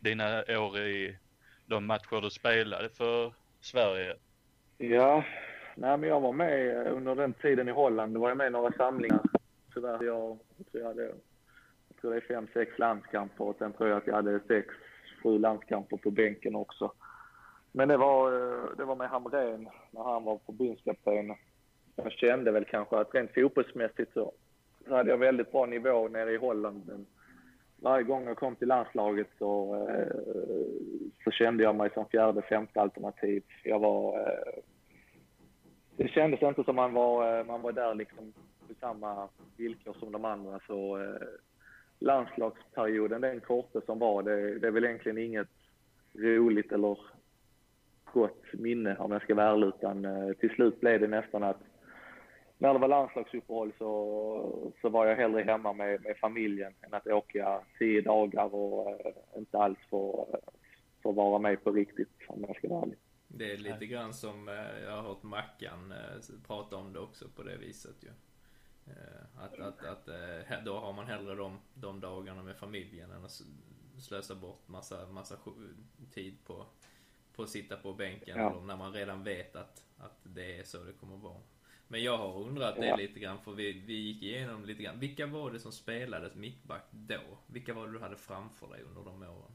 dina 0.00 0.44
år 0.48 0.78
i 0.78 1.18
de 1.66 1.86
matcher 1.86 2.20
du 2.20 2.30
spelade 2.30 2.88
för 2.88 3.32
Sverige? 3.60 4.16
Ja, 4.78 5.24
nej, 5.76 5.96
men 5.96 6.08
jag 6.08 6.20
var 6.20 6.32
med 6.32 6.86
eh, 6.86 6.96
under 6.96 7.14
den 7.14 7.32
tiden 7.32 7.68
i 7.68 7.72
Holland. 7.72 8.14
Då 8.14 8.20
var 8.20 8.28
jag 8.28 8.38
med 8.38 8.46
i 8.46 8.50
några 8.50 8.72
samlingar. 8.72 9.20
Tyvärr, 9.74 10.04
jag, 10.04 10.38
jag, 10.56 10.66
tror 10.70 10.82
jag, 10.82 10.88
hade, 10.88 11.02
jag 11.88 11.96
tror 12.00 12.10
det 12.10 12.16
är 12.16 12.20
fem, 12.20 12.46
sex 12.54 12.78
landskamper 12.78 13.44
och 13.44 13.56
sen 13.58 13.72
tror 13.72 13.88
jag 13.88 13.98
att 13.98 14.06
jag 14.06 14.14
hade 14.14 14.40
sex, 14.48 14.68
sju 15.22 15.38
landskamper 15.38 15.96
på 15.96 16.10
bänken 16.10 16.54
också. 16.54 16.92
Men 17.72 17.88
det 17.88 17.96
var, 17.96 18.32
eh, 18.32 18.76
det 18.76 18.84
var 18.84 18.96
med 18.96 19.08
Hamrén 19.08 19.68
när 19.90 20.02
han 20.02 20.24
var 20.24 20.40
förbundskapten 20.46 21.34
jag 21.96 22.12
kände 22.12 22.50
väl 22.50 22.64
kanske 22.64 22.96
att 22.96 23.14
rent 23.14 23.34
fotbollsmässigt 23.34 24.12
så 24.12 24.32
hade 24.88 25.10
jag 25.10 25.18
väldigt 25.18 25.52
bra 25.52 25.66
nivå 25.66 26.08
nere 26.08 26.32
i 26.32 26.36
Holland. 26.36 26.82
Men 26.86 27.06
varje 27.76 28.02
gång 28.02 28.26
jag 28.26 28.36
kom 28.36 28.56
till 28.56 28.68
landslaget 28.68 29.26
så, 29.38 29.74
eh, 29.88 30.16
så 31.24 31.30
kände 31.30 31.62
jag 31.62 31.74
mig 31.74 31.90
som 31.94 32.06
fjärde, 32.06 32.42
femte 32.42 32.80
alternativ. 32.80 33.42
Jag 33.64 33.78
var... 33.78 34.28
Det 35.96 36.08
kändes 36.08 36.42
inte 36.42 36.64
som 36.64 36.76
man 36.76 36.92
var, 36.92 37.38
eh, 37.38 37.46
man 37.46 37.62
var 37.62 37.72
där 37.72 37.94
liksom 37.94 38.32
på 38.68 38.74
samma 38.80 39.28
villkor 39.56 39.96
som 39.98 40.12
de 40.12 40.24
andra. 40.24 40.60
Så 40.66 41.02
eh, 41.02 41.20
landslagsperioden, 41.98 43.20
den 43.20 43.40
korta 43.40 43.80
som 43.80 43.98
var, 43.98 44.22
det, 44.22 44.58
det 44.58 44.66
är 44.66 44.70
väl 44.70 44.84
egentligen 44.84 45.18
inget 45.18 45.48
roligt 46.14 46.72
eller 46.72 46.98
gott 48.12 48.44
minne 48.52 48.96
om 48.96 49.12
jag 49.12 49.22
ska 49.22 49.34
vara 49.34 49.50
ärlig. 49.50 49.66
Utan 49.66 50.04
eh, 50.04 50.32
till 50.32 50.50
slut 50.50 50.80
blev 50.80 51.00
det 51.00 51.06
nästan 51.06 51.42
att 51.42 51.60
när 52.58 52.72
det 52.72 52.78
var 52.78 52.88
landslagsuppehåll 52.88 53.72
så, 53.78 54.72
så 54.80 54.88
var 54.88 55.06
jag 55.06 55.16
hellre 55.16 55.42
hemma 55.42 55.72
med, 55.72 56.04
med 56.04 56.16
familjen 56.16 56.72
än 56.82 56.94
att 56.94 57.06
åka 57.06 57.60
tio 57.78 58.00
dagar 58.00 58.54
och 58.54 58.90
eh, 58.90 59.12
inte 59.36 59.58
alls 59.58 59.78
få, 59.90 60.28
få 61.02 61.12
vara 61.12 61.38
med 61.38 61.64
på 61.64 61.70
riktigt 61.70 62.08
om 62.28 62.44
jag 62.48 62.56
ska 62.56 62.68
vara 62.68 62.82
ärlig. 62.82 62.98
Det 63.38 63.52
är 63.52 63.56
lite 63.56 63.86
grann 63.86 64.14
som 64.14 64.48
jag 64.82 64.90
har 64.90 65.02
hört 65.02 65.22
Mackan 65.22 65.94
prata 66.46 66.76
om 66.76 66.92
det 66.92 66.98
också 66.98 67.28
på 67.28 67.42
det 67.42 67.56
viset 67.56 67.96
ju. 68.00 68.10
Att, 69.36 69.58
att, 69.60 69.84
att 69.84 70.64
då 70.64 70.78
har 70.78 70.92
man 70.92 71.06
hellre 71.06 71.34
de, 71.34 71.58
de 71.74 72.00
dagarna 72.00 72.42
med 72.42 72.56
familjen 72.56 73.10
än 73.10 73.24
att 73.24 73.42
slösa 73.98 74.34
bort 74.34 74.68
massa, 74.68 75.06
massa 75.06 75.36
tid 76.12 76.36
på 76.46 76.66
på 77.36 77.42
att 77.42 77.48
sitta 77.48 77.76
på 77.76 77.92
bänken 77.92 78.38
ja. 78.38 78.60
när 78.60 78.76
man 78.76 78.92
redan 78.92 79.24
vet 79.24 79.56
att, 79.56 79.84
att 79.98 80.18
det 80.22 80.58
är 80.58 80.64
så 80.64 80.84
det 80.84 80.92
kommer 80.92 81.16
vara. 81.16 81.40
Men 81.88 82.02
jag 82.02 82.18
har 82.18 82.42
undrat 82.42 82.74
ja. 82.78 82.82
det 82.82 83.02
lite 83.02 83.20
grann 83.20 83.38
för 83.40 83.52
vi, 83.52 83.72
vi 83.72 83.94
gick 83.94 84.22
igenom 84.22 84.64
lite 84.64 84.82
grann. 84.82 85.00
Vilka 85.00 85.26
var 85.26 85.50
det 85.50 85.60
som 85.60 85.72
spelade 85.72 86.30
mittback 86.34 86.84
då? 86.90 87.20
Vilka 87.46 87.74
var 87.74 87.86
det 87.86 87.92
du 87.92 87.98
hade 87.98 88.16
framför 88.16 88.68
dig 88.68 88.82
under 88.82 89.04
de 89.04 89.22
åren? 89.22 89.54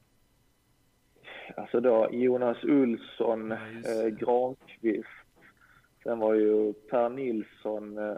Alltså 1.56 1.80
då 1.80 2.10
Jonas 2.12 2.64
Olsson, 2.64 3.52
ja, 3.84 3.92
eh, 3.92 4.08
Granqvist. 4.08 5.08
Sen 6.04 6.20
var 6.20 6.34
ju 6.34 6.74
Per 6.74 7.10
Nilsson 7.10 7.98
eh, 7.98 8.18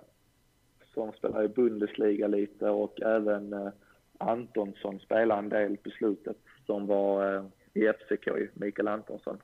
som 0.93 1.11
spelade 1.11 1.45
i 1.45 1.47
Bundesliga 1.47 2.27
lite 2.27 2.69
och 2.69 3.01
även 3.01 3.53
eh, 3.53 3.69
Antonsson 4.17 4.99
spelade 4.99 5.39
en 5.39 5.49
del 5.49 5.77
på 5.77 5.89
slutet 5.89 6.37
som 6.65 6.87
var 6.87 7.35
eh, 7.35 7.45
i 7.73 7.93
FCK, 7.93 8.27
Mikael 8.53 8.87
Antonsson. 8.87 9.37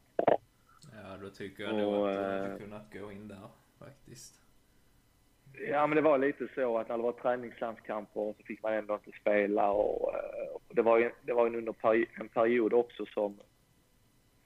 Ja, 0.94 1.18
då 1.22 1.30
tycker 1.30 1.64
jag 1.64 1.76
nog 1.76 2.08
att 2.08 2.16
du 2.16 2.22
hade 2.22 2.52
eh, 2.52 2.58
kunnat 2.58 2.94
gå 2.94 3.12
in 3.12 3.28
där 3.28 3.48
faktiskt. 3.80 4.36
Ja, 5.70 5.88
men 5.88 5.96
det 5.96 6.02
var 6.02 6.18
lite 6.18 6.48
så 6.56 6.78
att 6.78 6.90
när 6.90 6.98
det 6.98 7.04
var 7.04 7.12
träningslandskamper 7.12 8.34
så 8.38 8.44
fick 8.44 8.64
man 8.64 8.74
ändå 8.74 8.94
inte 8.94 9.20
spela 9.22 9.72
och, 9.72 10.16
eh, 10.16 10.54
och 10.54 10.76
det 10.76 10.82
var 10.82 10.98
ju 10.98 11.12
det 11.22 11.34
var 11.34 11.46
under 11.46 11.74
en 12.20 12.30
period 12.30 12.74
också 12.74 13.06
som 13.06 13.40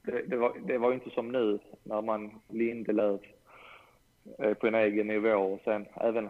det, 0.03 0.21
det, 0.27 0.37
var, 0.37 0.57
det 0.65 0.77
var 0.77 0.93
inte 0.93 1.09
som 1.09 1.31
nu 1.31 1.59
när 1.83 2.01
man 2.01 2.31
Lindelöf 2.49 3.21
eh, 4.39 4.53
på 4.53 4.67
en 4.67 4.75
egen 4.75 5.07
nivå 5.07 5.35
och 5.35 5.61
sen 5.63 5.85
även 5.95 6.29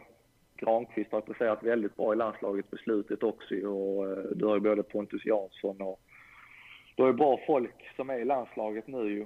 Granqvist 0.56 1.12
har 1.12 1.22
presterat 1.22 1.64
väldigt 1.64 1.96
bra 1.96 2.14
i 2.14 2.16
landslaget 2.16 2.70
på 2.70 2.78
slutet 2.78 3.24
också 3.24 3.56
och 3.56 4.12
eh, 4.12 4.24
du 4.36 4.46
har 4.46 4.56
ju 4.56 4.62
både 4.62 4.84
Pontus 4.84 5.26
Jansson 5.26 5.82
och 5.82 6.00
du 6.96 7.04
har 7.04 7.10
ju 7.10 7.18
bra 7.18 7.40
folk 7.48 7.96
som 7.96 8.10
är 8.10 8.20
i 8.20 8.26
landslaget 8.26 8.88
nu 8.88 9.10
ju. 9.10 9.26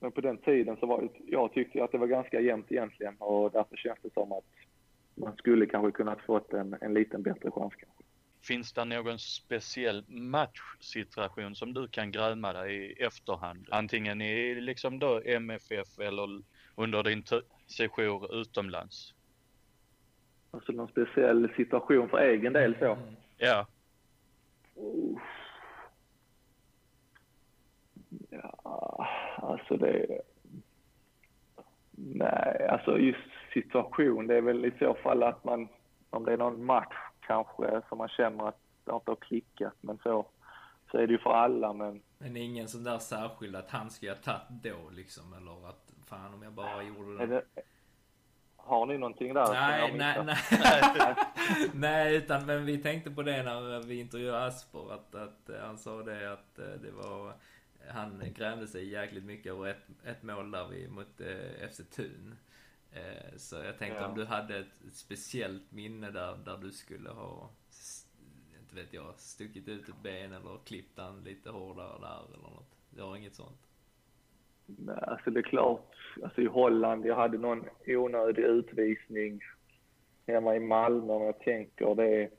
Men 0.00 0.12
på 0.12 0.20
den 0.20 0.36
tiden 0.36 0.76
så 0.76 0.86
var 0.86 1.02
det, 1.02 1.08
jag 1.26 1.52
tyckte 1.52 1.84
att 1.84 1.92
det 1.92 1.98
var 1.98 2.06
ganska 2.06 2.40
jämnt 2.40 2.72
egentligen 2.72 3.16
och 3.18 3.52
därför 3.52 3.76
känns 3.76 3.98
det 4.02 4.12
som 4.12 4.32
att 4.32 4.44
man 5.14 5.36
skulle 5.36 5.66
kanske 5.66 5.90
kunnat 5.90 6.20
fått 6.20 6.52
en, 6.52 6.76
en 6.80 6.94
liten 6.94 7.22
bättre 7.22 7.50
chans 7.50 7.74
kanske. 7.74 8.01
Finns 8.42 8.72
det 8.72 8.84
någon 8.84 9.18
speciell 9.18 10.04
matchsituation 10.08 11.54
som 11.54 11.74
du 11.74 11.88
kan 11.88 12.12
gräma 12.12 12.52
dig 12.52 12.74
i 12.74 12.92
efterhand? 12.92 13.68
Antingen 13.70 14.20
i 14.20 14.54
liksom 14.54 14.98
då 14.98 15.20
MFF 15.24 15.98
eller 15.98 16.42
under 16.74 17.02
din 17.02 17.24
sejour 17.66 18.34
utomlands? 18.40 19.14
Alltså 20.50 20.72
någon 20.72 20.88
speciell 20.88 21.52
situation 21.56 22.08
för 22.08 22.18
egen 22.18 22.52
del 22.52 22.76
så? 22.78 22.92
Mm. 22.92 23.16
Ja. 23.36 23.66
Uh. 24.78 25.18
Ja, 28.30 29.08
alltså 29.36 29.76
det... 29.76 30.20
Nej, 31.96 32.66
alltså 32.68 32.98
just 32.98 33.18
situation, 33.52 34.26
det 34.26 34.36
är 34.36 34.40
väl 34.40 34.64
i 34.64 34.72
så 34.78 34.94
fall 34.94 35.22
att 35.22 35.44
man, 35.44 35.68
om 36.10 36.24
det 36.24 36.32
är 36.32 36.36
någon 36.36 36.64
match 36.64 37.11
kanske 37.26 37.82
som 37.88 37.98
man 37.98 38.08
känner 38.08 38.48
att 38.48 38.60
det 38.84 38.92
inte 38.92 39.10
har 39.10 39.16
klickat, 39.16 39.74
men 39.80 39.98
så, 39.98 40.26
så 40.90 40.98
är 40.98 41.06
det 41.06 41.12
ju 41.12 41.18
för 41.18 41.30
alla. 41.30 41.72
Men, 41.72 42.02
men 42.18 42.36
ingen 42.36 42.68
sån 42.68 42.84
där 42.84 42.98
särskild 42.98 43.56
att 43.56 43.70
han 43.70 43.90
ska 43.90 44.08
ha 44.08 44.14
tagit 44.16 44.62
då 44.62 44.90
liksom, 44.90 45.32
eller 45.32 45.68
att 45.68 45.92
fan 46.06 46.34
om 46.34 46.42
jag 46.42 46.52
bara 46.52 46.82
gjorde 46.82 47.26
det. 47.26 47.44
har 48.56 48.86
ni 48.86 48.98
någonting 48.98 49.34
där? 49.34 49.52
Nej, 49.52 49.94
nej, 49.96 50.24
nej. 50.24 51.14
nej, 51.74 52.16
utan 52.16 52.46
men 52.46 52.64
vi 52.64 52.78
tänkte 52.78 53.10
på 53.10 53.22
det 53.22 53.42
när 53.42 53.80
vi 53.86 54.00
intervjuade 54.00 54.44
Asper, 54.44 54.92
att, 54.94 55.14
att 55.14 55.50
han 55.62 55.78
sa 55.78 56.02
det 56.02 56.32
att 56.32 56.58
eh, 56.58 56.64
det 56.64 56.90
var 56.90 57.32
han 57.88 58.22
grämde 58.34 58.66
sig 58.66 58.88
jäkligt 58.88 59.24
mycket 59.24 59.52
över 59.52 59.66
ett, 59.66 59.86
ett 60.04 60.22
mål 60.22 60.50
där 60.50 60.68
vi 60.68 60.88
mot 60.88 61.20
eh, 61.20 61.68
FC 61.68 61.80
Thun. 61.96 62.36
Eh, 62.94 63.36
så 63.36 63.56
jag 63.56 63.78
tänkte 63.78 64.00
ja. 64.00 64.08
om 64.08 64.14
du 64.14 64.24
hade 64.24 64.58
ett 64.58 64.80
speciellt 64.92 65.72
minne 65.72 66.10
där, 66.10 66.36
där 66.44 66.58
du 66.62 66.72
skulle 66.72 67.10
ha, 67.10 67.50
inte 68.60 68.74
vet 68.74 68.92
jag, 68.92 69.14
stuckit 69.16 69.68
ut 69.68 69.88
ett 69.88 70.02
ben 70.02 70.32
eller 70.32 70.58
klippt 70.64 70.98
han 70.98 71.24
lite 71.24 71.50
hårdare 71.50 71.98
där 72.00 72.24
eller 72.28 72.42
något. 72.42 72.76
Du 72.90 73.02
har 73.02 73.16
inget 73.16 73.34
sånt? 73.34 73.68
Nej, 74.66 74.98
alltså 75.02 75.30
det 75.30 75.40
är 75.40 75.42
klart. 75.42 75.94
Alltså 76.22 76.40
i 76.40 76.46
Holland, 76.46 77.06
jag 77.06 77.16
hade 77.16 77.38
någon 77.38 77.64
onödig 77.86 78.42
utvisning 78.42 79.40
hemma 80.26 80.56
i 80.56 80.60
Malmö 80.60 81.12
om 81.12 81.22
jag 81.22 81.40
tänker. 81.40 81.94
Det 81.94 82.30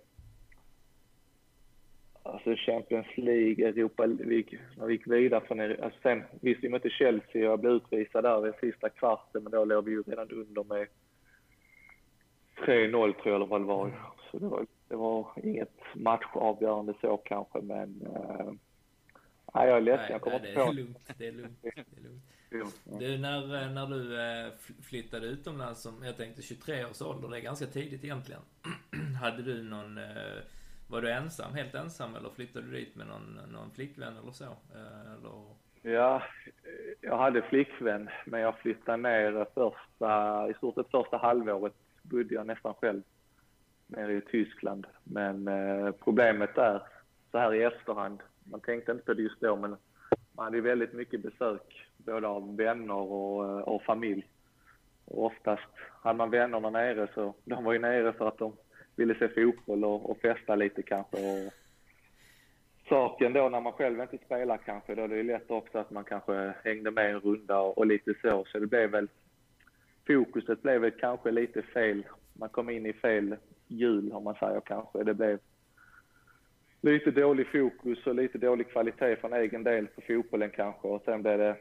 alltså 2.24 2.56
Champions 2.56 3.08
League, 3.18 3.68
Europa 3.68 4.06
League, 4.06 4.60
när 4.78 4.86
vi 4.86 4.94
gick 4.94 5.08
vidare 5.08 5.42
från 5.42 5.60
alltså 5.60 6.00
sen 6.04 6.24
visste 6.42 6.62
vi 6.62 6.70
mötte 6.70 6.90
Chelsea 6.90 7.46
och 7.46 7.52
jag 7.52 7.60
blev 7.60 7.74
utvisad 7.74 8.24
där 8.24 8.50
i 8.50 8.72
sista 8.72 8.90
kvarten, 8.90 9.44
men 9.44 9.52
då 9.52 9.66
låg 9.66 9.86
vi 9.86 9.92
ju 9.92 10.02
redan 10.02 10.30
under 10.30 10.64
med 10.64 10.88
3-0 12.56 13.14
tror 13.14 13.34
jag 13.34 13.42
det 13.42 13.66
var. 13.66 13.92
Så 14.32 14.40
det 14.40 14.48
var, 14.48 14.66
det 14.88 14.96
var 14.96 15.28
inget 15.44 15.80
matchavgörande 15.96 16.94
så 17.02 17.18
kanske, 17.18 17.62
men 17.62 18.02
uh, 18.02 18.54
nej, 19.54 19.68
jag 19.68 19.78
är 19.78 19.82
ledsen, 19.82 20.12
jag 20.12 20.22
kommer 20.22 20.36
inte 20.36 20.54
på. 20.54 20.60
Det 20.60 20.68
är 20.70 20.74
lugnt, 20.74 21.10
det 21.18 21.28
är 21.28 21.32
lugnt. 21.32 21.60
Det 22.50 22.58
är 22.58 22.60
lugnt. 22.60 22.82
Du, 23.00 23.18
när, 23.18 23.70
när 23.70 23.88
du 23.88 24.22
eh, 24.22 24.52
flyttade 24.82 25.28
utomlands 25.28 25.82
som, 25.82 26.04
jag 26.04 26.18
tänkte 26.18 26.42
23 26.42 26.86
års 26.86 27.02
ålder, 27.02 27.30
det 27.30 27.38
är 27.38 27.42
ganska 27.42 27.66
tidigt 27.66 28.04
egentligen. 28.04 28.42
Hade 29.22 29.44
du 29.44 29.64
någon 29.64 29.98
eh, 29.98 30.04
var 30.94 31.02
du 31.02 31.12
ensam, 31.12 31.54
helt 31.54 31.76
ensam 31.76 32.16
eller 32.16 32.30
flyttade 32.30 32.66
du 32.66 32.72
dit 32.72 32.96
med 32.96 33.08
någon, 33.08 33.40
någon 33.52 33.72
flickvän 33.72 34.18
eller 34.18 34.32
så? 34.32 34.44
Eh, 34.44 35.12
eller? 35.14 35.44
Ja, 35.82 36.24
jag 37.02 37.18
hade 37.18 37.42
flickvän 37.42 38.10
men 38.26 38.42
jag 38.42 38.58
flyttade 38.58 38.98
ner 38.98 39.46
första, 39.54 40.50
i 40.50 40.54
stort 40.54 40.76
sett 40.76 40.92
första 40.92 41.18
halvåret 41.18 41.74
bodde 42.02 42.36
jag 42.36 42.48
nästan 42.48 42.74
själv 42.74 43.02
nere 43.88 44.14
i 44.14 44.22
Tyskland. 44.22 44.88
Men 45.04 45.48
eh, 45.48 45.92
problemet 45.92 46.56
där, 46.56 46.82
så 47.32 47.38
här 47.38 47.54
i 47.54 47.64
efterhand, 47.64 48.20
man 48.44 48.62
tänkte 48.62 48.92
inte 48.92 49.06
på 49.06 49.14
det 49.14 49.22
just 49.22 49.42
då 49.42 49.56
men 49.56 49.78
man 50.32 50.46
hade 50.46 50.62
väldigt 50.62 50.94
mycket 50.94 51.22
besök 51.22 51.90
både 51.98 52.28
av 52.28 52.56
vänner 52.56 52.96
och, 52.96 53.46
eh, 53.46 53.58
och 53.58 53.84
familj. 53.84 54.28
Och 55.06 55.26
oftast 55.26 55.70
hade 56.02 56.18
man 56.18 56.30
vännerna 56.30 56.70
nere 56.70 57.08
så 57.14 57.34
de 57.44 57.64
var 57.64 57.74
ju 57.74 57.80
nere 57.80 58.14
för 58.14 58.28
att 58.28 58.38
de 58.38 58.54
ville 58.96 59.16
se 59.16 59.28
fotboll 59.28 59.84
och, 59.84 60.10
och 60.10 60.18
festa 60.18 60.56
lite 60.56 60.82
kanske. 60.82 61.18
Och 61.18 61.54
saken 62.90 63.34
då 63.34 63.50
när 63.50 63.62
man 63.62 63.74
själv 63.74 64.02
inte 64.02 64.18
spelar 64.26 64.58
kanske, 64.58 64.96
då 64.96 65.02
är 65.02 65.08
det 65.08 65.24
lätt 65.24 65.52
också 65.52 65.78
att 65.78 65.92
man 65.92 66.04
kanske 66.04 66.54
hängde 66.64 66.92
med 66.92 67.10
en 67.10 67.20
runda 67.20 67.60
och, 67.60 67.78
och 67.78 67.88
lite 67.88 68.14
så. 68.22 68.46
Så 68.48 68.60
det 68.60 68.68
blev 68.68 68.90
väl, 68.90 69.08
fokuset 70.08 70.62
blev 70.62 70.82
väl 70.82 70.92
kanske 70.92 71.32
lite 71.32 71.62
fel. 71.62 72.06
Man 72.34 72.50
kom 72.50 72.70
in 72.70 72.86
i 72.86 72.94
fel 72.94 73.36
hjul 73.68 74.12
om 74.12 74.24
man 74.24 74.36
säger 74.36 74.62
kanske. 74.66 75.04
Det 75.04 75.14
blev 75.14 75.40
lite 76.82 77.12
dålig 77.12 77.48
fokus 77.48 78.08
och 78.08 78.16
lite 78.16 78.38
dålig 78.38 78.70
kvalitet 78.70 79.16
från 79.16 79.34
egen 79.34 79.64
del 79.64 79.88
på 79.88 80.02
fotbollen 80.02 80.50
kanske. 80.50 80.88
Och 80.88 81.02
sen 81.06 81.22
blev 81.22 81.38
det 81.38 81.56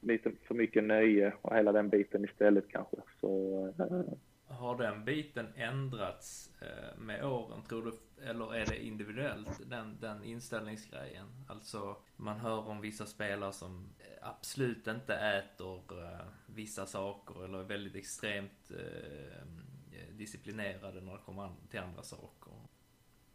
lite 0.00 0.30
för 0.46 0.54
mycket 0.54 0.84
nöje 0.84 1.32
och 1.42 1.56
hela 1.56 1.72
den 1.72 1.88
biten 1.88 2.24
istället 2.24 2.64
kanske. 2.68 2.96
Så, 3.20 3.66
eh, 3.78 4.14
har 4.52 4.78
den 4.78 5.04
biten 5.04 5.46
ändrats 5.56 6.50
eh, 6.62 6.98
med 6.98 7.24
åren, 7.24 7.62
tror 7.62 7.82
du? 7.82 7.92
Eller 8.30 8.54
är 8.54 8.66
det 8.66 8.84
individuellt, 8.84 9.70
den, 9.70 9.96
den 10.00 10.24
inställningsgrejen? 10.24 11.26
Alltså, 11.48 11.96
man 12.16 12.36
hör 12.40 12.68
om 12.68 12.80
vissa 12.80 13.06
spelare 13.06 13.52
som 13.52 13.88
eh, 13.98 14.28
absolut 14.28 14.86
inte 14.86 15.14
äter 15.14 15.76
eh, 15.76 16.26
vissa 16.46 16.86
saker 16.86 17.44
eller 17.44 17.58
är 17.58 17.64
väldigt 17.64 17.96
extremt 17.96 18.70
eh, 18.70 19.46
disciplinerade 20.10 21.00
när 21.00 21.12
det 21.12 21.18
kommer 21.24 21.48
till 21.70 21.80
andra 21.80 22.02
saker. 22.02 22.52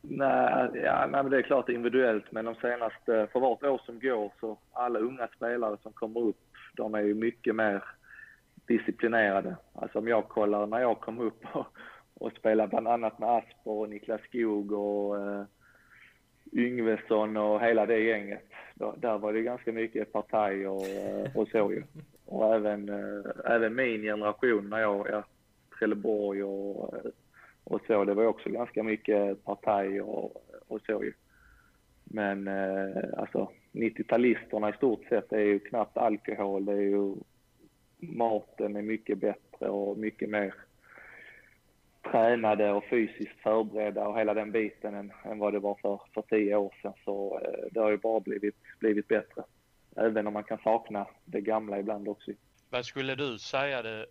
Nej, 0.01 0.69
ja, 0.73 1.07
nej, 1.11 1.23
men 1.23 1.29
det 1.29 1.37
är 1.37 1.41
klart 1.41 1.69
individuellt, 1.69 2.31
men 2.31 2.45
de 2.45 2.55
senaste, 2.55 3.27
för 3.31 3.39
vart 3.39 3.63
år 3.63 3.81
som 3.85 3.99
går, 3.99 4.33
så 4.39 4.57
alla 4.71 4.99
unga 4.99 5.27
spelare 5.27 5.77
som 5.83 5.93
kommer 5.93 6.19
upp, 6.19 6.43
de 6.75 6.95
är 6.95 7.01
ju 7.01 7.13
mycket 7.13 7.55
mer 7.55 7.83
disciplinerade. 8.67 9.55
Alltså 9.73 9.99
om 9.99 10.07
jag 10.07 10.27
kollar 10.27 10.67
när 10.67 10.79
jag 10.79 10.99
kom 10.99 11.19
upp 11.19 11.43
och, 11.53 11.65
och 12.13 12.31
spelade 12.31 12.69
bland 12.69 12.87
annat 12.87 13.19
med 13.19 13.29
Asper 13.29 13.71
och 13.71 13.89
Niklas 13.89 14.21
Skog 14.21 14.71
och 14.71 15.17
eh, 15.17 15.43
Yngvesson 16.53 17.37
och 17.37 17.61
hela 17.61 17.85
det 17.85 17.99
gänget. 17.99 18.43
Då, 18.75 18.95
där 18.97 19.17
var 19.17 19.33
det 19.33 19.41
ganska 19.41 19.71
mycket 19.71 20.11
partaj 20.11 20.67
och, 20.67 20.87
eh, 20.87 21.37
och 21.37 21.47
så 21.47 21.71
ju. 21.71 21.83
Och 22.25 22.55
även, 22.55 22.89
eh, 22.89 23.31
även 23.45 23.75
min 23.75 24.01
generation 24.01 24.69
när 24.69 24.79
jag, 24.79 25.07
ja, 25.11 25.23
Trelleborg 25.79 26.43
och, 26.43 26.95
eh, 26.95 27.11
och 27.63 27.81
så, 27.87 28.05
det 28.05 28.13
var 28.13 28.25
också 28.25 28.49
ganska 28.49 28.83
mycket 28.83 29.43
partaj 29.43 30.01
och, 30.01 30.43
och 30.67 30.81
så 30.81 31.03
ju. 31.03 31.13
Men 32.03 32.47
eh, 32.47 33.03
alltså 33.17 33.51
90-talisterna 33.71 34.69
i 34.73 34.77
stort 34.77 35.05
sett 35.09 35.33
är 35.33 35.39
ju 35.39 35.59
knappt 35.59 35.97
alkohol, 35.97 36.65
det 36.65 36.71
är 36.71 36.81
ju 36.81 37.15
maten 37.97 38.75
är 38.75 38.81
mycket 38.81 39.17
bättre 39.17 39.69
och 39.69 39.97
mycket 39.97 40.29
mer 40.29 40.53
tränade 42.11 42.71
och 42.71 42.83
fysiskt 42.89 43.39
förberedda 43.43 44.07
och 44.07 44.19
hela 44.19 44.33
den 44.33 44.51
biten 44.51 44.95
än, 44.95 45.11
än 45.23 45.39
vad 45.39 45.53
det 45.53 45.59
var 45.59 45.75
för, 45.81 46.01
för 46.13 46.21
tio 46.21 46.55
år 46.55 46.75
sedan. 46.81 46.93
Så 47.05 47.39
eh, 47.43 47.67
det 47.71 47.79
har 47.79 47.91
ju 47.91 47.97
bara 47.97 48.19
blivit, 48.19 48.55
blivit 48.79 49.07
bättre. 49.07 49.43
Även 49.95 50.27
om 50.27 50.33
man 50.33 50.43
kan 50.43 50.57
sakna 50.57 51.07
det 51.25 51.41
gamla 51.41 51.79
ibland 51.79 52.07
också. 52.07 52.31
Vad 52.69 52.85
skulle 52.85 53.15
du 53.15 53.39
säga 53.39 53.81
det 53.81 54.05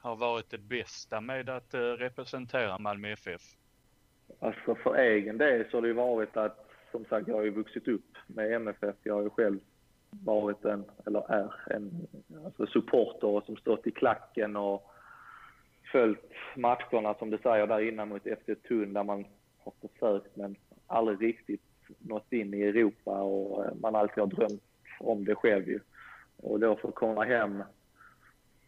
har 0.00 0.16
varit 0.16 0.50
det 0.50 0.58
bästa 0.58 1.20
med 1.20 1.48
att 1.48 1.74
eh, 1.74 1.80
representera 1.80 2.78
Malmö 2.78 3.12
FF? 3.12 3.42
Alltså 4.38 4.74
för 4.74 4.94
egen 4.94 5.38
del 5.38 5.70
så 5.70 5.76
har 5.76 5.82
det 5.82 5.88
ju 5.88 5.94
varit 5.94 6.36
att, 6.36 6.70
som 6.90 7.04
sagt, 7.04 7.28
jag 7.28 7.34
har 7.34 7.42
ju 7.42 7.50
vuxit 7.50 7.88
upp 7.88 8.16
med 8.26 8.52
MFF. 8.52 8.96
Jag 9.02 9.14
har 9.14 9.22
ju 9.22 9.30
själv 9.30 9.60
varit 10.24 10.64
en, 10.64 10.84
eller 11.06 11.32
är 11.32 11.52
en 11.70 12.06
alltså 12.44 12.66
supporter 12.66 13.42
som 13.46 13.56
stått 13.56 13.86
i 13.86 13.90
klacken 13.90 14.56
och 14.56 14.90
följt 15.92 16.32
matcherna 16.56 17.14
som 17.14 17.30
du 17.30 17.38
säger 17.38 17.66
där 17.66 17.88
innan 17.88 18.08
mot 18.08 18.22
FC 18.22 18.68
Thun 18.68 18.92
där 18.92 19.04
man 19.04 19.24
har 19.58 19.72
försökt 19.88 20.36
men 20.36 20.56
aldrig 20.86 21.28
riktigt 21.28 21.62
nått 21.98 22.32
in 22.32 22.54
i 22.54 22.62
Europa 22.62 23.22
och 23.22 23.64
eh, 23.64 23.74
man 23.80 23.94
alltid 23.94 24.18
har 24.18 24.26
drömt 24.26 24.62
om 25.00 25.24
det 25.24 25.34
själv 25.34 25.68
ju. 25.68 25.80
Och 26.36 26.60
då 26.60 26.76
få 26.76 26.90
komma 26.90 27.24
hem 27.24 27.62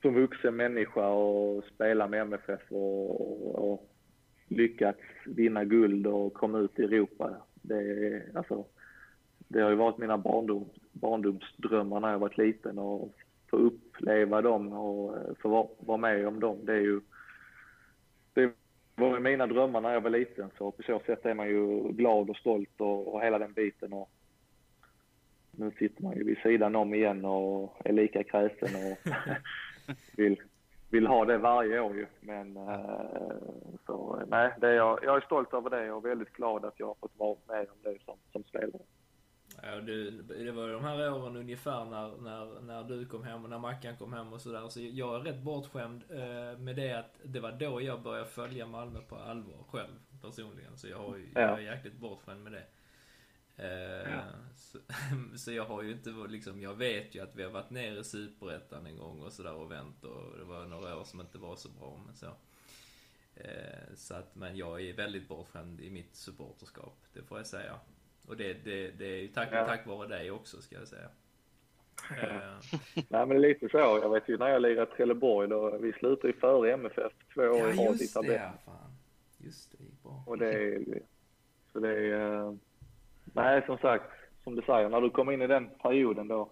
som 0.03 0.15
vuxen 0.15 0.57
människa 0.57 1.09
och 1.09 1.65
spela 1.65 2.09
med 2.09 2.21
MFF 2.21 2.61
och, 2.69 3.21
och, 3.21 3.73
och 3.73 3.89
lyckats 4.49 5.01
vinna 5.27 5.65
guld 5.65 6.07
och 6.07 6.35
komma 6.35 6.59
ut 6.59 6.79
i 6.79 6.83
Europa. 6.83 7.37
Det, 7.55 8.23
alltså, 8.35 8.65
det 9.39 9.61
har 9.61 9.71
ju 9.71 9.77
varit 9.77 9.99
mina 9.99 10.19
barndom, 10.19 10.69
barndomsdrömmar 11.01 12.01
när 12.01 12.11
jag 12.11 12.19
var 12.19 12.33
liten 12.37 12.79
och 12.79 13.15
få 13.51 13.57
uppleva 13.57 14.43
dem 14.43 14.73
och 14.73 15.17
eh, 15.17 15.35
få 15.43 15.71
vara 15.79 15.99
med 15.99 16.29
om 16.29 16.41
dem. 16.41 16.59
Det 16.65 16.73
är 16.73 16.81
ju 16.81 17.01
det 18.35 18.53
var 18.95 19.21
mina 19.21 19.47
drömmar 19.47 19.81
när 19.81 19.93
jag 19.93 20.01
var 20.01 20.11
liten 20.11 20.51
så 20.59 20.71
på 20.71 20.83
så 20.83 21.01
sätt 21.07 21.27
är 21.27 21.35
man 21.35 21.49
ju 21.49 21.93
glad 21.93 22.31
och 22.31 22.37
stolt 22.37 22.81
och, 22.81 23.15
och 23.15 23.23
hela 23.23 23.39
den 23.39 23.53
biten. 23.53 23.93
Och 23.93 24.11
nu 25.51 25.71
sitter 25.79 26.03
man 26.03 26.17
ju 26.17 26.25
vid 26.25 26.39
sidan 26.39 26.77
om 26.77 26.95
igen 26.95 27.25
och 27.25 27.77
är 27.85 27.93
lika 27.93 28.25
kräsen 28.25 28.69
och 28.75 28.99
vill, 30.17 30.41
vill 30.91 31.07
ha 31.07 31.25
det 31.25 31.39
varje 31.39 31.81
år 31.81 31.97
ju. 31.97 32.07
Men 32.21 32.57
eh, 32.57 33.37
så 33.87 34.23
nej, 34.29 34.55
det 34.61 34.69
är 34.69 34.75
jag, 34.75 34.99
jag 35.03 35.17
är 35.17 35.21
stolt 35.21 35.55
över 35.55 35.71
det 35.71 35.93
och 35.93 36.05
väldigt 36.05 36.33
glad 36.33 36.65
att 36.65 36.81
jag 36.81 36.87
har 36.87 36.95
fått 36.95 37.19
vara 37.19 37.37
med 37.49 37.67
om 37.71 37.79
det 37.83 37.99
som, 38.05 38.17
som 38.33 38.43
spelare. 38.43 38.83
Ja, 39.63 39.81
det, 39.81 40.11
det 40.11 40.53
var 40.53 40.69
de 40.69 40.85
här 40.85 41.13
åren 41.13 41.37
ungefär 41.37 41.85
när, 41.85 42.17
när, 42.17 42.61
när 42.61 42.85
du 42.85 43.07
kom 43.07 43.25
hem 43.25 43.45
och 43.45 43.51
när 43.51 43.59
Mackan 43.59 43.97
kom 43.97 44.13
hem 44.13 44.33
och 44.33 44.41
sådär. 44.41 44.69
Så 44.69 44.81
jag 44.81 45.15
är 45.15 45.21
rätt 45.21 45.43
bortskämd 45.43 46.05
eh, 46.11 46.59
med 46.59 46.77
det 46.77 46.93
att 46.93 47.21
det 47.25 47.41
var 47.41 47.53
då 47.53 47.83
jag 47.83 48.03
började 48.03 48.29
följa 48.29 48.67
Malmö 48.67 49.01
på 49.01 49.17
allvar 49.17 49.65
själv 49.71 49.95
personligen. 50.23 50.79
Så 50.79 50.89
jag, 50.89 50.99
har, 50.99 51.17
ja. 51.17 51.41
jag 51.41 51.59
är 51.59 51.75
jäkligt 51.75 51.97
bortskämd 51.97 52.43
med 52.43 52.53
det. 52.53 52.65
Eh, 53.57 54.13
ja. 54.13 54.23
så, 54.57 54.79
så, 55.37 55.53
jag 55.53 55.65
har 55.65 55.83
ju 55.83 55.93
inte 55.93 56.11
liksom, 56.11 56.61
jag 56.61 56.75
vet 56.75 57.15
ju 57.15 57.23
att 57.23 57.37
vi 57.37 57.43
har 57.43 57.51
varit 57.51 57.71
nere 57.71 57.99
i 57.99 58.05
Superettan 58.05 58.87
en 58.87 58.97
gång 58.97 59.23
och 59.23 59.33
sådär 59.33 59.55
och 59.55 59.71
vänt 59.71 60.05
och 60.05 60.39
det 60.39 60.45
var 60.45 60.67
några 60.67 60.99
år 60.99 61.05
som 61.05 61.21
inte 61.21 61.39
var 61.39 61.57
så 61.57 61.69
bra 61.69 62.01
men 62.07 62.15
så. 62.15 62.27
Eh, 63.35 63.95
så 63.95 64.15
att, 64.15 64.35
men 64.35 64.57
jag 64.57 64.81
är 64.81 64.93
väldigt 64.93 65.29
bortskämd 65.29 65.81
i 65.81 65.91
mitt 65.91 66.17
supporterskap, 66.17 67.05
det 67.13 67.23
får 67.23 67.39
jag 67.39 67.47
säga. 67.47 67.81
Och 68.29 68.37
det, 68.37 68.65
det, 68.65 68.91
det 68.99 69.05
är 69.05 69.23
ju 69.23 69.29
tack, 69.29 69.49
ja. 69.53 69.67
tack 69.67 69.87
vare 69.87 70.09
dig 70.09 70.31
också, 70.31 70.63
ska 70.63 70.77
jag 70.77 70.89
säga. 70.89 71.09
Uh. 72.11 72.61
Nej, 73.09 73.27
men 73.27 73.41
lite 73.41 73.69
så. 73.69 73.79
Jag 73.79 74.13
vet 74.13 74.29
ju 74.29 74.39
när 74.39 74.49
jag 74.49 74.63
lirade 74.63 74.87
Trelleborg, 74.87 75.49
då, 75.49 75.79
vi 75.79 75.93
slutade 75.93 76.29
ju 76.29 76.41
före 76.41 76.73
MFF 76.73 77.13
två 77.35 77.43
år 77.43 77.59
ja, 77.59 77.69
i 77.69 77.87
rad 77.87 78.01
i 78.01 78.09
tabellen. 78.09 78.41
Ja, 78.43 78.53
fan. 78.65 78.93
Just 79.39 79.73
det, 79.73 79.85
gick 79.85 80.03
bra. 80.03 80.23
Och 80.27 80.39
det 80.39 80.53
är, 80.53 80.83
så 81.73 81.81
det 81.81 81.89
är, 81.89 82.43
uh, 82.43 82.55
nej 83.25 83.63
som 83.67 83.79
sagt, 83.79 84.11
som 84.45 84.55
du 84.55 84.63
säger, 84.63 84.89
när 84.89 85.01
du 85.01 85.11
kommer 85.11 85.33
in 85.33 85.43
i 85.43 85.47
den 85.47 85.69
perioden 85.83 86.29
då, 86.29 86.51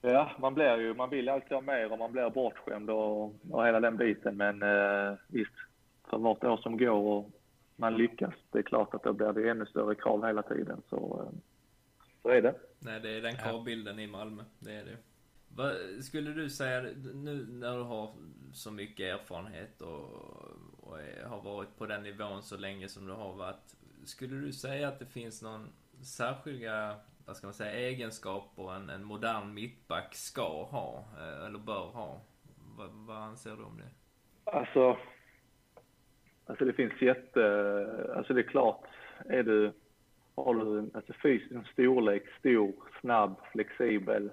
ja, 0.00 0.30
man 0.38 0.54
blir 0.54 0.76
ju, 0.76 0.94
man 0.94 1.10
vill 1.10 1.28
alltid 1.28 1.52
ha 1.52 1.60
mer 1.60 1.92
och 1.92 1.98
man 1.98 2.12
blir 2.12 2.30
bortskämd 2.30 2.90
och, 2.90 3.34
och 3.50 3.66
hela 3.66 3.80
den 3.80 3.96
biten. 3.96 4.36
Men 4.36 4.62
uh, 4.62 5.14
visst, 5.28 5.54
för 6.10 6.18
vart 6.18 6.44
år 6.44 6.56
som 6.56 6.78
går 6.78 6.90
och 6.90 7.30
man 7.78 7.96
lyckas, 7.96 8.34
det 8.50 8.58
är 8.58 8.62
klart 8.62 8.94
att 8.94 9.02
då 9.02 9.12
blir 9.12 9.32
det 9.32 9.50
ännu 9.50 9.66
större 9.66 9.94
krav 9.94 10.26
hela 10.26 10.42
tiden. 10.42 10.82
Så, 10.88 11.22
eh, 11.22 11.38
så 12.22 12.28
är 12.28 12.42
det. 12.42 12.54
Nej, 12.78 13.00
det 13.00 13.10
är 13.10 13.22
den 13.22 13.36
kravbilden 13.36 13.98
i 13.98 14.06
Malmö. 14.06 14.44
Det 14.58 14.74
är 14.74 14.84
det. 14.84 14.96
Vad 15.48 15.74
skulle 16.04 16.30
du 16.30 16.50
säga, 16.50 16.80
nu 17.14 17.46
när 17.50 17.76
du 17.76 17.82
har 17.82 18.14
så 18.52 18.70
mycket 18.70 19.20
erfarenhet 19.20 19.80
och, 19.80 20.04
och 20.80 20.98
har 21.26 21.42
varit 21.42 21.76
på 21.78 21.86
den 21.86 22.02
nivån 22.02 22.42
så 22.42 22.56
länge 22.56 22.88
som 22.88 23.06
du 23.06 23.12
har 23.12 23.32
varit. 23.32 23.76
Skulle 24.04 24.36
du 24.36 24.52
säga 24.52 24.88
att 24.88 24.98
det 24.98 25.06
finns 25.06 25.42
någon 25.42 25.72
särskilda, 26.02 26.96
vad 27.26 27.36
ska 27.36 27.46
man 27.46 27.54
säga, 27.54 27.72
egenskaper 27.72 28.74
en, 28.74 28.90
en 28.90 29.04
modern 29.04 29.54
mittback 29.54 30.14
ska 30.14 30.64
ha, 30.64 31.04
eh, 31.18 31.46
eller 31.46 31.58
bör 31.58 31.86
ha? 31.86 32.20
Vad, 32.76 32.90
vad 32.90 33.16
anser 33.16 33.56
du 33.56 33.62
om 33.62 33.76
det? 33.78 33.90
Alltså, 34.50 34.96
Alltså 36.48 36.64
det 36.64 36.72
finns 36.72 37.02
jätte... 37.02 38.12
Alltså 38.16 38.34
det 38.34 38.40
är 38.40 38.48
klart, 38.48 38.84
är 39.26 39.42
du, 39.42 39.72
har 40.34 40.54
du 40.54 40.78
en 40.78 40.90
alltså 40.94 41.12
fysisk 41.22 41.72
storlek, 41.72 42.22
stor, 42.38 42.72
snabb, 43.00 43.34
flexibel. 43.52 44.30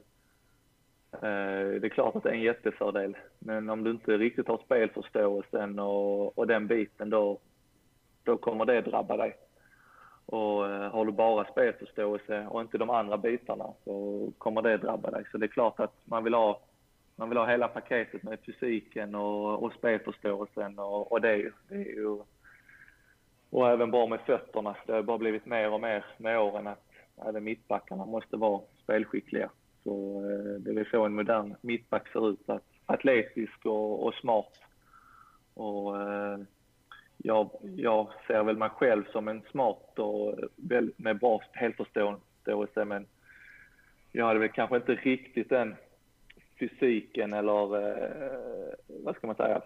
Eh, 1.12 1.20
det 1.82 1.88
är 1.88 1.90
klart 1.90 2.16
att 2.16 2.24
det 2.24 2.30
är 2.30 2.34
en 2.34 2.42
jättefördel. 2.42 3.18
Men 3.40 3.70
om 3.70 3.84
du 3.84 3.92
inte 3.92 4.18
riktigt 4.18 4.48
har 4.48 4.58
spelförståelsen 4.58 5.80
och, 5.80 6.38
och 6.38 6.48
den 6.48 6.68
biten 6.68 7.10
då, 7.10 7.40
då 8.24 8.38
kommer 8.38 8.66
det 8.66 8.82
drabba 8.82 9.18
dig. 9.18 9.36
Och 10.26 10.68
eh, 10.70 10.92
har 10.92 11.06
du 11.06 11.12
bara 11.12 11.52
spelförståelse 11.52 12.48
och 12.50 12.62
inte 12.62 12.78
de 12.78 12.90
andra 12.90 13.18
bitarna 13.18 13.74
så 13.84 14.28
kommer 14.38 14.62
det 14.62 14.78
drabba 14.78 15.12
dig. 15.12 15.24
Så 15.32 15.38
det 15.38 15.46
är 15.46 15.48
klart 15.48 15.80
att 15.80 15.94
man 16.04 16.24
vill 16.24 16.34
ha 16.34 16.62
man 17.16 17.30
vill 17.30 17.38
ha 17.38 17.46
hela 17.46 17.68
paketet 17.68 18.24
med 18.24 18.40
fysiken 18.46 19.16
och, 19.16 19.64
och 19.64 19.74
spelförståelsen 19.74 20.80
och, 20.80 21.12
och 21.12 21.22
det, 21.22 21.52
det 21.70 21.76
är 21.76 21.96
ju... 21.96 22.20
Och 23.50 23.70
även 23.70 23.92
bra 23.92 24.08
med 24.08 24.20
fötterna. 24.20 24.76
Det 24.86 24.94
har 24.94 25.02
bara 25.02 25.18
blivit 25.18 25.46
mer 25.46 25.72
och 25.72 25.82
mer 25.82 26.06
med 26.18 26.40
åren 26.40 26.68
att 26.68 26.92
även 27.28 27.44
mittbackarna 27.44 28.06
måste 28.06 28.38
vara 28.38 28.62
spelskickliga. 28.84 29.50
Så 29.84 30.18
eh, 30.18 30.60
det 30.60 30.82
är 30.82 30.88
så 30.92 31.06
en 31.06 31.16
modern 31.16 31.56
mittback 31.62 32.08
ser 32.08 32.30
ut. 32.30 32.50
Att, 32.50 32.64
atletisk 32.86 33.66
och, 33.66 34.06
och 34.06 34.14
smart. 34.14 34.60
Och 35.54 36.02
eh, 36.02 36.40
jag, 37.18 37.50
jag 37.62 38.08
ser 38.28 38.44
väl 38.44 38.58
mig 38.58 38.70
själv 38.70 39.04
som 39.12 39.28
en 39.28 39.42
smart 39.52 40.00
och 40.00 40.36
med 40.98 41.20
bra 41.20 41.42
spelförståelse 41.50 42.86
men 42.86 43.08
jag 44.12 44.26
hade 44.26 44.40
väl 44.40 44.50
kanske 44.50 44.76
inte 44.76 44.96
riktigt 44.96 45.50
den 45.50 45.76
fysiken 46.60 47.34
eller 47.34 47.88
eh, 47.88 48.74
vad 48.88 49.16
ska 49.16 49.28
man 49.28 49.36
säga? 49.36 49.62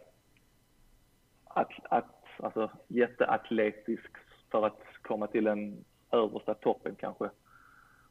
Att, 1.43 1.71
att, 1.83 2.23
alltså 2.39 2.71
jätteatletisk 2.87 4.11
för 4.51 4.65
att 4.65 4.81
komma 5.01 5.27
till 5.27 5.43
den 5.43 5.85
översta 6.11 6.53
toppen 6.53 6.95
kanske. 6.95 7.29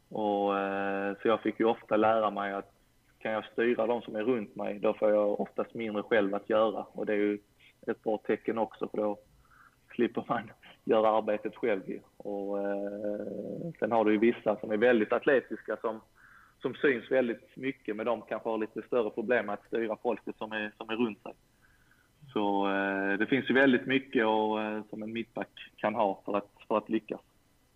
Och, 0.09 0.59
eh, 0.59 1.17
så 1.23 1.29
jag 1.29 1.41
fick 1.41 1.61
ju 1.61 1.67
ofta 1.67 1.97
lära 1.97 2.31
mig 2.31 2.53
att 2.53 2.73
kan 3.19 3.33
jag 3.33 3.45
styra 3.45 3.87
de 3.87 4.03
som 4.03 4.17
är 4.17 4.23
runt 4.23 4.57
mig, 4.57 4.79
då 4.79 4.95
får 4.95 5.11
jag 5.11 5.41
oftast 5.41 5.75
mindre 5.75 6.03
själv 6.03 6.35
att 6.35 6.51
göra. 6.51 6.87
Och 6.93 7.07
det 7.07 7.13
är 7.13 7.17
ju 7.17 7.39
ett 7.87 8.03
bra 8.03 8.19
tecken 8.19 8.59
också 8.59 8.89
för 8.89 8.99
då 8.99 9.19
slipper 9.95 10.25
man 10.29 10.51
göra 10.85 11.11
arbetet 11.11 11.57
själv. 11.57 11.83
Och 12.17 12.59
eh, 12.59 13.73
sen 13.79 13.93
har 13.93 14.05
du 14.05 14.13
ju 14.13 14.19
vissa 14.19 14.57
som 14.57 14.71
är 14.71 14.77
väldigt 14.77 15.13
atletiska 15.13 15.77
som, 15.77 16.01
som 16.63 16.75
syns 16.75 17.11
väldigt 17.11 17.57
mycket 17.57 17.97
men 17.97 18.07
de 18.07 18.23
kanske 18.23 18.49
har 18.49 18.59
lite 18.59 18.83
större 18.83 19.11
problem 19.11 19.47
med 19.47 19.53
att 19.53 19.67
styra 19.67 19.97
folket 20.03 20.37
som 20.37 20.53
är, 20.53 20.73
som 20.77 20.91
är 20.91 20.97
runt 20.97 21.23
sig. 21.23 21.33
Så 22.33 22.71
eh, 22.71 23.19
det 23.19 23.27
finns 23.27 23.51
ju 23.51 23.55
väldigt 23.55 23.87
mycket 23.87 24.27
och, 24.27 24.63
eh, 24.63 24.83
som 24.91 25.03
en 25.03 25.13
mittback 25.13 25.71
kan 25.77 25.95
ha 25.95 26.23
för 26.25 26.37
att, 26.37 26.51
för 26.69 26.79
att 26.79 26.89
lyckas. 26.89 27.21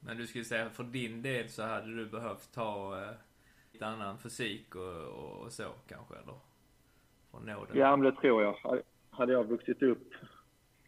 Men 0.00 0.16
du 0.16 0.26
skulle 0.26 0.44
säga 0.44 0.70
för 0.70 0.84
din 0.84 1.22
del 1.22 1.48
så 1.48 1.62
hade 1.62 1.96
du 1.96 2.06
behövt 2.06 2.56
ha 2.56 3.02
eh, 3.02 3.10
lite 3.72 3.86
annan 3.86 4.18
fysik 4.18 4.74
och, 4.74 5.02
och, 5.02 5.44
och 5.44 5.52
så 5.52 5.64
kanske 5.88 6.14
eller? 6.14 6.34
För 7.30 7.38
att 7.38 7.44
nå 7.44 7.64
den. 7.64 7.78
Ja, 7.78 7.96
men 7.96 8.14
det 8.14 8.20
tror 8.20 8.42
jag. 8.42 8.82
Hade- 9.10 9.32
jag 9.32 9.48
vuxit 9.48 9.82
upp 9.82 10.12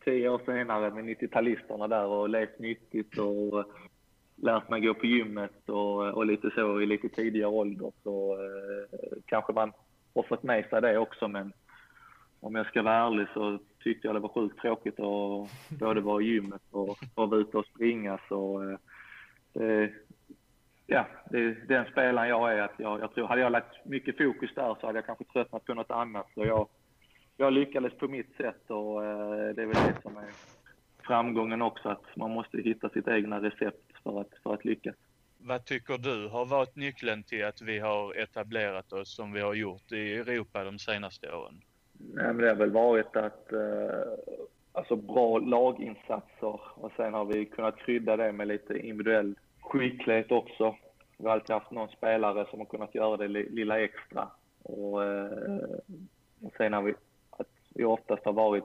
tio 0.04 0.28
år 0.28 0.40
senare 0.44 0.90
med 0.90 1.04
90-talisterna 1.04 1.88
där 1.88 2.04
och 2.06 2.28
levt 2.28 2.58
nyttigt 2.58 3.18
och 3.18 3.64
lärt 4.36 4.68
mig 4.68 4.80
gå 4.80 4.94
på 4.94 5.06
gymmet 5.06 5.68
och, 5.68 5.98
och 5.98 6.26
lite 6.26 6.50
så 6.50 6.80
i 6.80 6.86
lite 6.86 7.08
tidigare 7.08 7.50
ålder 7.50 7.92
så 8.02 8.32
eh, 8.32 9.18
kanske 9.26 9.52
man 9.52 9.72
har 10.14 10.22
fått 10.22 10.42
med 10.42 10.68
sig 10.68 10.80
det 10.80 10.98
också. 10.98 11.28
Men 11.28 11.52
om 12.40 12.54
jag 12.54 12.66
ska 12.66 12.82
vara 12.82 13.06
ärlig 13.06 13.26
så 13.34 13.58
tyckte 13.82 14.06
jag 14.08 14.16
det 14.16 14.20
var 14.20 14.28
sjukt 14.28 14.60
tråkigt 14.60 15.00
att 15.00 15.50
både 15.80 16.00
vara 16.00 16.22
i 16.22 16.26
gymmet 16.26 16.62
och, 16.70 16.98
och 17.14 17.30
vara 17.30 17.40
ute 17.40 17.58
och 17.58 17.66
springa. 17.66 18.18
Så, 18.28 18.62
eh, 18.70 18.78
det, 19.52 19.92
ja, 20.86 21.06
det 21.30 21.38
är 21.38 21.64
den 21.68 21.84
spelaren 21.84 22.28
jag 22.28 22.52
är. 22.52 22.62
Att 22.62 22.78
jag, 22.78 23.00
jag 23.00 23.14
tror, 23.14 23.26
hade 23.26 23.40
jag 23.40 23.52
lagt 23.52 23.86
mycket 23.86 24.18
fokus 24.18 24.50
där 24.54 24.76
så 24.80 24.86
hade 24.86 24.98
jag 24.98 25.06
kanske 25.06 25.24
tröttnat 25.24 25.64
på 25.64 25.74
något 25.74 25.90
annat. 25.90 26.26
Så 26.34 26.44
jag, 26.44 26.68
jag 27.36 27.52
lyckades 27.52 27.94
på 27.98 28.08
mitt 28.08 28.36
sätt 28.36 28.70
och 28.70 29.04
eh, 29.04 29.54
det 29.54 29.62
är 29.62 29.66
väl 29.66 29.86
det 29.86 30.02
som 30.02 30.16
är 30.16 30.30
framgången 31.02 31.62
också. 31.62 31.88
Att 31.88 32.16
man 32.16 32.30
måste 32.30 32.58
hitta 32.58 32.88
sitt 32.88 33.08
egna 33.08 33.42
recept 33.42 33.83
för 34.04 34.20
att, 34.20 34.30
för 34.42 34.54
att 34.54 34.64
lyckas. 34.64 34.94
Vad 35.38 35.64
tycker 35.64 35.98
du 35.98 36.28
har 36.28 36.46
varit 36.46 36.76
nyckeln 36.76 37.22
till 37.22 37.44
att 37.44 37.62
vi 37.62 37.78
har 37.78 38.14
etablerat 38.14 38.92
oss 38.92 39.14
som 39.16 39.32
vi 39.32 39.40
har 39.40 39.54
gjort 39.54 39.92
i 39.92 40.16
Europa 40.16 40.64
de 40.64 40.78
senaste 40.78 41.32
åren? 41.32 41.60
Nej, 41.92 42.26
men 42.26 42.36
det 42.36 42.48
har 42.48 42.54
väl 42.54 42.70
varit 42.70 43.16
att 43.16 43.52
eh, 43.52 43.58
alltså 44.72 44.96
bra 44.96 45.38
laginsatser 45.38 46.60
och 46.74 46.92
sen 46.96 47.14
har 47.14 47.24
vi 47.24 47.46
kunnat 47.46 47.78
krydda 47.78 48.16
det 48.16 48.32
med 48.32 48.48
lite 48.48 48.78
individuell 48.78 49.34
skicklighet 49.60 50.32
också. 50.32 50.76
Vi 51.18 51.26
har 51.26 51.32
alltid 51.32 51.50
haft 51.54 51.70
någon 51.70 51.88
spelare 51.88 52.46
som 52.50 52.58
har 52.58 52.66
kunnat 52.66 52.94
göra 52.94 53.16
det 53.16 53.28
li- 53.28 53.50
lilla 53.50 53.80
extra. 53.80 54.28
Och, 54.62 55.04
eh, 55.04 55.58
och 56.42 56.52
sen 56.56 56.72
har 56.72 56.82
vi, 56.82 56.94
att 57.30 57.48
vi 57.68 57.84
oftast 57.84 58.24
har 58.24 58.32
varit, 58.32 58.64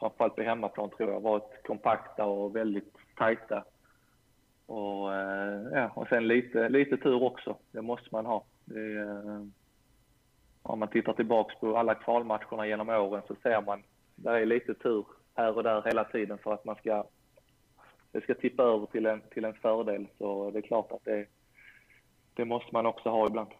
framförallt 0.00 0.36
på 0.36 0.42
hemmaplan 0.42 0.90
tror 0.90 1.12
jag, 1.12 1.20
varit 1.20 1.62
kompakta 1.66 2.24
och 2.24 2.56
väldigt 2.56 2.94
tajta. 3.16 3.64
Och, 4.66 5.14
eh, 5.14 5.62
ja, 5.72 5.90
och 5.94 6.08
sen 6.08 6.28
lite, 6.28 6.68
lite 6.68 6.96
tur 6.96 7.22
också, 7.22 7.56
det 7.72 7.82
måste 7.82 8.08
man 8.12 8.26
ha. 8.26 8.44
Det, 8.64 8.80
är, 8.80 9.48
om 10.62 10.78
man 10.78 10.88
tittar 10.88 11.12
tillbaka 11.12 11.54
på 11.60 11.78
alla 11.78 11.94
kvalmatcherna 11.94 12.66
genom 12.66 12.88
åren 12.88 13.22
så 13.28 13.34
ser 13.42 13.62
man 13.62 13.82
det 14.14 14.30
är 14.30 14.46
lite 14.46 14.74
tur 14.74 15.06
här 15.34 15.56
och 15.56 15.62
där 15.62 15.82
hela 15.82 16.04
tiden 16.04 16.38
för 16.38 16.54
att 16.54 16.64
man 16.64 16.76
ska 16.76 17.04
det 18.12 18.20
ska 18.20 18.34
tippa 18.34 18.62
över 18.62 18.86
till 18.86 19.06
en, 19.06 19.20
till 19.20 19.44
en 19.44 19.54
fördel. 19.54 20.06
Så 20.18 20.50
det 20.50 20.58
är 20.58 20.62
klart 20.62 20.92
att 20.92 21.04
det, 21.04 21.26
det 22.34 22.44
måste 22.44 22.68
man 22.72 22.86
också 22.86 23.08
ha 23.08 23.26
ibland. 23.26 23.50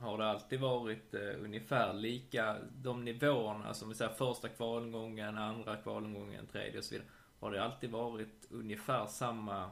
Har 0.00 0.18
det 0.18 0.30
alltid 0.30 0.60
varit 0.60 1.14
eh, 1.14 1.44
ungefär 1.44 1.92
lika, 1.92 2.56
de 2.74 3.04
nivåerna, 3.04 3.66
alltså 3.66 3.80
som 3.80 3.88
vi 3.88 3.94
säger 3.94 4.10
första 4.10 4.48
kvalomgången, 4.48 5.38
andra 5.38 5.76
kvalomgången, 5.76 6.46
tredje 6.46 6.78
och 6.78 6.84
så 6.84 6.94
vidare. 6.94 7.08
Har 7.40 7.50
det 7.50 7.64
alltid 7.64 7.90
varit 7.90 8.48
ungefär 8.50 9.06
samma 9.06 9.70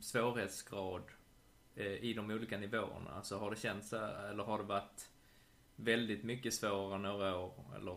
svårighetsgrad 0.00 1.02
eh, 1.76 2.04
i 2.04 2.14
de 2.14 2.30
olika 2.30 2.58
nivåerna? 2.58 3.10
Alltså 3.16 3.36
har 3.36 3.50
det 3.50 3.56
känts, 3.56 3.92
eh, 3.92 4.30
eller 4.30 4.44
har 4.44 4.58
det 4.58 4.64
varit 4.64 5.10
väldigt 5.76 6.24
mycket 6.24 6.54
svårare 6.54 6.98
några 6.98 7.38
år? 7.38 7.52
Eller 7.76 7.96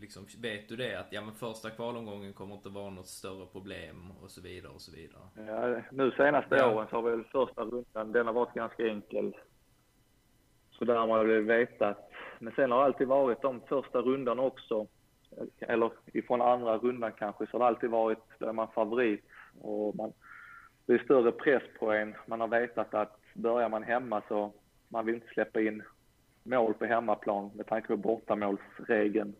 liksom, 0.00 0.26
vet 0.42 0.68
du 0.68 0.76
det 0.76 0.94
att 1.00 1.06
ja 1.12 1.20
men 1.20 1.34
första 1.34 1.70
kvalomgången 1.70 2.32
kommer 2.32 2.54
inte 2.54 2.68
vara 2.68 2.90
något 2.90 3.06
större 3.06 3.46
problem 3.46 4.10
och 4.22 4.30
så 4.30 4.40
vidare 4.42 4.72
och 4.72 4.80
så 4.80 4.92
vidare? 4.92 5.22
Ja, 5.46 5.82
nu 5.92 6.10
senaste 6.10 6.56
Ja. 6.56 6.74
åren 6.74 6.86
så 6.90 6.96
har 6.96 7.02
väl 7.10 7.24
första 7.24 7.62
rundan, 7.64 8.12
den 8.12 8.26
har 8.26 8.32
varit 8.34 8.54
ganska 8.54 8.86
enkel. 8.86 9.36
Så 10.70 10.84
där 10.84 10.94
har 10.94 11.06
man 11.06 11.28
väl 11.28 11.42
vetat. 11.44 12.10
Men 12.38 12.52
sen 12.54 12.70
har 12.70 12.78
det 12.78 12.84
alltid 12.84 13.08
varit 13.08 13.42
de 13.42 13.60
första 13.60 14.00
rundan 14.00 14.38
också, 14.38 14.86
eller 15.58 15.90
ifrån 16.06 16.42
andra 16.42 16.78
rundan 16.78 17.12
kanske, 17.12 17.46
så 17.46 17.52
har 17.52 17.58
det 17.58 17.66
alltid 17.66 17.90
varit, 17.90 18.18
då 18.38 18.46
är 18.46 18.52
man 18.52 18.72
favorit. 18.72 19.24
Och 19.60 19.96
man, 19.96 20.12
det 20.86 20.94
är 20.94 20.98
större 20.98 21.32
press 21.32 21.62
på 21.78 21.92
en. 21.92 22.14
Man 22.26 22.40
har 22.40 22.48
vetat 22.48 22.94
att 22.94 23.20
börjar 23.34 23.68
man 23.68 23.82
hemma 23.82 24.22
så 24.28 24.52
man 24.88 25.06
vill 25.06 25.14
inte 25.14 25.28
släppa 25.28 25.60
in 25.60 25.82
mål 26.42 26.74
på 26.74 26.84
hemmaplan 26.84 27.50
med 27.54 27.66
tanke 27.66 27.88
på 27.88 27.96
bortamålsregeln. 27.96 29.34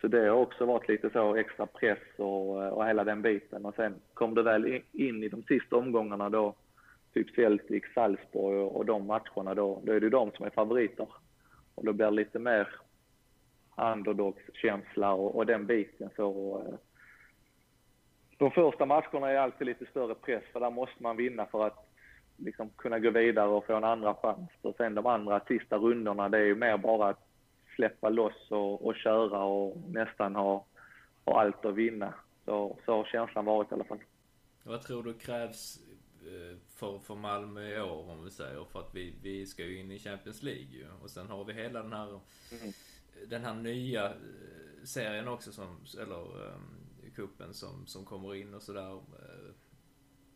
Så 0.00 0.08
det 0.08 0.28
har 0.28 0.36
också 0.36 0.66
varit 0.66 0.88
lite 0.88 1.10
så 1.10 1.34
extra 1.34 1.66
press 1.66 1.98
och, 2.16 2.72
och 2.72 2.86
hela 2.86 3.04
den 3.04 3.22
biten. 3.22 3.66
Och 3.66 3.74
sen 3.74 3.94
kom 4.14 4.34
det 4.34 4.42
väl 4.42 4.82
in- 4.92 5.22
i 5.22 5.28
de 5.28 5.42
sista 5.42 5.76
omgångarna 5.76 6.28
då, 6.28 6.54
typ 7.14 7.30
Celtic, 7.30 7.84
Salzburg 7.94 8.58
och, 8.60 8.76
och 8.76 8.86
de 8.86 9.06
matcherna 9.06 9.54
då, 9.54 9.80
då 9.84 9.92
är 9.92 10.00
det 10.00 10.06
ju 10.06 10.10
de 10.10 10.30
som 10.30 10.46
är 10.46 10.50
favoriter. 10.50 11.08
Och 11.74 11.84
då 11.84 11.92
blir 11.92 12.06
det 12.06 12.12
lite 12.12 12.38
mer 12.38 12.68
underdogs-känsla 13.76 15.12
och, 15.12 15.36
och 15.36 15.46
den 15.46 15.66
biten. 15.66 16.10
Så, 16.16 16.58
eh, 16.58 16.74
de 18.40 18.50
första 18.50 18.86
matcherna 18.86 19.30
är 19.30 19.36
alltid 19.36 19.66
lite 19.66 19.86
större 19.86 20.14
press 20.14 20.42
för 20.52 20.60
där 20.60 20.70
måste 20.70 21.02
man 21.02 21.16
vinna 21.16 21.46
för 21.46 21.66
att 21.66 21.90
liksom 22.36 22.70
kunna 22.76 22.98
gå 22.98 23.10
vidare 23.10 23.48
och 23.48 23.66
få 23.66 23.76
en 23.76 23.84
andra 23.84 24.14
chans. 24.14 24.50
Och 24.62 24.74
sen 24.76 24.94
de 24.94 25.06
andra 25.06 25.40
sista 25.40 25.76
rundorna, 25.76 26.28
det 26.28 26.38
är 26.38 26.44
ju 26.44 26.54
mer 26.54 26.78
bara 26.78 27.08
att 27.08 27.28
släppa 27.76 28.08
loss 28.08 28.50
och, 28.50 28.86
och 28.86 28.96
köra 28.96 29.44
och 29.44 29.76
nästan 29.88 30.36
ha, 30.36 30.64
ha 31.24 31.40
allt 31.40 31.64
att 31.64 31.74
vinna. 31.74 32.14
Så, 32.44 32.78
så 32.84 32.96
har 32.96 33.04
känslan 33.04 33.44
varit 33.44 33.70
i 33.70 33.74
alla 33.74 33.84
fall. 33.84 34.02
Vad 34.62 34.82
tror 34.82 35.02
du 35.02 35.14
krävs 35.14 35.78
eh, 36.22 36.56
för, 36.68 36.98
för 36.98 37.14
Malmö 37.14 37.76
i 37.76 37.80
år 37.80 38.10
om 38.10 38.24
vi 38.24 38.30
säger? 38.30 38.64
För 38.64 38.80
att 38.80 38.94
vi, 38.94 39.14
vi 39.22 39.46
ska 39.46 39.64
ju 39.64 39.80
in 39.80 39.90
i 39.90 39.98
Champions 39.98 40.42
League 40.42 40.70
ju. 40.70 40.86
Och 41.02 41.10
sen 41.10 41.28
har 41.28 41.44
vi 41.44 41.52
hela 41.52 41.82
den 41.82 41.92
här, 41.92 42.20
den 43.26 43.44
här 43.44 43.54
nya 43.54 44.04
eh, 44.04 44.12
serien 44.84 45.28
också 45.28 45.52
som, 45.52 45.76
eller 46.02 46.16
um, 46.16 46.79
kuppen 47.14 47.54
som, 47.54 47.86
som 47.86 48.04
kommer 48.04 48.34
in 48.34 48.54
och 48.54 48.62
sådär. 48.62 48.90
Eh, 48.92 49.54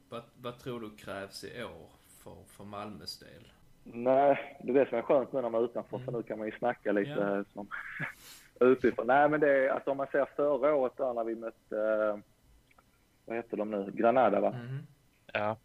vad, 0.09 0.23
vad 0.43 0.59
tror 0.59 0.81
du 0.81 0.91
krävs 0.91 1.45
i 1.45 1.65
år 1.65 1.89
för, 2.23 2.37
för 2.47 2.65
Malmös 2.65 3.19
del? 3.19 3.49
Nej, 3.85 4.59
det 4.63 4.71
är 4.71 4.75
det 4.85 4.89
som 4.89 4.99
är 4.99 5.03
skönt 5.03 5.33
nu 5.33 5.43
när 5.43 5.51
man 5.51 5.61
är 5.61 5.65
utanför, 5.65 5.99
för 5.99 6.13
nu 6.13 6.23
kan 6.23 6.39
man 6.39 6.47
ju 6.49 6.59
snacka 6.59 6.93
lite 6.93 7.11
Ja. 7.11 7.37
eh, 7.39 7.45
som 7.53 7.69
utifrån. 8.61 9.07
Nej, 9.07 9.29
men 9.29 9.41
det 9.41 9.51
är, 9.51 9.69
alltså 9.69 9.91
om 9.91 9.97
man 9.97 10.07
ser 10.13 10.29
förra 10.37 10.75
året 10.75 10.97
där 10.97 11.15
när 11.15 11.25
vi 11.25 11.35
mötte, 11.35 11.79
eh, 11.79 12.19
vad 13.25 13.37
heter 13.37 13.57
de 13.57 13.71
nu, 13.71 13.91
Granada 13.95 14.41
va? 14.41 14.55
Ja. 15.33 15.57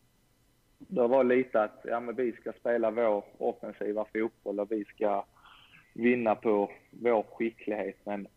Det 0.78 1.08
var 1.08 1.24
lite 1.24 1.62
att 1.64 1.80
ja, 1.84 2.00
men 2.00 2.16
vi 2.16 2.32
ska 2.32 2.54
spela 2.54 2.92
vår 2.92 3.24
offensiva 3.38 4.06
fotboll 4.14 4.60
och 4.60 4.72
vi 4.72 4.86
ska 4.86 5.26
vinna 5.94 6.36
på 6.36 6.72
vår 6.92 7.24
skicklighet. 7.24 7.98
Men 8.04 8.28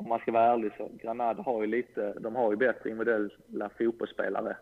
om 0.00 0.08
man 0.08 0.18
ska 0.18 0.32
vara 0.32 0.52
ärlig 0.52 0.72
så 0.76 0.90
Granada 1.02 1.42
har 1.42 1.60
ju 1.60 1.66
lite, 1.66 2.12
de 2.20 2.36
har 2.36 2.50
ju 2.50 2.56
bättre 2.56 2.90
individuella 2.90 3.70
fotbollsspelare. 3.78 4.56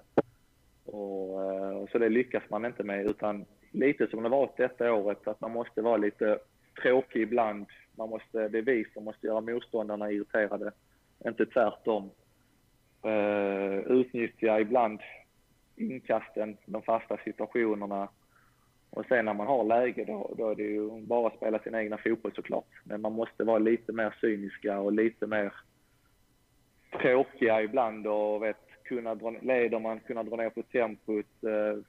Eh, 0.87 0.95
och, 0.95 1.89
så 1.91 1.99
det 1.99 2.09
lyckas 2.09 2.43
man 2.51 2.65
inte 2.65 2.83
med 2.83 3.07
utan 3.07 3.45
lite 3.71 4.07
som 4.07 4.23
det 4.23 4.29
varit 4.29 4.57
detta 4.57 4.93
året 4.93 5.29
att 5.29 5.41
man 5.41 5.51
måste 5.51 5.83
vara 5.83 5.97
lite 5.97 6.39
tråkig 6.83 7.23
ibland. 7.23 7.67
Man 7.97 8.11
måste, 8.11 8.49
det 8.49 8.59
är 8.59 8.63
vi 8.63 8.85
som 8.95 9.05
måste 9.05 9.27
göra 9.27 9.41
motståndarna 9.41 10.11
irriterade, 10.11 10.73
inte 11.25 11.47
tvärtom. 11.47 12.11
Uh, 13.07 13.79
utnyttja 13.79 14.61
ibland 14.61 15.01
inkasten, 15.77 16.57
de 16.67 16.83
fasta 16.83 17.17
situationerna. 17.25 18.09
Och 18.91 19.07
sen 19.07 19.25
när 19.25 19.35
man 19.35 19.47
har 19.47 19.65
läge 19.65 20.05
då, 20.05 20.35
då 20.39 20.51
är 20.51 20.55
det 20.55 20.63
ju 20.63 21.01
bara 21.01 21.27
att 21.27 21.37
spela 21.37 21.59
sin 21.59 21.75
egna 21.75 21.99
fotboll 21.99 22.33
såklart. 22.35 22.69
Men 22.85 23.01
man 23.01 23.13
måste 23.13 23.45
vara 23.45 23.59
lite 23.59 23.93
mer 23.93 24.15
cyniska 24.21 24.79
och 24.79 24.93
lite 24.93 25.27
mer 25.27 25.53
tråkiga 27.01 27.63
ibland 27.63 28.07
och 28.07 28.43
vet, 28.43 28.57
kunna 28.85 29.15
dra, 29.15 29.31
leder 29.31 29.79
man 29.79 30.01
kunna 30.01 30.23
dra 30.23 30.37
ner 30.37 30.51
på 30.51 30.63
tempot. 30.63 31.27
Eh, 31.43 31.83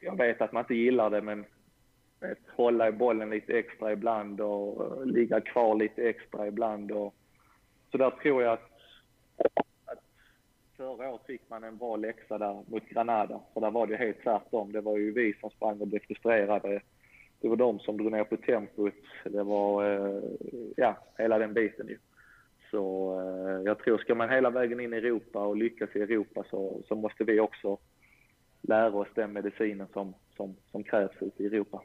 jag 0.00 0.16
vet 0.16 0.40
att 0.40 0.52
man 0.52 0.62
inte 0.62 0.74
gillar 0.74 1.10
det 1.10 1.22
men 1.22 1.44
vet, 2.20 2.38
hålla 2.56 2.88
i 2.88 2.92
bollen 2.92 3.30
lite 3.30 3.58
extra 3.58 3.92
ibland 3.92 4.40
och 4.40 4.84
eh, 4.86 5.06
ligga 5.06 5.40
kvar 5.40 5.74
lite 5.74 6.08
extra 6.08 6.46
ibland. 6.46 6.92
Och, 6.92 7.14
så 7.90 7.98
där 7.98 8.10
tror 8.10 8.42
jag 8.42 8.52
att 8.52 8.70
förra 10.76 11.10
året 11.10 11.26
fick 11.26 11.50
man 11.50 11.64
en 11.64 11.76
bra 11.76 11.96
läxa 11.96 12.38
där 12.38 12.62
mot 12.66 12.88
Granada. 12.88 13.40
För 13.54 13.60
där 13.60 13.70
var 13.70 13.86
det 13.86 13.96
helt 13.96 14.22
tvärtom. 14.22 14.72
Det 14.72 14.80
var 14.80 14.98
ju 14.98 15.12
vi 15.12 15.34
som 15.40 15.50
sprang 15.50 15.80
och 15.80 15.88
blev 15.88 16.00
frustrerade 16.00 16.80
det 17.44 17.48
var 17.48 17.56
de 17.56 17.80
som 17.80 17.96
drog 17.96 18.12
ner 18.12 18.24
på 18.24 18.36
tempot. 18.36 18.94
Det 19.24 19.42
var, 19.42 19.92
eh, 19.92 20.22
ja, 20.76 20.98
hela 21.18 21.38
den 21.38 21.54
biten 21.54 21.88
ju. 21.88 21.98
Så 22.70 23.12
eh, 23.20 23.62
jag 23.64 23.78
tror, 23.78 23.98
ska 23.98 24.14
man 24.14 24.30
hela 24.30 24.50
vägen 24.50 24.80
in 24.80 24.94
i 24.94 24.96
Europa 24.96 25.38
och 25.38 25.56
lyckas 25.56 25.96
i 25.96 25.98
Europa 25.98 26.44
så, 26.50 26.82
så 26.88 26.94
måste 26.94 27.24
vi 27.24 27.40
också 27.40 27.78
lära 28.60 28.94
oss 28.94 29.08
den 29.14 29.32
medicinen 29.32 29.86
som, 29.92 30.14
som, 30.36 30.56
som 30.70 30.84
krävs 30.84 31.12
ute 31.20 31.42
i 31.42 31.46
Europa. 31.46 31.82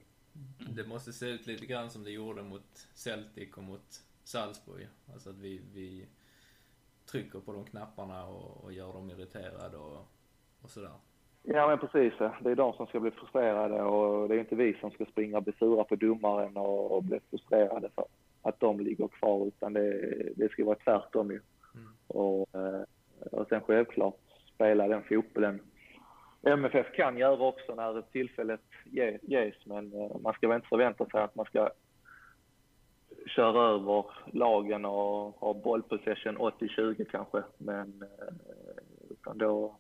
Det 0.76 0.88
måste 0.88 1.14
se 1.14 1.26
ut 1.26 1.48
lite 1.48 1.66
grann 1.66 1.90
som 1.90 2.04
det 2.04 2.12
gjorde 2.12 2.44
mot 2.44 2.88
Celtic 2.94 3.58
och 3.58 3.64
mot 3.64 4.02
Salzburg. 4.24 4.88
Alltså 5.14 5.30
att 5.30 5.40
vi, 5.40 5.62
vi 5.74 6.06
trycker 7.12 7.40
på 7.40 7.54
de 7.54 7.66
knapparna 7.66 8.26
och, 8.26 8.64
och 8.64 8.74
gör 8.74 8.94
dem 8.94 9.10
irriterade 9.10 9.78
och, 9.78 10.08
och 10.62 10.70
sådär. 10.70 10.92
Ja, 11.44 11.68
men 11.68 11.80
precis. 11.80 12.14
Det 12.42 12.52
är 12.52 12.56
de 12.56 12.74
som 12.74 12.88
ska 12.88 13.00
bli 13.00 13.12
frustrerade 13.12 13.82
och 13.82 14.30
det 14.30 14.36
är 14.36 14.40
inte 14.40 14.56
vi 14.56 14.74
som 14.74 14.92
ska 14.92 15.06
springa 15.06 15.38
och 15.38 15.44
bli 15.44 15.54
sura 15.54 15.84
på 15.84 15.96
domaren 15.96 16.58
och, 16.58 16.92
och 16.92 17.04
bli 17.04 17.20
frustrerade 17.30 17.90
för 17.96 18.06
att 18.42 18.60
de 18.60 18.80
ligger 18.80 19.08
kvar, 19.08 19.48
utan 19.48 19.74
det, 19.74 19.92
det 20.36 20.52
ska 20.52 20.66
vara 20.66 20.78
tvärtom 20.84 21.32
ju. 21.32 21.42
Mm. 21.76 21.88
Och, 22.08 22.56
eh, 22.56 22.82
och 23.32 23.48
sen 23.48 23.62
självklart 23.62 24.16
spela 24.56 24.88
den 24.88 25.04
fotbollen 25.04 25.62
MFF 26.42 26.96
kan 26.96 27.18
göra 27.18 27.44
också 27.48 27.76
när 27.76 28.02
tillfället 28.02 28.62
ge- 28.86 29.20
ges, 29.22 29.56
men 29.66 29.94
eh, 29.94 30.18
man 30.22 30.34
ska 30.34 30.48
väl 30.48 30.56
inte 30.56 30.68
förvänta 30.68 31.06
sig 31.06 31.22
att 31.22 31.36
man 31.36 31.46
ska 31.46 31.70
köra 33.26 33.68
över 33.68 34.06
lagen 34.34 34.86
och 34.86 35.36
ha 35.40 35.54
bollpossession 35.54 36.38
80-20 36.38 37.06
kanske. 37.12 37.44
Men 37.58 38.02
eh, 38.02 38.34
utan 39.10 39.38
då, 39.38 39.76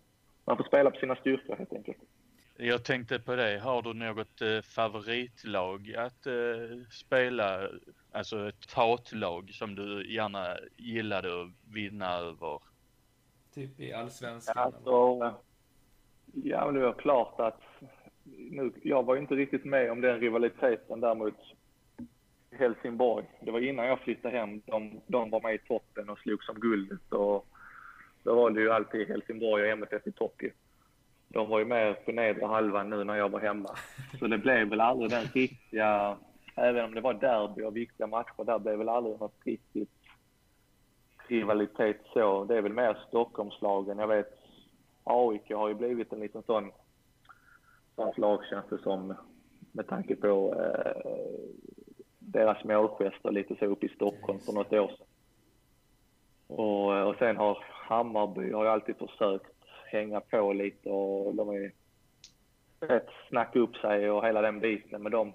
man 0.46 0.58
får 0.58 0.64
spela 0.64 0.92
på 0.92 1.00
sina 1.00 1.16
styrkor 1.16 1.56
helt 1.56 1.74
enkelt. 1.74 1.98
Jag 2.58 2.86
tänkte 2.86 3.20
på 3.20 3.36
det, 3.36 3.60
har 3.60 3.82
du 3.82 3.94
något 3.94 4.42
eh, 4.42 4.62
favoritlag 4.62 5.96
att 5.98 6.28
eh, 6.28 6.34
spela, 6.92 7.70
alltså 8.12 8.50
ett 8.50 8.74
hatlag 8.74 9.50
som 9.54 9.76
du 9.76 10.14
gärna 10.14 10.58
gillade 10.78 11.42
att 11.42 11.74
vinna 11.74 12.14
över? 12.14 12.60
Typ 13.54 13.80
i 13.80 13.94
Allsvenskan. 13.94 14.58
Alltså, 14.58 15.20
ja, 16.34 16.66
men 16.66 16.76
det 16.76 16.82
var 16.82 16.94
klart 16.94 17.40
att 17.40 17.62
nu, 18.24 18.72
jag 18.84 19.04
var 19.04 19.16
ju 19.16 19.22
inte 19.22 19.36
riktigt 19.36 19.66
med 19.66 19.92
om 19.92 20.02
den 20.02 20.20
rivaliteten 20.20 21.00
däremot 21.00 21.36
Helsingborg. 22.60 23.26
Det 23.42 23.52
var 23.52 23.60
innan 23.60 23.86
jag 23.86 24.00
flyttade 24.00 24.38
hem. 24.38 24.62
De, 24.66 25.02
de 25.08 25.30
var 25.30 25.42
med 25.42 25.56
i 25.56 25.58
toppen 25.58 26.10
och 26.10 26.20
slogs 26.20 26.50
om 26.50 26.60
guldet. 26.60 27.14
Och 27.14 27.46
då 28.24 28.36
var 28.36 28.50
det 28.50 28.62
ju 28.62 28.72
alltid 28.72 29.08
Helsingborg 29.08 29.64
och 29.64 29.70
MFF 29.70 30.08
i 30.08 30.12
topp 30.12 30.36
ju. 30.42 30.52
De 31.28 31.50
var 31.50 31.60
ju 31.60 31.66
med 31.66 32.06
på 32.06 32.12
nedre 32.12 32.46
halvan 32.46 32.90
nu 32.90 33.04
när 33.04 33.16
jag 33.16 33.30
var 33.30 33.40
hemma. 33.40 33.76
Så 34.20 34.28
det 34.28 34.38
blev 34.38 34.70
väl 34.70 34.82
aldrig 34.82 35.12
den 35.12 35.26
riktiga, 35.26 36.18
även 36.56 36.86
om 36.86 36.96
det 36.96 37.02
var 37.02 37.14
derby 37.14 37.64
och 37.64 37.76
viktiga 37.76 38.08
matcher, 38.08 38.44
där 38.46 38.60
blev 38.60 38.78
väl 38.78 38.90
aldrig 38.90 39.20
något 39.20 39.42
riktigt 39.46 39.90
rivalitet 41.28 42.02
så. 42.14 42.46
Det 42.46 42.58
är 42.58 42.62
väl 42.62 42.74
mer 42.74 42.98
Stockholmslagen. 43.08 44.00
Jag 44.00 44.08
vet, 44.08 44.40
AIK 45.04 45.52
har 45.52 45.68
ju 45.68 45.74
blivit 45.74 46.14
en 46.14 46.20
liten 46.20 46.44
sån, 46.44 46.72
sån 47.96 48.14
lag 48.18 48.46
känns 48.50 48.66
det 48.70 48.78
som, 48.78 49.16
med 49.72 49.88
tanke 49.88 50.16
på 50.16 50.56
eh, 50.56 51.12
deras 52.32 52.64
målgester 52.64 53.32
lite 53.32 53.56
så 53.56 53.66
uppe 53.66 53.86
i 53.86 53.90
Stockholm 53.90 54.40
för 54.40 54.54
något 54.54 54.74
år 54.74 54.88
sedan. 54.88 55.08
Och, 56.48 57.08
och 57.08 57.16
sen 57.16 57.38
har 57.38 57.64
Hammarby 57.70 58.52
har 58.52 58.66
alltid 58.66 58.96
försökt 58.98 59.54
hänga 59.92 60.20
på 60.20 60.54
lite 60.54 60.90
och 60.90 61.36
de 61.36 61.50
är 61.50 61.72
rätt 62.80 63.08
snacka 63.30 63.60
upp 63.60 63.76
sig 63.76 64.12
och 64.12 64.26
hela 64.26 64.42
den 64.42 64.60
biten. 64.60 65.04
Men 65.04 65.12
de, 65.12 65.34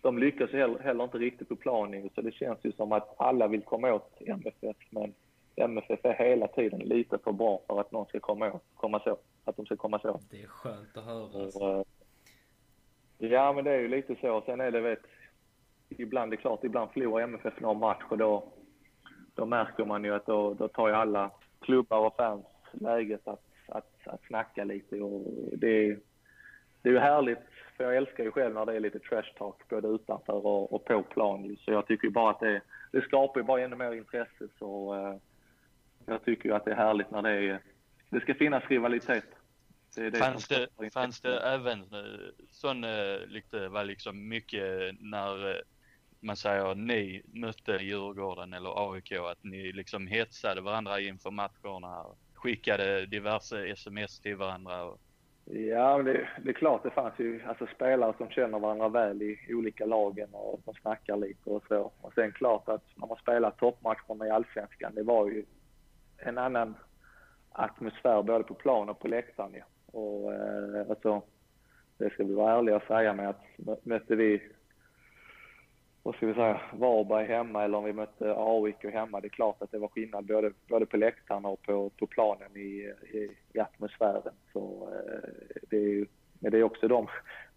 de 0.00 0.18
lyckas 0.18 0.52
ju 0.52 0.58
heller, 0.58 0.78
heller 0.78 1.04
inte 1.04 1.18
riktigt 1.18 1.48
på 1.48 1.56
plan 1.56 1.90
nu, 1.90 2.08
så 2.14 2.20
det 2.20 2.32
känns 2.32 2.58
ju 2.62 2.72
som 2.72 2.92
att 2.92 3.14
alla 3.20 3.48
vill 3.48 3.62
komma 3.62 3.92
åt 3.92 4.20
MFF. 4.20 4.76
Men 4.90 5.14
MFF 5.56 6.04
är 6.04 6.14
hela 6.14 6.48
tiden 6.48 6.80
lite 6.80 7.18
för 7.18 7.32
bra 7.32 7.60
för 7.66 7.80
att 7.80 7.92
någon 7.92 8.06
ska 8.06 8.20
komma 8.20 8.52
åt, 8.52 8.64
komma 8.74 9.00
så. 9.00 9.18
Att 9.44 9.56
de 9.56 9.66
ska 9.66 9.76
komma 9.76 9.98
så. 9.98 10.20
Det 10.30 10.42
är 10.42 10.46
skönt 10.46 10.96
att 10.96 11.04
höra 11.04 11.42
alltså. 11.42 11.58
Och, 11.58 11.86
eh, 13.18 13.32
ja, 13.32 13.52
men 13.52 13.64
det 13.64 13.70
är 13.70 13.80
ju 13.80 13.88
lite 13.88 14.16
så. 14.20 14.42
Sen 14.46 14.60
är 14.60 14.70
det, 14.70 14.80
vet, 14.80 15.02
ibland, 15.98 16.32
det 16.32 16.34
är 16.34 16.40
klart, 16.40 16.64
ibland 16.64 16.90
förlorar 16.90 17.24
MFF 17.24 17.60
någon 17.60 17.78
match 17.78 18.02
och 18.08 18.18
då, 18.18 18.52
då 19.34 19.46
märker 19.46 19.84
man 19.84 20.04
ju 20.04 20.14
att 20.14 20.26
då, 20.26 20.54
då 20.54 20.68
tar 20.68 20.88
ju 20.88 20.94
alla 20.94 21.30
klubbar 21.60 21.98
och 21.98 22.16
fans 22.16 22.46
läget 22.72 23.28
att, 23.28 23.44
att, 23.68 24.06
att 24.06 24.24
snacka 24.26 24.64
lite. 24.64 25.00
Och 25.00 25.22
det, 25.58 25.88
är, 25.88 25.98
det 26.82 26.88
är 26.88 26.92
ju 26.92 26.98
härligt, 26.98 27.38
för 27.76 27.84
jag 27.84 27.96
älskar 27.96 28.24
ju 28.24 28.30
själv 28.30 28.54
när 28.54 28.66
det 28.66 28.76
är 28.76 28.80
lite 28.80 28.98
trash 28.98 29.32
talk 29.38 29.68
både 29.68 29.88
utanför 29.88 30.46
och, 30.46 30.72
och 30.72 30.84
på 30.84 31.02
plan. 31.02 31.56
Så 31.60 31.70
jag 31.70 31.86
tycker 31.86 32.04
ju 32.04 32.12
bara 32.12 32.30
att 32.30 32.40
det, 32.40 32.60
det 32.92 33.02
skapar 33.02 33.40
ju 33.40 33.44
bara 33.44 33.60
ännu 33.60 33.76
mer 33.76 33.92
intresse. 33.92 34.48
Så 34.58 34.94
eh, 34.94 35.16
jag 36.06 36.24
tycker 36.24 36.48
ju 36.48 36.54
att 36.54 36.64
det 36.64 36.70
är 36.70 36.76
härligt 36.76 37.10
när 37.10 37.22
det 37.22 37.30
är, 37.30 37.60
det 38.10 38.20
ska 38.20 38.34
finnas 38.34 38.64
rivalitet. 38.68 39.24
Det 39.96 40.10
det 40.10 40.18
Fanns 40.18 40.48
det, 40.48 40.68
fanns 40.92 41.20
det 41.20 41.38
även 41.40 41.80
eh, 41.80 42.44
sån 42.50 42.84
eh, 42.84 43.26
lite, 43.26 43.68
var 43.68 43.84
liksom 43.84 44.28
mycket 44.28 44.94
när 45.00 45.50
eh, 45.50 45.56
man 46.24 46.36
säger 46.36 46.74
ni 46.74 47.22
mötte 47.26 47.72
Djurgården 47.72 48.52
eller 48.52 48.92
AIK, 48.92 49.12
att 49.12 49.44
ni 49.44 49.72
liksom 49.72 50.06
hetsade 50.06 50.60
varandra 50.60 51.00
inför 51.00 51.30
matcherna, 51.30 52.06
skickade 52.34 53.06
diverse 53.06 53.66
sms 53.66 54.20
till 54.20 54.36
varandra? 54.36 54.84
Och, 54.84 55.00
Ja, 55.46 55.96
men 55.96 56.06
det, 56.06 56.28
det 56.42 56.50
är 56.50 56.54
klart 56.54 56.82
det 56.82 56.90
fanns 56.90 57.14
ju 57.18 57.42
alltså, 57.46 57.66
spelare 57.66 58.14
som 58.18 58.28
känner 58.28 58.58
varandra 58.58 58.88
väl 58.88 59.22
i 59.22 59.38
olika 59.48 59.86
lagen 59.86 60.28
och 60.32 60.60
som 60.64 60.74
snackar 60.74 61.16
lite 61.16 61.50
och 61.50 61.64
så. 61.68 61.92
Och 62.00 62.12
sen 62.14 62.32
klart 62.32 62.68
att 62.68 62.84
när 62.96 63.06
man 63.06 63.16
spelar 63.16 63.50
toppmatcherna 63.50 64.26
i 64.26 64.30
Allsvenskan, 64.30 64.94
det 64.94 65.02
var 65.02 65.26
ju 65.26 65.44
en 66.18 66.38
annan 66.38 66.74
atmosfär 67.52 68.22
både 68.22 68.44
på 68.44 68.54
plan 68.54 68.88
och 68.88 68.98
på 68.98 69.08
läktaren 69.08 69.54
Ja. 69.54 69.64
Och 69.98 70.32
eh, 70.34 70.90
alltså, 70.90 71.22
det 71.98 72.10
ska 72.10 72.24
vi 72.24 72.34
vara 72.34 72.58
ärliga 72.58 72.76
och 72.76 72.82
säga 72.82 73.12
med 73.12 73.28
att 73.28 73.84
mötte 73.84 74.16
vi 74.16 74.42
vad 76.04 76.14
ska 76.14 76.26
vi 76.26 76.34
säga, 76.34 76.60
Varberg 76.72 77.26
hemma 77.26 77.64
eller 77.64 77.78
om 77.78 77.84
vi 77.84 77.92
mötte 77.92 78.34
AIK 78.36 78.84
hemma. 78.92 79.20
Det 79.20 79.26
är 79.26 79.28
klart 79.28 79.62
att 79.62 79.70
det 79.70 79.78
var 79.78 79.88
skillnad 79.88 80.26
både, 80.26 80.52
både 80.68 80.86
på 80.86 80.96
läktarna 80.96 81.48
och 81.48 81.62
på, 81.62 81.90
på 81.90 82.06
planen 82.06 82.56
i, 82.56 82.92
i, 83.12 83.30
i 83.52 83.60
atmosfären. 83.60 84.34
Så 84.52 84.88
eh, 84.92 85.30
det 85.70 85.76
är 85.76 85.88
ju, 85.88 86.06
men 86.38 86.52
det 86.52 86.58
är 86.58 86.62
också 86.62 86.88
de, 86.88 87.08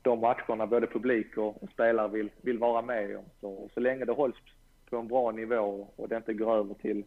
de 0.02 0.20
matcherna 0.20 0.68
både 0.68 0.88
publik 0.88 1.38
och, 1.38 1.64
och 1.64 1.70
spelare 1.70 2.08
vill, 2.08 2.30
vill 2.42 2.58
vara 2.58 2.82
med 2.82 3.18
om. 3.18 3.26
Så, 3.42 3.70
så 3.74 3.80
länge 3.80 4.06
det 4.06 4.12
hålls 4.12 4.38
på 4.90 4.98
en 4.98 5.08
bra 5.08 5.32
nivå 5.32 5.88
och 5.96 6.10
det 6.10 6.18
inte 6.18 6.34
går 6.34 6.56
över 6.56 6.74
till 6.74 7.04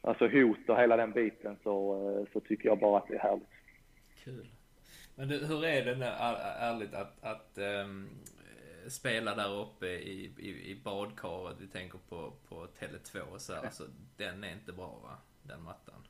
alltså 0.00 0.28
hot 0.28 0.68
och 0.68 0.80
hela 0.80 0.96
den 0.96 1.12
biten 1.12 1.56
så, 1.62 1.94
eh, 2.10 2.32
så 2.32 2.40
tycker 2.40 2.68
jag 2.68 2.78
bara 2.78 2.98
att 2.98 3.08
det 3.08 3.14
är 3.14 3.18
härligt. 3.18 3.48
Kul. 4.24 4.46
Men 5.14 5.28
du, 5.28 5.46
hur 5.46 5.64
är 5.64 5.84
det 5.84 5.94
nu, 5.94 6.04
är- 6.04 6.70
ärligt 6.70 6.94
att, 6.94 7.24
att 7.24 7.58
um, 7.84 8.08
spela 8.88 9.34
där 9.34 9.60
uppe 9.60 9.86
i, 9.86 10.32
i, 10.38 10.70
i 10.70 10.80
badkaret? 10.84 11.56
Vi 11.60 11.66
tänker 11.66 11.98
på, 12.08 12.32
på 12.48 12.54
Tele2 12.54 13.20
och 13.20 13.40
så 13.40 13.52
här. 13.52 13.62
Alltså, 13.62 13.84
den 14.16 14.44
är 14.44 14.52
inte 14.52 14.72
bra 14.72 14.98
va? 15.02 15.18
Den 15.42 15.62
mattan. 15.62 16.02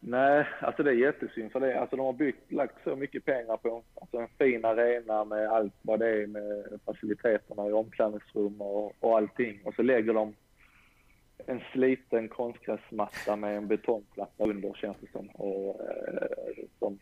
Nej, 0.00 0.46
alltså 0.60 0.82
det 0.82 0.90
är 0.90 0.94
jättesynd 0.94 1.52
för 1.52 1.60
det. 1.60 1.80
Alltså 1.80 1.96
de 1.96 2.06
har 2.06 2.12
byggt, 2.12 2.52
lagt 2.52 2.84
så 2.84 2.96
mycket 2.96 3.24
pengar 3.24 3.56
på 3.56 3.82
alltså 4.00 4.16
en 4.16 4.28
fin 4.28 4.64
arena 4.64 5.24
med 5.24 5.48
allt 5.48 5.74
vad 5.82 6.00
det 6.00 6.22
är 6.22 6.26
med 6.26 6.80
faciliteterna 6.84 7.68
i 7.68 7.72
omklädningsrum 7.72 8.60
och, 8.60 8.92
och 9.00 9.16
allting. 9.16 9.60
Och 9.64 9.74
så 9.74 9.82
lägger 9.82 10.14
de 10.14 10.34
en 11.46 11.60
sliten 11.72 12.28
konstgräsmatta 12.28 13.36
med 13.36 13.56
en 13.56 13.68
betongplatta 13.68 14.44
under 14.44 14.74
känns 14.74 14.96
det 15.00 15.10
som. 15.12 15.28
Och, 15.28 15.80
eh, 15.80 16.64
som 16.78 16.98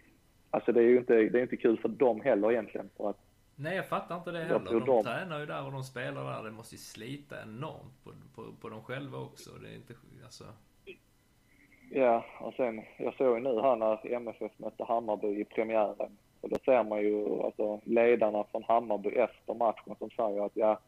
alltså 0.51 0.73
det 0.73 0.81
är 0.81 0.89
ju 0.89 0.99
inte, 0.99 1.15
det 1.15 1.39
är 1.39 1.43
inte 1.43 1.57
kul 1.57 1.79
för 1.79 1.89
dem 1.89 2.21
heller 2.21 2.53
egentligen. 2.53 2.91
För 2.97 3.11
att, 3.11 3.19
Nej, 3.57 3.77
jag 3.77 3.89
fattar 3.89 4.17
inte 4.17 4.31
det 4.31 4.39
Jag 4.39 4.47
heller. 4.47 4.73
De 4.73 4.85
de- 4.85 5.05
tränar 5.05 5.41
ju 5.41 5.47
där 5.47 5.67
och 5.67 5.73
de 5.73 5.83
spelar 5.83 6.25
där. 6.25 6.43
Det 6.43 6.51
måste 6.51 6.75
ju 6.75 6.79
slita 6.79 7.43
enormt 7.43 8.05
på, 8.05 8.11
på, 8.35 8.53
på 8.61 8.69
dem 8.69 8.83
själva 8.83 9.19
också. 9.19 9.51
Det 9.63 9.69
är 9.69 9.75
inte, 9.75 9.95
alltså... 10.25 10.45
ja, 11.91 12.25
och 12.41 12.55
sen 12.55 12.83
jag 12.99 13.15
såg 13.15 13.37
ju 13.37 13.43
nu 13.43 13.61
här 13.61 13.77
när 13.77 14.13
MFF 14.13 14.53
mötte 14.59 14.85
Hammarby 14.85 15.41
i 15.41 15.45
premiären. 15.45 16.17
Och 16.41 16.49
då 16.51 16.57
ser 16.65 16.85
man 16.85 17.03
ju 17.03 17.43
alltså, 17.43 17.81
ledarna 17.85 18.45
från 18.45 18.65
Hammarby 18.65 19.09
efter 19.09 19.55
matchen 19.55 19.95
som 19.99 20.11
säger 20.11 20.47
att 20.47 20.53
ja, 20.55 20.81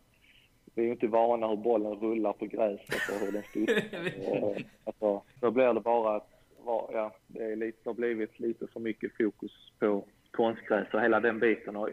vi 0.74 0.82
är 0.82 0.86
ju 0.86 0.92
inte 0.92 1.06
vana 1.06 1.48
hur 1.48 1.56
bollen 1.56 1.94
rullar 1.94 2.32
på 2.32 2.46
gräset 2.46 3.08
och 3.12 3.26
hur 3.26 3.32
den 3.32 3.42
studsar. 3.42 4.42
Och, 4.42 4.56
alltså, 4.84 5.22
då 5.40 5.50
blir 5.50 5.74
det 5.74 5.80
bara 5.80 6.16
att 6.16 6.30
ja, 6.66 7.14
det, 7.26 7.44
är 7.44 7.56
lite, 7.56 7.78
det 7.82 7.90
har 7.90 7.94
blivit 7.94 8.40
lite 8.40 8.66
för 8.66 8.80
mycket 8.80 9.16
fokus 9.16 9.72
på 9.78 10.04
konstgräs 10.30 10.94
och 10.94 11.02
hela 11.02 11.20
den 11.20 11.40
biten. 11.40 11.76
Och 11.76 11.88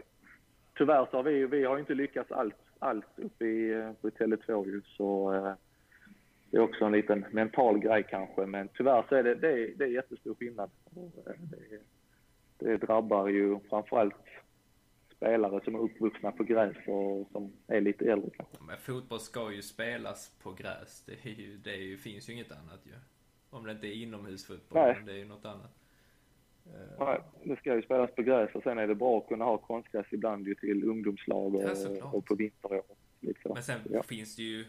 tyvärr 0.76 1.06
så 1.10 1.16
har 1.16 1.22
vi, 1.22 1.46
vi 1.46 1.64
har 1.64 1.78
inte 1.78 1.94
lyckats 1.94 2.32
allt, 2.32 2.54
allt 2.78 3.06
uppe 3.16 3.44
i, 3.44 3.92
på 4.00 4.10
Tele2 4.10 4.66
ju, 4.66 4.82
så 4.82 5.34
eh, 5.34 5.52
det 6.50 6.56
är 6.56 6.62
också 6.62 6.84
en 6.84 6.92
liten 6.92 7.24
mental 7.30 7.78
grej 7.78 8.06
kanske. 8.10 8.46
Men 8.46 8.68
tyvärr 8.68 9.04
så 9.08 9.14
är 9.14 9.22
det, 9.22 9.34
det, 9.34 9.52
är, 9.52 9.74
det 9.76 9.84
är 9.84 9.88
jättestor 9.88 10.34
skillnad. 10.34 10.70
Det, 10.90 11.78
det 12.58 12.76
drabbar 12.76 13.28
ju 13.28 13.58
framförallt 13.70 14.14
spelare 15.16 15.60
som 15.64 15.74
är 15.74 15.78
uppvuxna 15.78 16.32
på 16.32 16.44
gräs 16.44 16.76
och 16.86 17.28
som 17.32 17.52
är 17.66 17.80
lite 17.80 18.04
äldre 18.12 18.30
kanske. 18.36 18.56
Men 18.66 18.78
fotboll 18.78 19.20
ska 19.20 19.52
ju 19.52 19.62
spelas 19.62 20.38
på 20.42 20.52
gräs. 20.52 21.04
Det, 21.06 21.30
är 21.30 21.34
ju, 21.34 21.56
det 21.56 21.76
ju, 21.76 21.96
finns 21.96 22.28
ju 22.28 22.32
inget 22.32 22.52
annat 22.52 22.80
ju. 22.84 22.92
Om 23.50 23.64
det 23.64 23.72
inte 23.72 23.86
är 23.86 23.92
inomhusfotboll, 23.92 24.82
Nej. 24.82 25.02
det 25.06 25.12
är 25.12 25.16
ju 25.16 25.24
något 25.24 25.44
annat. 25.44 25.83
Nej, 26.98 27.20
det 27.44 27.56
ska 27.56 27.74
ju 27.74 27.82
spelas 27.82 28.10
på 28.14 28.22
gräs 28.22 28.54
och 28.54 28.62
sen 28.62 28.78
är 28.78 28.86
det 28.86 28.94
bra 28.94 29.18
att 29.18 29.28
kunna 29.28 29.44
ha 29.44 29.58
konstgräs 29.58 30.06
ibland 30.10 30.46
ju 30.46 30.54
till 30.54 30.84
ungdomslag 30.88 31.54
Ja, 31.54 31.70
och, 31.70 31.76
såklart. 31.76 32.14
och 32.14 32.24
på 32.26 32.34
vinterår. 32.34 32.82
Så. 33.42 33.54
Men 33.54 33.62
sen 33.62 33.80
ja. 33.90 34.02
finns 34.02 34.36
det 34.36 34.42
ju 34.42 34.64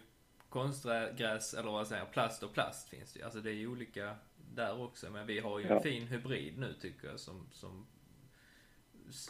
konstgräs, 0.50 1.54
eller 1.54 1.72
vad 1.72 1.88
säger 1.88 2.06
plast 2.06 2.44
och 2.44 2.54
plast 2.54 2.90
finns 2.90 3.14
det 3.14 3.20
ju. 3.20 3.24
Alltså 3.26 3.40
det 3.40 3.50
är 3.50 3.54
ju 3.54 3.68
olika 3.68 4.16
där 4.56 4.84
också. 4.84 5.12
Men 5.12 5.28
vi 5.28 5.40
har 5.40 5.60
ju 5.60 5.66
en 5.66 5.74
Ja. 5.74 5.80
fin 5.82 6.08
hybrid 6.08 6.58
nu 6.60 6.74
tycker 6.82 7.08
jag 7.08 7.20
som, 7.20 7.48
som 7.52 7.86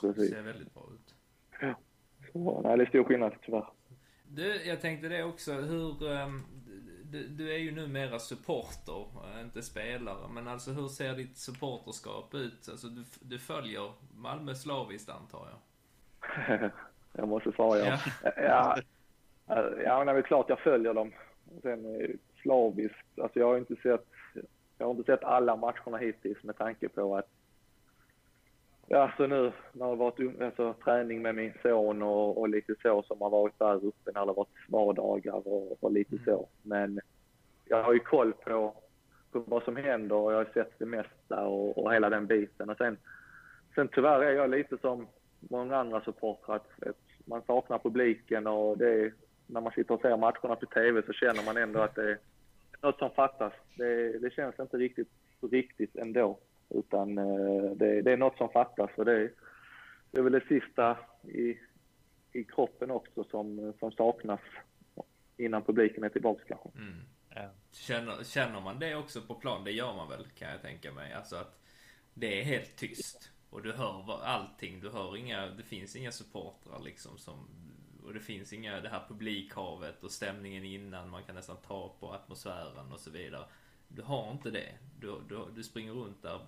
Precis. 0.01 0.29
ser 0.29 0.41
väldigt 0.41 0.73
bra 0.73 0.83
ut. 0.93 1.15
Så, 2.31 2.61
nej, 2.61 2.77
det 2.77 2.83
är 2.83 2.89
stor 2.89 3.03
skillnad 3.03 3.33
tyvärr. 3.45 3.67
Du, 4.27 4.63
jag 4.65 4.81
tänkte 4.81 5.07
det 5.07 5.23
också. 5.23 5.53
Hur... 5.53 5.95
du, 7.15 7.27
du 7.27 7.53
är 7.53 7.57
ju 7.57 7.71
numera 7.71 8.19
supporter, 8.19 9.05
eh, 9.23 9.41
inte 9.41 9.61
spelare. 9.61 10.27
Men 10.33 10.47
alltså 10.47 10.71
hur 10.71 10.87
ser 10.87 11.15
ditt 11.15 11.37
supporterskap 11.37 12.33
ut? 12.33 12.69
Alltså 12.69 12.87
du, 12.87 13.03
du 13.21 13.39
följer 13.39 13.91
Malmö 14.15 14.55
slaviskt 14.55 15.09
antar 15.09 15.47
jag? 15.51 16.71
jag 17.13 17.27
måste 17.27 17.51
svara 17.51 17.79
ja. 17.79 17.99
Ja, 18.23 18.77
ja, 19.47 19.71
ja 19.83 20.05
det 20.05 20.11
är 20.11 20.21
klart 20.21 20.49
jag 20.49 20.59
följer 20.59 20.93
dem. 20.93 21.11
Sen 21.61 22.01
eh, 22.01 22.09
slaviskt, 22.41 23.19
alltså 23.21 23.39
jag 23.39 23.47
har 23.47 23.57
inte 23.57 23.75
sett, 23.75 24.07
jag 24.77 24.85
har 24.85 24.91
inte 24.91 25.11
sett 25.11 25.23
alla 25.23 25.55
matcherna 25.55 25.97
hittills 25.97 26.43
med 26.43 26.57
tanke 26.57 26.89
på 26.89 27.17
att 27.17 27.29
Ja, 28.87 29.11
så 29.17 29.27
nu 29.27 29.41
när 29.41 29.51
det 29.73 29.83
har 29.83 29.95
varit 29.95 30.19
um- 30.19 30.45
alltså, 30.45 30.73
träning 30.73 31.21
med 31.21 31.35
min 31.35 31.53
son 31.61 32.01
och, 32.01 32.37
och 32.37 32.49
lite 32.49 32.75
så 32.81 33.03
som 33.03 33.21
har 33.21 33.29
varit 33.29 33.59
där 33.59 33.85
uppe 33.85 34.11
när 34.13 34.13
det 34.13 34.19
har 34.19 34.33
varit 34.33 34.69
vardagar 34.69 35.47
och, 35.47 35.83
och 35.83 35.91
lite 35.91 36.17
så. 36.25 36.47
Men 36.63 36.99
jag 37.65 37.83
har 37.83 37.93
ju 37.93 37.99
koll 37.99 38.33
på, 38.33 38.73
på 39.31 39.39
vad 39.39 39.63
som 39.63 39.75
händer 39.75 40.15
och 40.15 40.33
jag 40.33 40.37
har 40.37 40.49
sett 40.53 40.79
det 40.79 40.85
mesta 40.85 41.47
och, 41.47 41.77
och 41.77 41.93
hela 41.93 42.09
den 42.09 42.27
biten. 42.27 42.69
Och 42.69 42.77
sen, 42.77 42.97
sen 43.75 43.87
tyvärr 43.87 44.19
är 44.19 44.31
jag 44.31 44.49
lite 44.49 44.77
som 44.77 45.07
många 45.39 45.77
andra 45.77 46.01
supportrar 46.01 46.55
att, 46.55 46.87
att 46.87 46.95
man 47.25 47.41
saknar 47.41 47.79
publiken 47.79 48.47
och 48.47 48.77
det 48.77 48.89
är, 48.89 49.13
när 49.47 49.61
man 49.61 49.73
sitter 49.73 49.93
och 49.93 50.01
ser 50.01 50.17
matcherna 50.17 50.55
på 50.55 50.65
TV 50.65 51.01
så 51.05 51.13
känner 51.13 51.45
man 51.45 51.57
ändå 51.57 51.79
att 51.79 51.95
det 51.95 52.11
är 52.11 52.17
något 52.81 52.99
som 52.99 53.09
fattas. 53.09 53.53
Det, 53.77 54.19
det 54.19 54.33
känns 54.33 54.59
inte 54.59 54.77
riktigt 54.77 55.09
riktigt 55.51 55.95
ändå. 55.95 56.37
Utan 56.69 57.17
eh, 57.17 57.71
det, 57.75 58.01
det 58.01 58.11
är 58.11 58.17
något 58.17 58.37
som 58.37 58.49
fattas 58.49 58.91
och 58.97 59.05
det, 59.05 59.31
det 60.11 60.19
är 60.19 60.23
väl 60.23 60.33
det 60.33 60.47
sista 60.47 60.97
i, 61.23 61.57
i 62.31 62.43
kroppen 62.43 62.91
också 62.91 63.23
som, 63.23 63.73
som 63.79 63.91
saknas 63.91 64.41
innan 65.37 65.63
publiken 65.63 66.03
är 66.03 66.09
tillbaka 66.09 66.43
kanske. 66.47 66.69
Mm. 66.75 67.01
Ja. 67.29 67.49
Känner, 67.71 68.23
känner 68.23 68.61
man 68.61 68.79
det 68.79 68.95
också 68.95 69.21
på 69.21 69.35
plan? 69.35 69.63
Det 69.63 69.71
gör 69.71 69.93
man 69.93 70.09
väl 70.09 70.25
kan 70.35 70.49
jag 70.49 70.61
tänka 70.61 70.91
mig. 70.91 71.13
Alltså 71.13 71.35
att 71.35 71.61
det 72.13 72.41
är 72.41 72.43
helt 72.43 72.75
tyst. 72.75 73.31
Och 73.49 73.63
du 73.63 73.71
hör 73.71 74.23
allting. 74.23 74.79
Du 74.79 74.89
hör 74.89 75.17
inga, 75.17 75.47
det 75.47 75.63
finns 75.63 75.95
inga 75.95 76.11
supportrar 76.11 76.79
liksom 76.79 77.17
som 77.17 77.47
och 78.05 78.13
det 78.13 78.19
finns 78.19 78.53
inga, 78.53 78.81
det 78.81 78.89
här 78.89 79.05
publikhavet 79.07 80.03
och 80.03 80.11
stämningen 80.11 80.65
innan. 80.65 81.09
Man 81.09 81.23
kan 81.23 81.35
nästan 81.35 81.57
ta 81.67 81.95
på 81.99 82.13
atmosfären 82.13 82.91
och 82.91 82.99
så 82.99 83.11
vidare. 83.11 83.45
Du 83.95 84.01
har 84.01 84.31
inte 84.31 84.51
det. 84.51 84.71
Du, 84.99 85.15
du, 85.29 85.37
du 85.55 85.63
springer 85.63 85.91
runt 85.91 86.21
där 86.21 86.39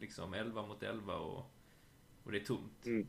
liksom 0.00 0.34
11 0.34 0.62
mot 0.62 0.82
11 0.82 1.14
och, 1.14 1.50
och 2.24 2.32
det 2.32 2.38
är 2.38 2.44
tomt. 2.44 2.86
Mm. 2.86 3.06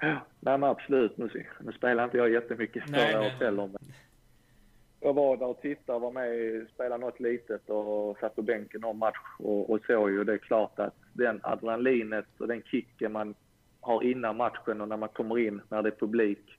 Ja, 0.00 0.20
nej 0.40 0.58
men 0.58 0.64
absolut. 0.64 1.18
Nu, 1.18 1.46
nu 1.60 1.72
spelar 1.72 2.04
inte 2.04 2.16
jag 2.16 2.32
jättemycket 2.32 2.90
förra 2.90 3.20
året 3.20 3.32
heller. 3.32 3.66
Men 3.66 3.92
jag 5.00 5.14
var 5.14 5.36
där 5.36 5.46
och 5.46 5.60
tittade, 5.60 5.98
var 5.98 6.12
med, 6.12 6.66
spelade 6.74 7.00
något 7.00 7.20
litet 7.20 7.70
och 7.70 8.18
satt 8.18 8.36
på 8.36 8.42
bänken 8.42 8.80
någon 8.80 8.98
match 8.98 9.36
och, 9.38 9.70
och 9.70 9.80
såg 9.86 10.10
ju. 10.10 10.24
Det 10.24 10.32
är 10.32 10.38
klart 10.38 10.78
att 10.78 10.94
den 11.12 11.40
adrenalinet 11.42 12.26
och 12.38 12.48
den 12.48 12.62
kicken 12.62 13.12
man 13.12 13.34
har 13.80 14.02
innan 14.02 14.36
matchen 14.36 14.80
och 14.80 14.88
när 14.88 14.96
man 14.96 15.08
kommer 15.08 15.38
in, 15.38 15.60
när 15.68 15.82
det 15.82 15.88
är 15.88 15.98
publik 15.98 16.58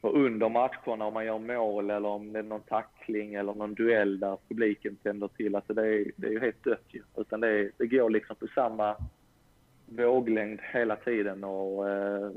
och 0.00 0.16
under 0.24 0.48
matcherna 0.48 1.04
om 1.04 1.14
man 1.14 1.24
gör 1.26 1.38
mål 1.38 1.90
eller 1.90 2.08
om 2.08 2.32
det 2.32 2.38
är 2.38 2.42
någon 2.42 2.62
tackling 2.62 3.34
eller 3.34 3.54
någon 3.54 3.74
duell 3.74 4.20
där 4.20 4.38
publiken 4.48 4.96
tänder 4.96 5.28
till. 5.28 5.54
Alltså 5.54 5.74
det 5.74 5.86
är, 5.86 6.10
det 6.16 6.26
är 6.26 6.30
ju 6.30 6.40
helt 6.40 6.64
dött 6.64 6.84
ju. 6.88 7.02
Utan 7.16 7.40
det, 7.40 7.48
är, 7.48 7.70
det 7.76 7.86
går 7.86 8.10
liksom 8.10 8.36
på 8.36 8.46
samma 8.54 8.96
våglängd 9.86 10.60
hela 10.72 10.96
tiden 10.96 11.44
och 11.44 11.88
eh, 11.88 12.30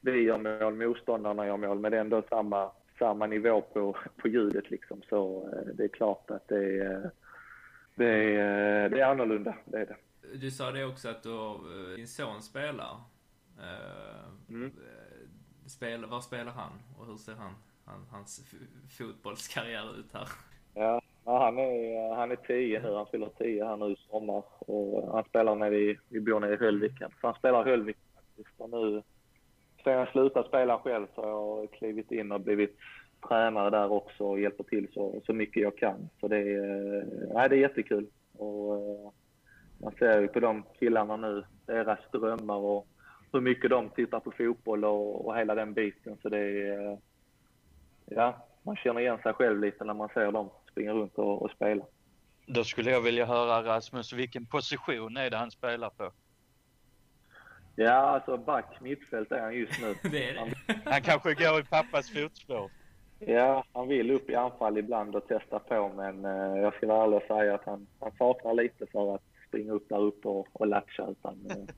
vi 0.00 0.22
gör 0.22 0.38
mål, 0.38 0.74
motståndarna 0.74 1.46
gör 1.46 1.56
mål, 1.56 1.78
men 1.78 1.90
det 1.90 1.96
är 1.96 2.00
ändå 2.00 2.22
samma, 2.28 2.70
samma 2.98 3.26
nivå 3.26 3.60
på, 3.60 3.96
på 4.16 4.28
ljudet 4.28 4.70
liksom. 4.70 5.02
Så 5.08 5.50
eh, 5.52 5.74
det 5.74 5.84
är 5.84 5.88
klart 5.88 6.30
att 6.30 6.48
det 6.48 6.78
är, 6.78 7.10
det 7.94 8.36
är, 8.36 8.88
det 8.88 9.00
är 9.00 9.06
annorlunda, 9.06 9.54
det 9.64 9.78
är 9.78 9.86
det. 9.86 9.96
Du 10.34 10.50
sa 10.50 10.70
det 10.70 10.84
också 10.84 11.08
att 11.08 11.22
du 11.22 11.30
eh, 11.30 11.96
din 11.96 12.08
son 12.08 12.42
spelar. 12.42 13.00
Eh, 13.58 14.28
Mm. 14.50 14.72
Spel, 15.68 16.06
var 16.06 16.20
spelar 16.20 16.52
han? 16.52 16.72
Och 16.98 17.06
hur 17.06 17.16
ser 17.16 17.34
han, 17.34 17.54
han 17.84 18.06
hans 18.10 18.54
fotbollskarriär 18.98 19.98
ut 19.98 20.12
här? 20.12 20.28
Ja, 20.74 21.00
ja, 21.24 21.44
han 21.44 21.58
är, 21.58 22.14
han 22.14 22.30
är 22.30 22.36
tio 22.36 22.82
nu. 22.82 22.94
Han 22.94 23.06
fyller 23.06 23.30
tio 23.38 23.64
här 23.64 23.76
nu 23.76 23.92
i 23.92 23.96
sommar. 24.10 24.44
Och 24.58 25.12
han 25.12 25.24
spelar 25.24 25.54
nere 25.54 25.76
i, 25.76 25.98
vi 26.08 26.20
bor 26.20 26.40
nere 26.40 26.54
i 26.54 26.56
Höllviken. 26.56 27.10
Så 27.20 27.26
han 27.26 27.34
spelar 27.34 27.66
i 27.66 27.70
Höllviken 27.70 28.02
faktiskt. 28.14 28.60
Och 28.60 28.70
nu, 28.70 29.02
sen 29.84 29.92
jag 29.92 30.08
slutade 30.08 30.48
spela 30.48 30.78
själv 30.78 31.06
så 31.14 31.22
har 31.22 31.60
jag 31.60 31.72
klivit 31.72 32.12
in 32.12 32.32
och 32.32 32.40
blivit 32.40 32.76
tränare 33.28 33.70
där 33.70 33.92
också 33.92 34.24
och 34.24 34.40
hjälper 34.40 34.64
till 34.64 34.88
så, 34.94 35.22
så 35.26 35.32
mycket 35.32 35.62
jag 35.62 35.76
kan. 35.76 36.08
Så 36.20 36.28
det 36.28 36.38
är, 36.38 37.06
nej, 37.34 37.48
det 37.48 37.56
är 37.56 37.60
jättekul. 37.60 38.06
Och 38.36 38.74
eh, 38.74 39.12
man 39.78 39.92
ser 39.98 40.20
ju 40.20 40.28
på 40.28 40.40
de 40.40 40.64
killarna 40.78 41.16
nu, 41.16 41.44
deras 41.66 41.98
drömmar 42.12 42.56
och 42.56 42.86
hur 43.32 43.40
mycket 43.40 43.70
de 43.70 43.88
tittar 43.88 44.20
på 44.20 44.30
fotboll 44.30 44.84
och, 44.84 45.26
och 45.26 45.36
hela 45.36 45.54
den 45.54 45.74
biten. 45.74 46.16
Så 46.22 46.28
det 46.28 46.38
är, 46.38 46.90
eh, 46.90 46.98
ja, 48.06 48.46
man 48.62 48.76
känner 48.76 49.00
igen 49.00 49.18
sig 49.22 49.32
själv 49.32 49.60
lite 49.60 49.84
när 49.84 49.94
man 49.94 50.08
ser 50.08 50.32
dem 50.32 50.50
springa 50.70 50.92
runt 50.92 51.14
och, 51.14 51.42
och 51.42 51.50
spela. 51.50 51.84
Då 52.46 52.64
skulle 52.64 52.90
jag 52.90 53.00
vilja 53.00 53.26
höra 53.26 53.62
Rasmus, 53.62 54.12
vilken 54.12 54.46
position 54.46 55.16
är 55.16 55.30
det 55.30 55.36
han 55.36 55.50
spelar 55.50 55.90
på? 55.90 56.12
Ja, 57.76 57.92
alltså 57.92 58.36
back 58.36 58.80
mittfält 58.80 59.32
är 59.32 59.40
han 59.40 59.54
just 59.54 59.80
nu. 59.80 59.94
Det 60.10 60.32
det. 60.32 60.80
Han 60.84 61.02
kanske 61.02 61.34
går 61.34 61.60
i 61.60 61.64
pappas 61.64 62.10
fotspår. 62.10 62.70
Ja, 63.18 63.64
han 63.72 63.88
vill 63.88 64.10
upp 64.10 64.30
i 64.30 64.34
anfall 64.34 64.78
ibland 64.78 65.16
och 65.16 65.28
testa 65.28 65.58
på, 65.58 65.92
men 65.96 66.24
eh, 66.24 66.62
jag 66.62 66.74
ska 66.74 66.86
vara 66.86 67.04
ärlig 67.04 67.16
och 67.16 67.22
säga 67.22 67.54
att 67.54 67.64
han, 67.64 67.86
han 68.00 68.12
saknar 68.18 68.54
lite 68.54 68.86
för 68.86 69.14
att 69.14 69.22
springa 69.48 69.72
upp 69.72 69.88
där 69.88 70.00
uppe 70.00 70.28
och, 70.28 70.48
och 70.52 70.66
latcha. 70.66 71.10
Utan, 71.10 71.46
eh, 71.50 71.74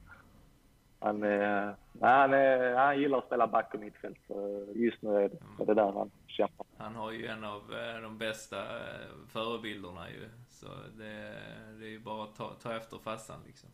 han, 1.00 1.22
eh, 1.22 1.70
han, 2.00 2.34
eh, 2.34 2.76
han 2.76 3.00
gillar 3.00 3.18
att 3.18 3.26
spela 3.26 3.46
back 3.46 3.74
och 3.74 3.80
mittfält, 3.80 4.18
så 4.26 4.66
just 4.74 5.02
nu 5.02 5.16
är 5.16 5.28
det, 5.28 5.62
är 5.62 5.66
det 5.66 5.74
där 5.74 5.92
han 5.92 6.10
kämpar. 6.26 6.66
Han 6.76 6.94
har 6.94 7.12
ju 7.12 7.26
en 7.26 7.44
av 7.44 7.74
eh, 7.74 8.02
de 8.02 8.18
bästa 8.18 8.78
eh, 8.78 9.06
förebilderna 9.28 10.10
ju. 10.10 10.28
Så 10.48 10.66
det, 10.98 11.34
det 11.78 11.86
är 11.86 11.90
ju 11.90 11.98
bara 11.98 12.24
att 12.24 12.36
ta, 12.36 12.54
ta 12.62 12.76
efter 12.76 12.98
farsan 12.98 13.40
liksom. 13.46 13.68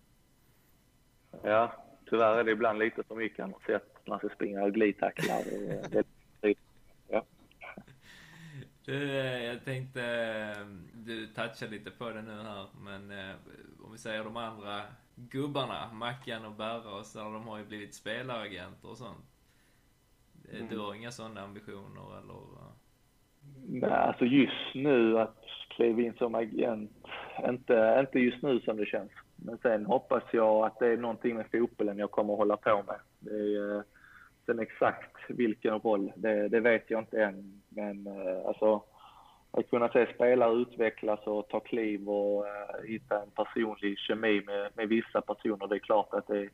Ja, 1.42 1.72
tyvärr 2.10 2.38
är 2.38 2.44
det 2.44 2.50
ibland 2.50 2.78
lite 2.78 3.02
för 3.02 3.14
mycket 3.14 3.38
han 3.38 3.52
har 3.52 3.60
sett 3.60 4.06
när 4.06 4.10
han 4.10 4.18
ska 4.18 4.28
springa 4.28 4.62
och 4.62 4.72
glidtacklar. 4.72 5.42
ja. 7.08 7.24
Du, 8.84 9.10
eh, 9.10 9.44
jag 9.44 9.64
tänkte, 9.64 10.00
du 10.94 11.26
touchade 11.26 11.70
lite 11.70 11.90
på 11.90 12.10
det 12.10 12.22
nu 12.22 12.42
här, 12.42 12.66
men 12.80 13.12
om 13.84 13.92
vi 13.92 13.98
säger 13.98 14.24
de 14.24 14.36
andra 14.36 14.82
gubbarna, 15.16 15.92
Mackan 15.92 16.44
och 16.44 16.52
Berra 16.52 16.98
och 16.98 17.06
så, 17.06 17.18
de 17.18 17.48
har 17.48 17.58
ju 17.58 17.64
blivit 17.64 17.94
spelaragenter 17.94 18.90
och 18.90 18.98
sånt. 18.98 19.24
Eh, 20.52 20.64
Du 20.70 20.78
har 20.78 20.94
inga 20.94 21.10
sådana 21.10 21.40
ambitioner 21.40 22.18
eller? 22.18 22.36
Nej, 23.68 23.90
alltså 23.90 24.24
just 24.24 24.74
nu 24.74 25.18
att 25.18 25.44
kliva 25.68 26.00
in 26.02 26.14
som 26.14 26.34
agent, 26.34 26.90
inte, 27.48 27.96
inte 28.00 28.18
just 28.18 28.42
nu 28.42 28.60
som 28.60 28.76
det 28.76 28.86
känns. 28.86 29.10
Men 29.36 29.58
sen 29.58 29.86
hoppas 29.86 30.22
jag 30.32 30.66
att 30.66 30.78
det 30.78 30.86
är 30.86 30.96
någonting 30.96 31.36
med 31.36 31.46
fotbollen 31.50 31.98
jag 31.98 32.10
kommer 32.10 32.32
att 32.32 32.38
hålla 32.38 32.56
på 32.56 32.82
med. 32.86 33.00
Det 33.18 33.36
är, 33.36 33.76
eh, 33.76 33.82
sen 34.46 34.58
exakt 34.58 35.16
vilken 35.28 35.78
roll, 35.80 36.12
det, 36.16 36.48
det 36.48 36.60
vet 36.60 36.90
jag 36.90 37.00
inte 37.00 37.24
än. 37.24 37.62
Men 37.68 38.06
eh, 38.06 38.46
alltså, 38.46 38.82
att 39.56 39.70
kunna 39.70 39.88
se 39.88 40.14
spelare 40.14 40.54
utvecklas 40.54 41.26
och 41.26 41.48
ta 41.48 41.60
kliv 41.60 42.08
och 42.08 42.46
eh, 42.46 42.84
hitta 42.84 43.22
en 43.22 43.30
personlig 43.30 43.98
kemi 43.98 44.42
med, 44.46 44.70
med 44.74 44.88
vissa 44.88 45.20
personer, 45.20 45.66
det 45.66 45.74
är 45.74 45.78
klart 45.78 46.14
att 46.14 46.26
det, 46.26 46.48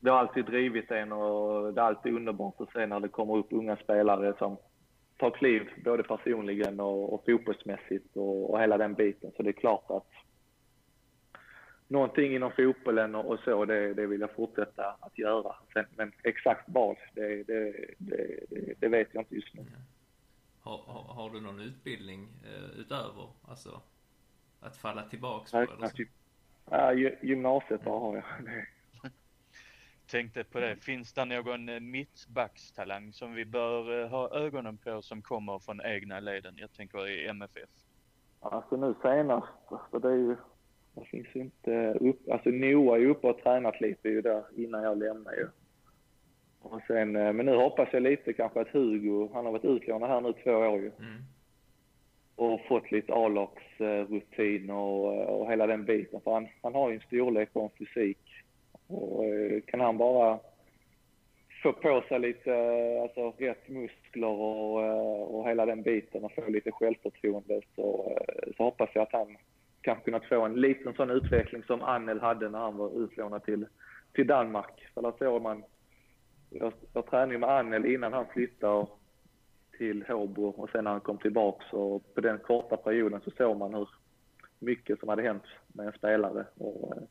det 0.00 0.10
har 0.10 0.18
alltid 0.18 0.44
drivit 0.44 0.90
en 0.90 1.12
och 1.12 1.74
det 1.74 1.80
är 1.80 1.84
alltid 1.84 2.14
underbart 2.14 2.60
att 2.60 2.72
se 2.72 2.86
när 2.86 3.00
det 3.00 3.08
kommer 3.08 3.36
upp 3.36 3.52
unga 3.52 3.76
spelare 3.76 4.34
som 4.38 4.56
tar 5.16 5.30
kliv 5.30 5.68
både 5.84 6.02
personligen 6.02 6.80
och, 6.80 7.14
och 7.14 7.24
fotbollsmässigt 7.26 8.16
och, 8.16 8.50
och 8.50 8.60
hela 8.60 8.78
den 8.78 8.94
biten. 8.94 9.30
Så 9.36 9.42
det 9.42 9.50
är 9.50 9.52
klart 9.52 9.90
att 9.90 10.10
någonting 11.88 12.34
inom 12.34 12.52
fotbollen 12.52 13.14
och, 13.14 13.26
och 13.26 13.40
så, 13.44 13.64
det, 13.64 13.94
det 13.94 14.06
vill 14.06 14.20
jag 14.20 14.34
fortsätta 14.34 14.96
att 15.00 15.18
göra. 15.18 15.54
Sen, 15.72 15.84
men 15.96 16.12
exakt 16.22 16.64
vad, 16.66 16.96
det, 17.14 17.42
det, 17.42 17.72
det, 17.98 18.40
det, 18.48 18.74
det 18.78 18.88
vet 18.88 19.08
jag 19.12 19.20
inte 19.20 19.34
just 19.34 19.54
nu. 19.54 19.62
Har, 20.60 20.78
har, 20.78 21.14
har 21.14 21.30
du 21.30 21.40
någon 21.40 21.60
utbildning 21.60 22.28
eh, 22.44 22.80
utöver, 22.80 23.28
alltså 23.42 23.80
att 24.60 24.76
falla 24.76 25.02
tillbaks 25.02 25.50
på 25.52 25.58
eller 25.58 25.88
så? 25.88 25.96
typ, 25.96 26.08
ja, 26.70 26.92
gy- 26.92 27.18
gymnasiet 27.22 27.84
bara 27.84 27.98
har 28.00 28.14
jag. 28.16 28.24
Det- 28.44 28.66
Tänkte 30.06 30.44
på 30.44 30.60
det, 30.60 30.76
finns 30.76 31.12
det 31.12 31.24
någon 31.24 31.68
eh, 31.68 31.80
mittbackstalang 31.80 33.12
som 33.12 33.34
vi 33.34 33.44
bör 33.44 34.02
eh, 34.02 34.08
ha 34.08 34.30
ögonen 34.30 34.76
på 34.78 35.02
som 35.02 35.22
kommer 35.22 35.58
från 35.58 35.80
egna 35.80 36.20
leden? 36.20 36.54
Jag 36.58 36.72
tänker 36.72 37.08
i 37.08 37.26
MFF. 37.28 37.70
Alltså 38.40 38.76
nu 38.76 38.94
senast, 39.02 39.46
alltså 39.68 39.98
det 39.98 40.08
är 40.08 40.16
ju, 40.16 40.36
det 40.94 41.04
finns 41.04 41.26
ju 41.34 41.40
inte 41.40 41.94
upp, 42.00 42.30
alltså 42.30 42.48
Noah 42.50 42.94
är 42.96 43.00
ju 43.00 43.10
uppe 43.10 43.26
och 43.26 43.38
tränat 43.38 43.80
lite 43.80 44.08
ju 44.08 44.22
där 44.22 44.44
innan 44.56 44.82
jag 44.82 44.98
lämnar 44.98 45.32
ju. 45.32 45.48
Och 46.62 46.80
sen, 46.86 47.16
eh, 47.16 47.32
men 47.32 47.46
nu 47.46 47.56
hoppas 47.56 47.88
jag 47.92 48.02
lite 48.02 48.32
kanske 48.32 48.60
att 48.60 48.68
Hugo, 48.68 49.30
han 49.34 49.44
har 49.44 49.52
varit 49.52 49.64
utlånad 49.64 50.10
här 50.10 50.20
nu 50.20 50.32
två 50.32 50.50
år 50.50 50.80
ju. 50.80 50.90
Mm. 50.98 51.22
Och 52.36 52.60
fått 52.68 52.92
lite 52.92 53.12
A-lagsrutin 53.12 54.70
och, 54.70 55.40
och 55.40 55.50
hela 55.50 55.66
den 55.66 55.84
biten. 55.84 56.20
För 56.20 56.32
han, 56.32 56.48
han 56.62 56.74
har 56.74 56.90
ju 56.90 56.94
en 56.94 57.00
storlek 57.00 57.48
och 57.52 57.62
en 57.62 57.86
fysik. 57.86 58.18
Och 58.86 59.24
eh, 59.24 59.60
kan 59.60 59.80
han 59.80 59.98
bara 59.98 60.38
få 61.62 61.72
på 61.72 62.04
sig 62.08 62.18
lite, 62.18 62.54
eh, 62.54 63.02
alltså 63.02 63.34
rätt 63.38 63.68
muskler 63.68 64.28
och, 64.28 64.84
eh, 64.84 65.22
och 65.22 65.48
hela 65.48 65.66
den 65.66 65.82
biten 65.82 66.24
och 66.24 66.32
få 66.32 66.50
lite 66.50 66.72
självförtroende 66.72 67.60
så, 67.76 68.16
eh, 68.16 68.52
så 68.56 68.62
hoppas 68.62 68.90
jag 68.94 69.02
att 69.02 69.12
han 69.12 69.36
kan 69.80 70.00
kunna 70.00 70.20
få 70.20 70.44
en 70.44 70.60
liten 70.60 70.94
sån 70.94 71.10
utveckling 71.10 71.62
som 71.62 71.82
Annel 71.82 72.20
hade 72.20 72.48
när 72.48 72.58
han 72.58 72.76
var 72.76 73.04
utlånad 73.04 73.44
till, 73.44 73.66
till 74.12 74.26
Danmark. 74.26 74.88
För 74.94 75.02
där 75.02 75.12
såg 75.18 75.42
man, 75.42 75.62
jag, 76.50 76.72
jag 76.92 77.06
tränade 77.06 77.38
med 77.38 77.50
Annel 77.50 77.86
innan 77.86 78.12
han 78.12 78.26
flyttade 78.26 78.86
till 79.78 80.04
Håbo 80.08 80.48
och 80.48 80.70
sen 80.70 80.84
när 80.84 80.90
han 80.90 81.00
kom 81.00 81.18
tillbaka 81.18 81.64
på 82.14 82.20
den 82.22 82.38
korta 82.38 82.76
perioden 82.76 83.20
så 83.20 83.30
såg 83.30 83.56
man 83.56 83.74
hur 83.74 83.88
mycket 84.58 85.00
som 85.00 85.08
hade 85.08 85.22
hänt 85.22 85.42
med 85.68 85.86
en 85.86 85.92
spelare. 85.92 86.46
Och, 86.56 86.96
eh, 86.96 87.02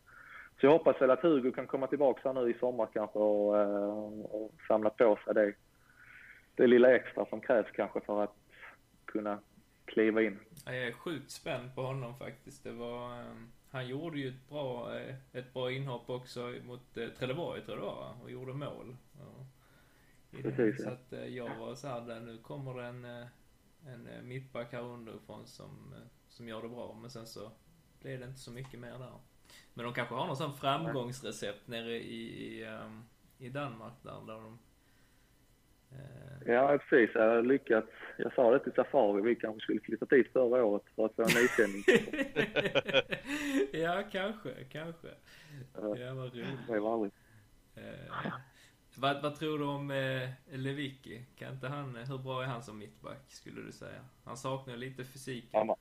så 0.60 0.66
jag 0.66 0.72
hoppas 0.72 1.02
väl 1.02 1.12
att 1.12 1.24
Hugo 1.24 1.52
kan 1.52 1.68
komma 1.68 1.88
tillbaka 1.88 2.22
här 2.24 2.34
nu 2.34 2.52
i 2.52 2.60
sommar 2.60 2.88
kanske 2.94 3.20
och, 3.20 3.58
eh, 3.58 4.20
och 4.20 4.52
samla 4.68 4.90
på 4.90 5.20
sig 5.26 5.34
det, 5.34 5.54
det 6.56 6.68
lilla 6.68 6.96
extra 6.96 7.26
som 7.26 7.42
krävs 7.42 7.72
kanske 7.72 8.02
för 8.02 8.24
att 8.24 8.36
kunna 9.06 9.40
kliva 9.86 10.22
in. 10.22 10.40
Jag 10.66 10.78
är 10.78 10.92
sjukt 10.92 11.32
spänd 11.32 11.76
på 11.76 11.82
honom 11.82 12.16
faktiskt. 12.16 12.64
Det 12.64 12.72
var, 12.72 13.14
ehm, 13.14 13.52
han 13.70 13.88
gjorde 13.88 14.20
ju 14.20 14.28
ett 14.28 14.50
bra, 14.50 15.00
eh, 15.00 15.16
ett 15.32 15.54
bra 15.54 15.72
inhopp 15.72 16.10
också 16.10 16.54
mot 16.66 16.98
eh, 16.98 17.10
Trelleborg 17.10 17.62
tror 17.62 17.78
jag 17.78 17.84
det 17.84 17.88
var, 17.88 17.96
va? 17.96 18.18
och 18.24 18.32
gjorde 18.32 18.54
mål. 18.54 18.96
Den. 19.12 20.44
Precis, 20.44 20.84
Så 20.84 20.90
att 20.90 21.14
eh, 21.14 21.26
jag 21.26 21.56
var 21.56 21.76
så 21.76 21.88
här, 21.88 22.02
där, 22.02 22.20
nu 22.20 22.38
kommer 22.38 22.74
det 22.74 22.86
en, 22.86 23.06
en 23.86 24.28
mittback 24.28 24.72
här 24.72 24.82
underifrån 24.82 25.48
som, 25.48 25.96
som 26.28 26.48
gör 26.48 26.62
det 26.62 26.70
bra. 26.70 26.98
Men 27.02 27.10
sen 27.10 27.28
så 27.28 27.52
blev 28.00 28.20
det 28.20 28.26
inte 28.26 28.40
så 28.40 28.52
mycket 28.52 28.80
mer 28.80 29.00
där. 29.00 29.14
Men 29.74 29.86
de 29.86 29.94
kanske 29.94 30.16
har 30.16 30.28
någon 30.28 30.38
sån 30.38 30.54
framgångsrecept 30.54 31.68
nere 31.68 31.96
i, 31.96 32.46
i, 32.46 32.64
ehm, 32.64 33.04
i 33.38 33.50
Danmark 33.50 33.94
där, 34.02 34.22
där 34.28 34.42
de... 34.42 34.60
Eh, 35.92 36.20
Ja, 36.46 36.78
precis. 36.90 37.16
Jag 37.16 37.30
har 37.30 37.42
lyckats. 37.44 37.88
Jag 38.18 38.34
sa 38.34 38.52
det 38.52 38.60
till 38.60 38.72
Safari, 38.74 39.22
vi 39.22 39.36
kanske 39.36 39.62
skulle 39.62 39.80
flytta 39.80 40.06
dit 40.06 40.34
förra 40.34 40.66
året 40.66 40.84
för 40.96 41.06
att 41.06 41.16
få 41.16 41.22
en 41.22 41.28
nysändning. 41.28 41.84
ja, 43.84 44.04
kanske, 44.12 44.50
kanske. 44.72 45.08
Ja. 45.74 46.14
Vad 46.14 46.34
roligt. 46.34 46.48
Det 46.68 46.80
var 46.80 46.94
aldrig. 46.94 47.12
Eh, 47.76 48.32
vad, 48.98 49.22
vad 49.22 49.36
tror 49.36 49.60
du 49.60 49.66
om 49.66 49.92
eh, 49.92 50.30
Lewicki? 50.58 51.26
Kan 51.36 51.54
inte 51.54 51.68
han, 51.68 51.96
hur 51.96 52.18
bra 52.18 52.44
är 52.44 52.48
han 52.48 52.64
som 52.64 52.78
mittback, 52.78 53.24
skulle 53.28 53.62
du 53.62 53.72
säga? 53.72 54.06
Han 54.26 54.38
saknar 54.38 54.76
lite 54.76 55.04
fysik. 55.04 55.46
Ja, 55.52 55.78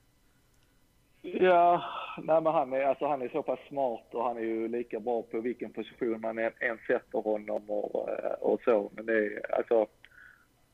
Ja, 1.23 1.83
nej 2.23 2.43
men 2.43 2.53
han 2.53 2.73
är, 2.73 2.83
alltså 2.83 3.07
han 3.07 3.23
är 3.23 3.29
så 3.29 3.43
pass 3.43 3.59
smart 3.69 4.15
och 4.15 4.25
han 4.25 4.37
är 4.37 4.41
ju 4.43 4.69
lika 4.69 5.01
bra 5.01 5.23
på 5.23 5.41
vilken 5.41 5.73
position 5.73 6.21
man 6.21 6.39
än, 6.39 6.53
än 6.61 6.79
sätter 6.87 7.19
honom 7.19 7.71
och, 7.71 8.11
eh, 8.11 8.33
och 8.33 8.61
så. 8.65 8.91
Men 8.95 9.07
det 9.07 9.27
är, 9.27 9.55
alltså, 9.55 9.87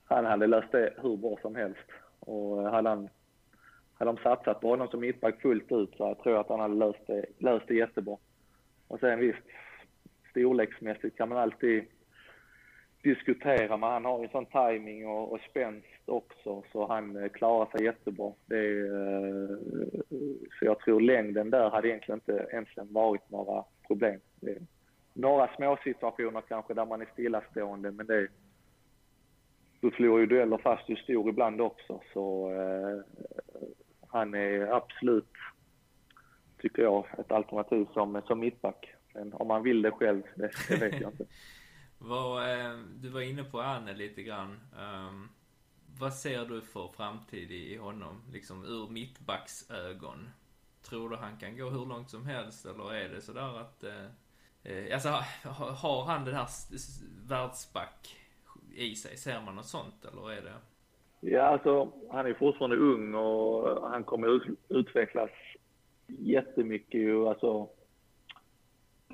han 0.04 0.24
hade 0.24 0.46
löst 0.46 0.72
det 0.72 0.94
hur 0.96 1.16
bra 1.16 1.38
som 1.42 1.54
helst. 1.54 1.88
Och 2.20 2.62
eh, 2.62 2.72
hade 2.72 2.88
han, 2.88 3.08
hade 3.94 4.10
de 4.10 4.16
satsat 4.16 4.60
på 4.60 4.68
honom 4.68 4.88
som 4.88 5.00
mittback 5.00 5.40
fullt 5.40 5.72
ut 5.72 5.94
så 5.96 6.02
jag 6.04 6.18
tror 6.18 6.34
jag 6.34 6.40
att 6.40 6.48
han 6.48 6.60
hade 6.60 6.74
löst 6.74 7.06
det, 7.06 7.24
löst 7.38 7.68
det 7.68 7.74
jättebra. 7.74 8.16
Och 8.88 9.00
sen 9.00 9.20
visst, 9.20 9.46
storleksmässigt 10.30 11.16
kan 11.16 11.28
man 11.28 11.38
alltid 11.38 11.84
diskutera, 13.02 13.76
men 13.76 13.90
han 13.90 14.04
har 14.04 14.22
ju 14.22 14.28
sån 14.28 14.46
timing 14.46 15.06
och, 15.06 15.32
och 15.32 15.40
spänst 15.50 15.86
också 16.06 16.62
så 16.72 16.86
han 16.86 17.16
eh, 17.16 17.28
klarar 17.28 17.66
sig 17.66 17.84
jättebra. 17.84 18.32
Det 18.46 18.58
är, 18.58 19.58
så 20.58 20.64
jag 20.64 20.78
tror 20.78 21.00
längden 21.00 21.50
där 21.50 21.70
hade 21.70 21.88
egentligen 21.88 22.18
inte 22.18 22.46
egentligen 22.50 22.92
varit 22.92 23.30
några 23.30 23.64
problem. 23.86 24.20
Det 24.40 24.58
några 25.14 25.54
små 25.56 25.78
situationer 25.84 26.40
kanske 26.40 26.74
där 26.74 26.86
man 26.86 27.00
är 27.00 27.08
stillastående, 27.12 27.90
men 27.90 28.06
det 28.06 28.28
du 29.84 29.90
förlorar 29.90 30.20
ju 30.20 30.26
dueller 30.26 30.58
fast 30.58 30.86
du 30.86 30.92
är 30.92 30.96
stor 30.96 31.28
ibland 31.28 31.60
också. 31.60 32.00
Så 32.12 32.52
eh, 32.52 33.22
han 34.08 34.34
är 34.34 34.76
absolut, 34.76 35.32
tycker 36.58 36.82
jag, 36.82 37.06
ett 37.18 37.32
alternativ 37.32 37.86
som, 37.92 38.22
som 38.26 38.40
mittback. 38.40 38.94
Men 39.14 39.32
om 39.32 39.48
man 39.48 39.62
vill 39.62 39.82
det 39.82 39.90
själv, 39.90 40.22
det, 40.34 40.50
det 40.68 40.76
vet 40.76 41.00
jag 41.00 41.12
inte. 41.12 41.26
Vad, 41.98 42.60
eh, 42.60 42.78
du 42.96 43.08
var 43.08 43.20
inne 43.20 43.44
på 43.44 43.60
Anne 43.60 43.94
lite 43.94 44.22
grann. 44.22 44.60
Um, 44.78 45.28
vad 45.98 46.14
ser 46.14 46.44
du 46.44 46.60
för 46.60 46.88
framtid 46.88 47.50
i, 47.50 47.76
honom, 47.76 48.22
liksom 48.32 48.64
ur 48.64 48.88
mittbacksögon? 48.90 50.30
Tror 50.82 51.10
du 51.10 51.16
han 51.16 51.36
kan 51.36 51.56
gå 51.56 51.70
hur 51.70 51.86
långt 51.86 52.10
som 52.10 52.26
helst 52.26 52.66
eller 52.66 52.94
är 52.94 53.08
det 53.08 53.20
sådär 53.20 53.60
att... 53.60 53.84
Eh, 53.84 54.04
eh 54.62 54.94
alltså, 54.94 55.08
har 55.74 56.04
han 56.04 56.24
den 56.24 56.34
här 56.34 56.48
världsback 57.28 58.23
i 58.76 58.94
sig? 58.94 59.16
Ser 59.16 59.40
man 59.40 59.54
något 59.54 59.66
sånt 59.66 60.04
eller 60.04 60.32
är 60.32 60.42
det... 60.42 60.52
Ja, 61.20 61.42
alltså 61.42 61.92
han 62.10 62.26
är 62.26 62.34
fortfarande 62.34 62.76
ung 62.76 63.14
och 63.14 63.90
han 63.90 64.04
kommer 64.04 64.36
ut, 64.36 64.58
utvecklas 64.68 65.30
jättemycket 66.06 67.00
ju, 67.00 67.28
alltså, 67.28 67.68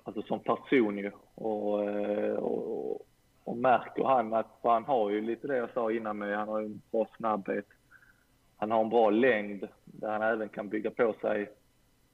alltså 0.02 0.22
som 0.22 0.40
person 0.40 0.98
ju. 0.98 1.11
Och, 1.34 1.90
eh, 1.90 2.34
och, 2.34 3.06
och 3.44 3.56
märker 3.56 4.04
han 4.04 4.34
att, 4.34 4.58
för 4.62 4.68
han 4.68 4.84
har 4.84 5.11
ju 5.11 5.20
lite 5.20 5.46
det 5.46 5.56
jag 5.56 5.72
sa 5.72 5.92
innan 5.92 6.18
med, 6.18 6.38
han 6.38 6.48
har 6.48 6.61
ju 6.61 6.66
en 6.66 6.82
bra 6.90 7.08
snabbhet. 7.16 7.66
Han 8.56 8.70
har 8.70 8.80
en 8.80 8.90
bra 8.90 9.11
längd 9.11 9.68
där 9.84 10.12
han 10.12 10.22
även 10.22 10.48
kan 10.48 10.68
bygga 10.68 10.90
på 10.90 11.14
sig 11.20 11.50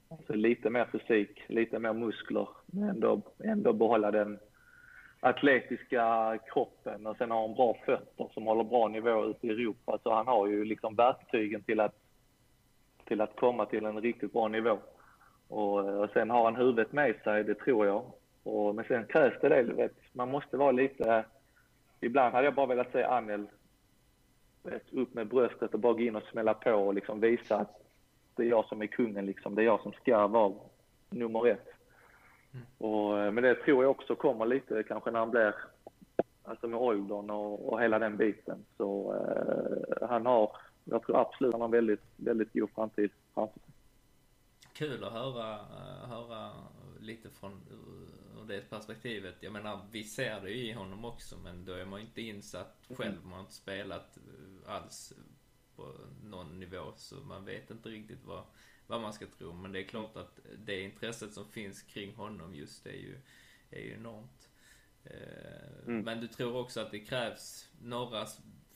alltså, 0.09 0.33
lite 0.33 0.69
mer 0.69 0.85
fysik, 0.91 1.43
lite 1.47 1.79
mer 1.79 1.93
muskler, 1.93 2.47
men 2.65 2.89
ändå, 2.89 3.21
ändå 3.43 3.73
behålla 3.73 4.11
den 4.11 4.39
atletiska 5.19 6.37
kroppen 6.53 7.07
och 7.07 7.17
sen 7.17 7.31
har 7.31 7.41
han 7.41 7.55
bra 7.55 7.77
fötter 7.85 8.29
som 8.33 8.47
håller 8.47 8.63
bra 8.63 8.87
nivå 8.87 9.25
ute 9.25 9.47
i 9.47 9.49
Europa. 9.49 9.99
Så 10.03 10.13
han 10.13 10.27
har 10.27 10.47
ju 10.47 10.65
liksom 10.65 10.95
verktygen 10.95 11.63
till 11.63 11.79
att, 11.79 11.95
till 13.05 13.21
att 13.21 13.35
komma 13.35 13.65
till 13.65 13.85
en 13.85 14.01
riktigt 14.01 14.33
bra 14.33 14.47
nivå. 14.47 14.79
Och, 15.47 15.79
och 15.79 16.09
sen 16.13 16.29
har 16.29 16.43
han 16.43 16.55
huvudet 16.55 16.91
med 16.91 17.15
sig, 17.23 17.43
det 17.43 17.55
tror 17.55 17.85
jag. 17.85 18.03
Och, 18.43 18.75
men 18.75 18.85
sen 18.85 19.05
krävs 19.05 19.41
det 19.41 19.49
det, 19.49 19.63
vet. 19.63 20.13
Man 20.13 20.31
måste 20.31 20.57
vara 20.57 20.71
lite... 20.71 21.25
Ibland 21.99 22.33
hade 22.33 22.45
jag 22.45 22.55
bara 22.55 22.65
velat 22.65 22.91
se 22.91 23.03
Anel 23.03 23.47
vet, 24.63 24.93
upp 24.93 25.13
med 25.13 25.27
bröstet 25.27 25.73
och 25.73 25.79
bara 25.79 25.93
gå 25.93 25.99
in 25.99 26.15
och 26.15 26.23
smälla 26.23 26.53
på 26.53 26.71
och 26.71 26.93
liksom 26.93 27.19
visa 27.19 27.55
att 27.55 27.81
det 28.35 28.43
är 28.43 28.47
jag 28.47 28.65
som 28.65 28.81
är 28.81 28.87
kungen, 28.87 29.25
liksom. 29.25 29.55
det 29.55 29.61
är 29.61 29.65
jag 29.65 29.81
som 29.81 29.91
ska 29.91 30.27
vara 30.27 30.53
nummer 31.09 31.47
ett. 31.47 31.76
Och, 32.77 33.19
eh, 33.19 33.31
men 33.31 33.43
det 33.43 33.55
tror 33.55 33.83
jag 33.83 33.91
också 33.91 34.15
kommer 34.15 34.45
lite 34.45 34.83
kanske 34.83 35.11
när 35.11 35.19
han 35.19 35.31
blir, 35.31 35.55
alltså 36.43 36.67
med 36.67 36.79
åldern 36.79 37.29
och, 37.29 37.73
och 37.73 37.81
hela 37.81 37.99
den 37.99 38.17
biten. 38.17 38.65
Så 38.77 39.13
eh, 39.15 40.07
han 40.09 40.25
har, 40.25 40.57
jag 40.83 41.03
tror 41.03 41.21
absolut 41.21 41.53
han 41.53 41.61
har 41.61 41.67
en 41.67 41.71
väldigt, 41.71 42.03
väldigt 42.15 42.53
god 42.53 42.69
framtid 42.75 43.11
framför 43.33 43.59
sig. 43.59 43.69
Kul 44.73 45.03
att 45.03 45.11
höra, 45.13 45.53
eh, 45.53 46.09
höra 46.09 46.51
lite 46.99 47.29
från 47.29 47.51
ur- 47.51 48.47
det 48.47 48.69
perspektivet. 48.69 49.35
Jag 49.39 49.53
menar, 49.53 49.79
vi 49.91 50.03
ser 50.03 50.41
det 50.41 50.49
ju 50.49 50.69
i 50.69 50.73
honom 50.73 51.05
också, 51.05 51.35
men 51.43 51.65
då 51.65 51.73
är 51.73 51.85
man 51.85 51.99
ju 51.99 52.05
inte 52.05 52.21
insatt 52.21 52.77
själv. 52.97 53.15
Man 53.23 53.33
har 53.33 53.39
inte 53.39 53.53
spelat 53.53 54.17
eh, 54.17 54.73
alls 54.75 55.13
på 55.75 55.83
någon 56.23 56.59
nivå, 56.59 56.83
så 56.95 57.15
man 57.15 57.45
vet 57.45 57.71
inte 57.71 57.89
riktigt 57.89 58.25
vad, 58.25 58.43
vad 58.87 59.01
man 59.01 59.13
ska 59.13 59.25
tro. 59.27 59.53
Men 59.53 59.71
det 59.71 59.79
är 59.79 59.83
klart 59.83 60.15
att 60.17 60.39
det 60.65 60.81
intresset 60.81 61.33
som 61.33 61.45
finns 61.45 61.81
kring 61.81 62.15
honom 62.15 62.55
just 62.55 62.85
är 62.85 62.91
ju, 62.91 63.19
är 63.69 63.81
ju 63.81 63.93
enormt. 63.93 64.49
Eh, 65.03 65.11
Mm. 65.87 66.01
Men 66.01 66.21
du 66.21 66.27
tror 66.27 66.55
också 66.55 66.81
att 66.81 66.91
det 66.91 66.99
krävs 66.99 67.69
några 67.81 68.25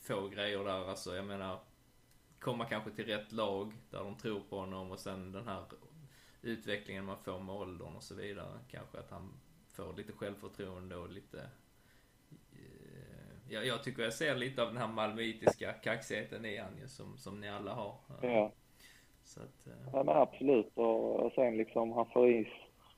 få 0.01 0.28
grejer 0.28 0.64
där, 0.64 0.89
alltså 0.89 1.16
jag 1.16 1.26
menar 1.26 1.59
komma 2.39 2.66
kanske 2.66 2.91
till 2.91 3.05
rätt 3.05 3.32
lag 3.32 3.74
där 3.89 3.99
de 3.99 4.18
tror 4.18 4.41
på 4.49 4.59
honom 4.59 4.91
och 4.91 4.99
sen 4.99 5.32
den 5.32 5.47
här 5.47 5.66
utvecklingen 6.41 7.05
man 7.05 7.18
får 7.24 7.39
med 7.39 7.55
åldern 7.55 7.95
och 7.95 8.03
så 8.03 8.16
vidare. 8.16 8.59
Kanske 8.68 8.99
att 8.99 9.09
han 9.12 9.34
får 9.68 9.93
lite 9.97 10.14
självförtroende 10.14 10.95
och 10.95 11.09
lite... 11.09 11.49
Eh, 12.53 13.38
ja, 13.49 13.64
jag 13.64 13.84
tycker 13.84 14.03
jag 14.03 14.14
ser 14.14 14.36
lite 14.36 14.62
av 14.62 14.68
den 14.68 14.78
här 14.78 14.88
malmöitiska 14.88 15.74
kaxigheten 15.74 16.45
i 16.45 16.57
han 16.57 16.89
som, 16.89 17.18
som 17.18 17.39
ni 17.41 17.49
alla 17.49 17.74
har. 17.74 17.97
Ja. 18.22 18.53
Så 19.34 19.39
att, 19.39 19.67
eh, 19.67 19.89
Ja, 19.93 20.03
men 20.03 20.15
absolut. 20.15 20.71
Och, 20.75 21.19
och 21.19 21.32
sen 21.32 21.57
liksom, 21.57 21.91
han 21.91 22.05
får 22.05 22.29
i 22.29 22.47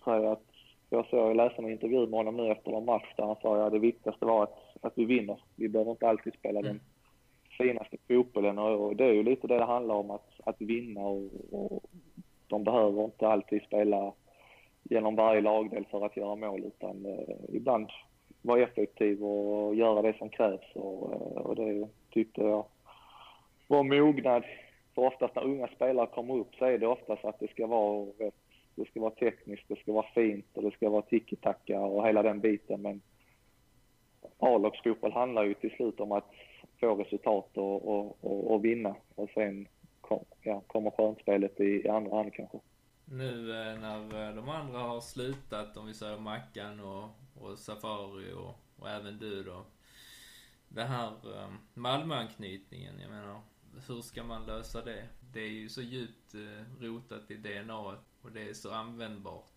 sig 0.04 0.26
att... 0.26 0.44
Jag 0.90 1.06
såg, 1.06 1.20
jag 1.20 1.36
läste 1.36 1.62
en 1.62 1.72
intervju 1.72 2.00
med 2.08 2.20
honom 2.20 2.38
nu 2.38 2.52
efter 2.52 2.78
en 2.78 2.86
match 2.86 3.14
där 3.18 3.26
han 3.26 3.36
sa 3.42 3.66
att 3.66 3.74
det 3.74 3.80
viktigaste 3.80 4.26
var 4.26 4.44
att, 4.44 4.60
att 4.82 4.94
vi 4.96 5.06
vinner. 5.06 5.38
Vi 5.56 5.70
behöver 5.70 5.92
inte 5.92 6.10
alltid 6.10 6.34
spela 6.34 6.62
den 6.62 6.80
finaste 7.58 7.98
fotbollen 8.08 8.60
och, 8.60 8.88
och 8.88 8.96
det 8.96 9.06
är 9.06 9.14
ju 9.14 9.24
lite 9.24 9.48
det 9.48 9.58
det 9.58 9.66
handlar 9.66 9.96
om, 9.96 10.12
att, 10.12 10.30
att 10.44 10.62
vinna 10.62 11.02
och, 11.02 11.30
och 11.52 11.84
de 12.48 12.64
behöver 12.64 13.04
inte 13.04 13.28
alltid 13.28 13.62
spela 13.62 14.14
genom 14.84 15.16
varje 15.16 15.42
lagdel 15.42 15.86
för 15.92 16.06
att 16.06 16.18
göra 16.18 16.36
mål 16.36 16.64
utan 16.64 17.06
eh, 17.06 17.56
ibland 17.56 17.90
vara 18.42 18.62
effektiv 18.62 19.24
och 19.24 19.76
göra 19.76 20.02
det 20.02 20.18
som 20.18 20.30
krävs 20.30 20.76
och, 20.76 21.14
eh, 21.14 21.42
och 21.42 21.56
det 21.56 21.88
tyckte 22.10 22.42
jag 22.42 22.66
var 23.68 23.84
mognad. 23.84 24.44
För 24.96 25.02
oftast 25.02 25.36
när 25.36 25.44
unga 25.44 25.68
spelare 25.68 26.08
kommer 26.08 26.38
upp 26.38 26.56
så 26.56 26.66
är 26.66 26.78
det 26.78 26.88
oftast 26.88 27.26
att 27.26 27.40
det 27.40 27.48
ska 27.48 27.68
vara 27.68 28.06
rätt, 28.06 28.36
det 28.76 28.86
ska 28.86 29.02
vara 29.02 29.12
tekniskt, 29.12 29.64
det 29.68 29.80
ska 29.80 29.94
vara 29.94 30.08
fint 30.16 30.46
och 30.54 30.64
det 30.64 30.72
ska 30.72 30.90
vara 30.90 31.02
tiki-taka 31.02 31.80
och 31.80 32.08
hela 32.08 32.24
den 32.24 32.40
biten 32.40 32.82
men 32.82 33.02
A-lagsfotboll 34.38 35.12
handlar 35.12 35.44
ju 35.44 35.54
till 35.54 35.72
slut 35.72 36.00
om 36.00 36.12
att 36.12 36.32
få 36.80 36.96
resultat 36.96 37.58
och, 37.58 37.88
och, 37.88 38.18
och, 38.22 38.52
och 38.52 38.66
vinna 38.66 38.96
och 39.16 39.30
sen 39.34 39.68
kom, 40.02 40.26
ja, 40.42 40.62
kommer 40.68 40.92
skönspelet 40.92 41.60
i, 41.60 41.64
i 41.64 41.90
andra 41.90 42.16
hand 42.16 42.34
kanske. 42.34 42.60
Nu 43.06 43.52
eh, 43.52 43.80
när 43.80 44.28
eh, 44.28 44.36
de 44.36 44.50
andra 44.50 44.80
har 44.80 45.02
slutat, 45.02 45.78
om 45.78 45.88
vi 45.88 45.94
säger 45.94 46.20
Mackan 46.20 46.80
och, 46.80 47.04
och 47.42 47.60
Safari 47.60 48.34
och, 48.34 48.56
och 48.80 48.90
även 48.90 49.18
du 49.20 49.44
då. 49.44 49.66
Det 50.68 50.84
här 50.84 51.08
eh, 51.08 51.50
Malmöanknytningen, 51.74 53.00
jag 53.00 53.10
menar, 53.12 53.42
hur 53.88 54.02
ska 54.02 54.24
man 54.24 54.46
lösa 54.46 54.82
det? 54.82 55.04
Det 55.34 55.40
är 55.40 55.50
ju 55.50 55.70
så 55.70 55.82
djupt 55.82 56.36
eh, 56.36 56.84
rotat 56.84 57.32
i 57.32 57.36
DNA 57.36 57.78
och 58.22 58.32
det 58.34 58.50
är 58.50 58.54
så 58.54 58.72
användbart 58.72 59.54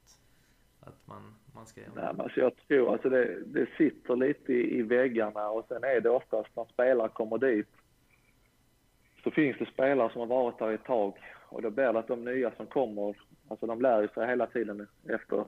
att 0.81 1.07
man, 1.07 1.35
man 1.55 1.67
ska 1.67 1.81
göra 1.81 1.93
Nej, 1.95 2.13
men 2.13 2.21
alltså 2.21 2.41
jag 2.41 2.57
tror 2.57 2.93
alltså 2.93 3.09
det, 3.09 3.43
det 3.47 3.69
sitter 3.79 4.17
lite 4.17 4.53
i, 4.53 4.79
i 4.79 4.83
väggarna 4.83 5.49
och 5.49 5.65
sen 5.69 5.85
är 5.85 6.01
det 6.01 6.11
oftast 6.11 6.57
när 6.57 6.65
spelare 6.65 7.09
kommer 7.09 7.39
dit 7.39 7.69
så 9.25 9.31
finns 9.31 9.59
det 9.59 9.67
spelare 9.67 10.13
som 10.13 10.21
har 10.21 10.27
varit 10.27 10.59
där 10.59 10.73
ett 10.73 10.85
tag 10.85 11.19
och 11.49 11.63
då 11.63 11.71
blir 11.71 11.93
det 11.93 11.99
att 11.99 12.09
de 12.09 12.25
nya 12.25 12.51
som 12.57 12.67
kommer, 12.67 13.17
alltså 13.49 13.67
de 13.67 13.81
lär 13.81 14.09
sig 14.09 14.27
hela 14.27 14.47
tiden 14.47 14.87
efter, 15.09 15.45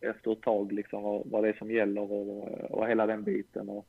efter 0.00 0.32
ett 0.32 0.42
tag 0.42 0.72
liksom 0.72 1.02
vad, 1.02 1.22
vad 1.30 1.44
det 1.44 1.48
är 1.48 1.52
som 1.52 1.70
gäller 1.70 2.12
och, 2.12 2.70
och 2.70 2.88
hela 2.88 3.06
den 3.06 3.22
biten. 3.22 3.68
Och, 3.68 3.86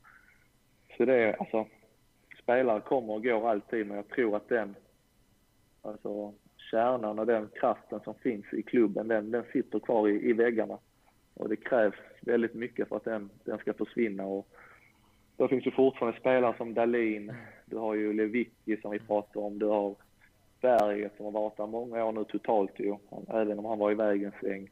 så 0.96 1.04
det 1.04 1.14
är 1.14 1.40
alltså, 1.40 1.66
spelare 2.46 2.80
kommer 2.80 3.12
och 3.12 3.24
går 3.24 3.50
alltid 3.50 3.86
men 3.86 3.96
jag 3.96 4.08
tror 4.08 4.36
att 4.36 4.48
den, 4.48 4.76
alltså 5.82 6.32
kärnan 6.70 7.18
och 7.18 7.26
den 7.26 7.48
kraften 7.54 8.00
som 8.04 8.14
finns 8.14 8.52
i 8.52 8.62
klubben, 8.62 9.08
den, 9.08 9.30
den 9.30 9.44
sitter 9.52 9.78
kvar 9.78 10.08
i, 10.08 10.30
i 10.30 10.32
väggarna. 10.32 10.78
Och 11.34 11.48
det 11.48 11.56
krävs 11.56 11.94
väldigt 12.20 12.54
mycket 12.54 12.88
för 12.88 12.96
att 12.96 13.04
den, 13.04 13.30
den 13.44 13.58
ska 13.58 13.72
försvinna. 13.72 14.26
Och 14.26 14.48
då 15.36 15.48
finns 15.48 15.66
ju 15.66 15.70
fortfarande 15.70 16.20
spelare 16.20 16.54
som 16.56 16.74
Dalin, 16.74 17.32
du 17.66 17.76
har 17.76 17.94
ju 17.94 18.12
Lewicki 18.12 18.76
som 18.76 18.90
vi 18.90 18.98
pratar 18.98 19.40
om, 19.40 19.58
du 19.58 19.66
har 19.66 19.94
Berget 20.60 21.16
som 21.16 21.24
har 21.24 21.32
varit 21.32 21.56
där 21.56 21.66
många 21.66 22.04
år 22.04 22.12
nu 22.12 22.24
totalt 22.24 22.80
ju, 22.80 22.96
även 23.28 23.58
om 23.58 23.64
han 23.64 23.78
var 23.78 23.90
iväg 23.90 24.22
en 24.22 24.32
sväng. 24.40 24.70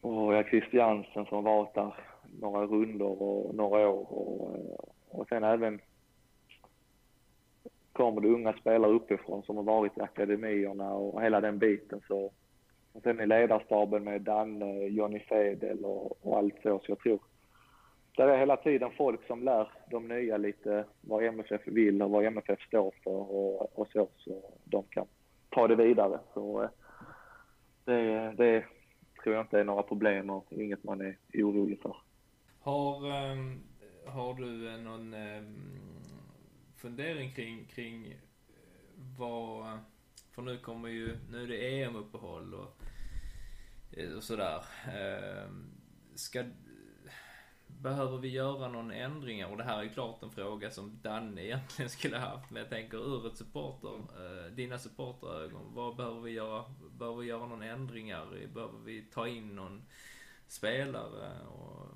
Och 0.00 0.34
jag 0.34 0.48
Christiansen 0.48 1.26
som 1.26 1.36
har 1.36 1.42
varit 1.42 1.74
där 1.74 1.94
några 2.40 2.66
rundor 2.66 3.22
och 3.22 3.54
några 3.54 3.88
år. 3.88 4.12
Och, 4.12 4.58
och 5.08 5.28
sen 5.28 5.44
även 5.44 5.80
kommer 7.94 8.20
det 8.20 8.28
unga 8.28 8.52
spelare 8.52 8.92
uppifrån 8.92 9.42
som 9.42 9.56
har 9.56 9.64
varit 9.64 9.98
i 9.98 10.00
akademierna 10.00 10.90
och 10.90 11.22
hela 11.22 11.40
den 11.40 11.58
biten. 11.58 12.00
Så, 12.08 12.32
och 12.92 13.02
sen 13.02 13.20
i 13.20 13.26
ledarstaben 13.26 14.04
med 14.04 14.22
Danne, 14.22 14.86
Johnny 14.86 15.20
Fedel 15.20 15.84
och, 15.84 16.26
och 16.26 16.38
allt 16.38 16.54
så. 16.62 16.78
Så 16.78 16.90
jag 16.90 16.98
tror 16.98 17.18
där 18.16 18.28
är 18.28 18.38
hela 18.38 18.56
tiden 18.56 18.90
folk 18.96 19.26
som 19.26 19.42
lär 19.42 19.68
de 19.90 20.08
nya 20.08 20.36
lite 20.36 20.84
vad 21.00 21.24
MFF 21.24 21.60
vill 21.66 22.02
och 22.02 22.10
vad 22.10 22.24
MFF 22.24 22.60
står 22.60 22.94
för 23.04 23.32
och, 23.32 23.78
och 23.78 23.88
så, 23.88 24.08
så 24.16 24.42
de 24.64 24.84
kan 24.90 25.06
ta 25.50 25.68
det 25.68 25.76
vidare. 25.76 26.18
Så 26.34 26.62
eh, 26.62 26.68
det, 27.84 28.32
det 28.36 28.64
tror 29.22 29.34
jag 29.34 29.44
inte 29.44 29.60
är 29.60 29.64
några 29.64 29.82
problem 29.82 30.30
och 30.30 30.46
inget 30.50 30.84
man 30.84 31.00
är 31.00 31.16
orolig 31.34 31.80
för. 31.82 31.96
Har, 32.60 33.10
ehm, 33.10 33.60
har 34.06 34.34
du 34.34 34.82
någon 34.82 35.14
ehm, 35.14 35.93
fundering 36.84 37.32
kring, 37.32 37.64
kring 37.64 38.16
vad, 39.18 39.78
för 40.30 40.42
nu 40.42 40.58
kommer 40.58 40.88
ju, 40.88 41.18
nu 41.30 41.42
är 41.42 41.48
det 41.48 41.82
EM-uppehåll 41.82 42.54
och, 42.54 42.76
och 44.16 44.22
sådär. 44.22 44.64
Um, 45.46 45.70
ska, 46.14 46.44
Behöver 47.66 48.18
vi 48.18 48.28
göra 48.28 48.68
någon 48.68 48.90
ändringar? 48.90 49.48
Och 49.48 49.56
det 49.56 49.64
här 49.64 49.78
är 49.78 49.82
ju 49.82 49.88
klart 49.88 50.22
en 50.22 50.30
fråga 50.30 50.70
som 50.70 50.98
Danne 51.02 51.44
egentligen 51.44 51.90
skulle 51.98 52.18
haft. 52.18 52.50
Men 52.50 52.62
jag 52.62 52.70
tänker 52.70 52.98
ur 52.98 53.26
ett 53.26 53.36
supporter, 53.36 53.94
eh, 53.94 54.52
dina 54.52 54.78
supporterögon. 54.78 55.74
Vad 55.74 55.96
behöver 55.96 56.20
vi 56.20 56.30
göra? 56.30 56.64
Behöver 56.98 57.20
vi 57.20 57.26
göra 57.26 57.46
någon 57.46 57.62
ändringar? 57.62 58.48
Behöver 58.54 58.78
vi 58.78 59.02
ta 59.02 59.28
in 59.28 59.56
någon 59.56 59.86
spelare? 60.46 61.46
Och, 61.46 61.88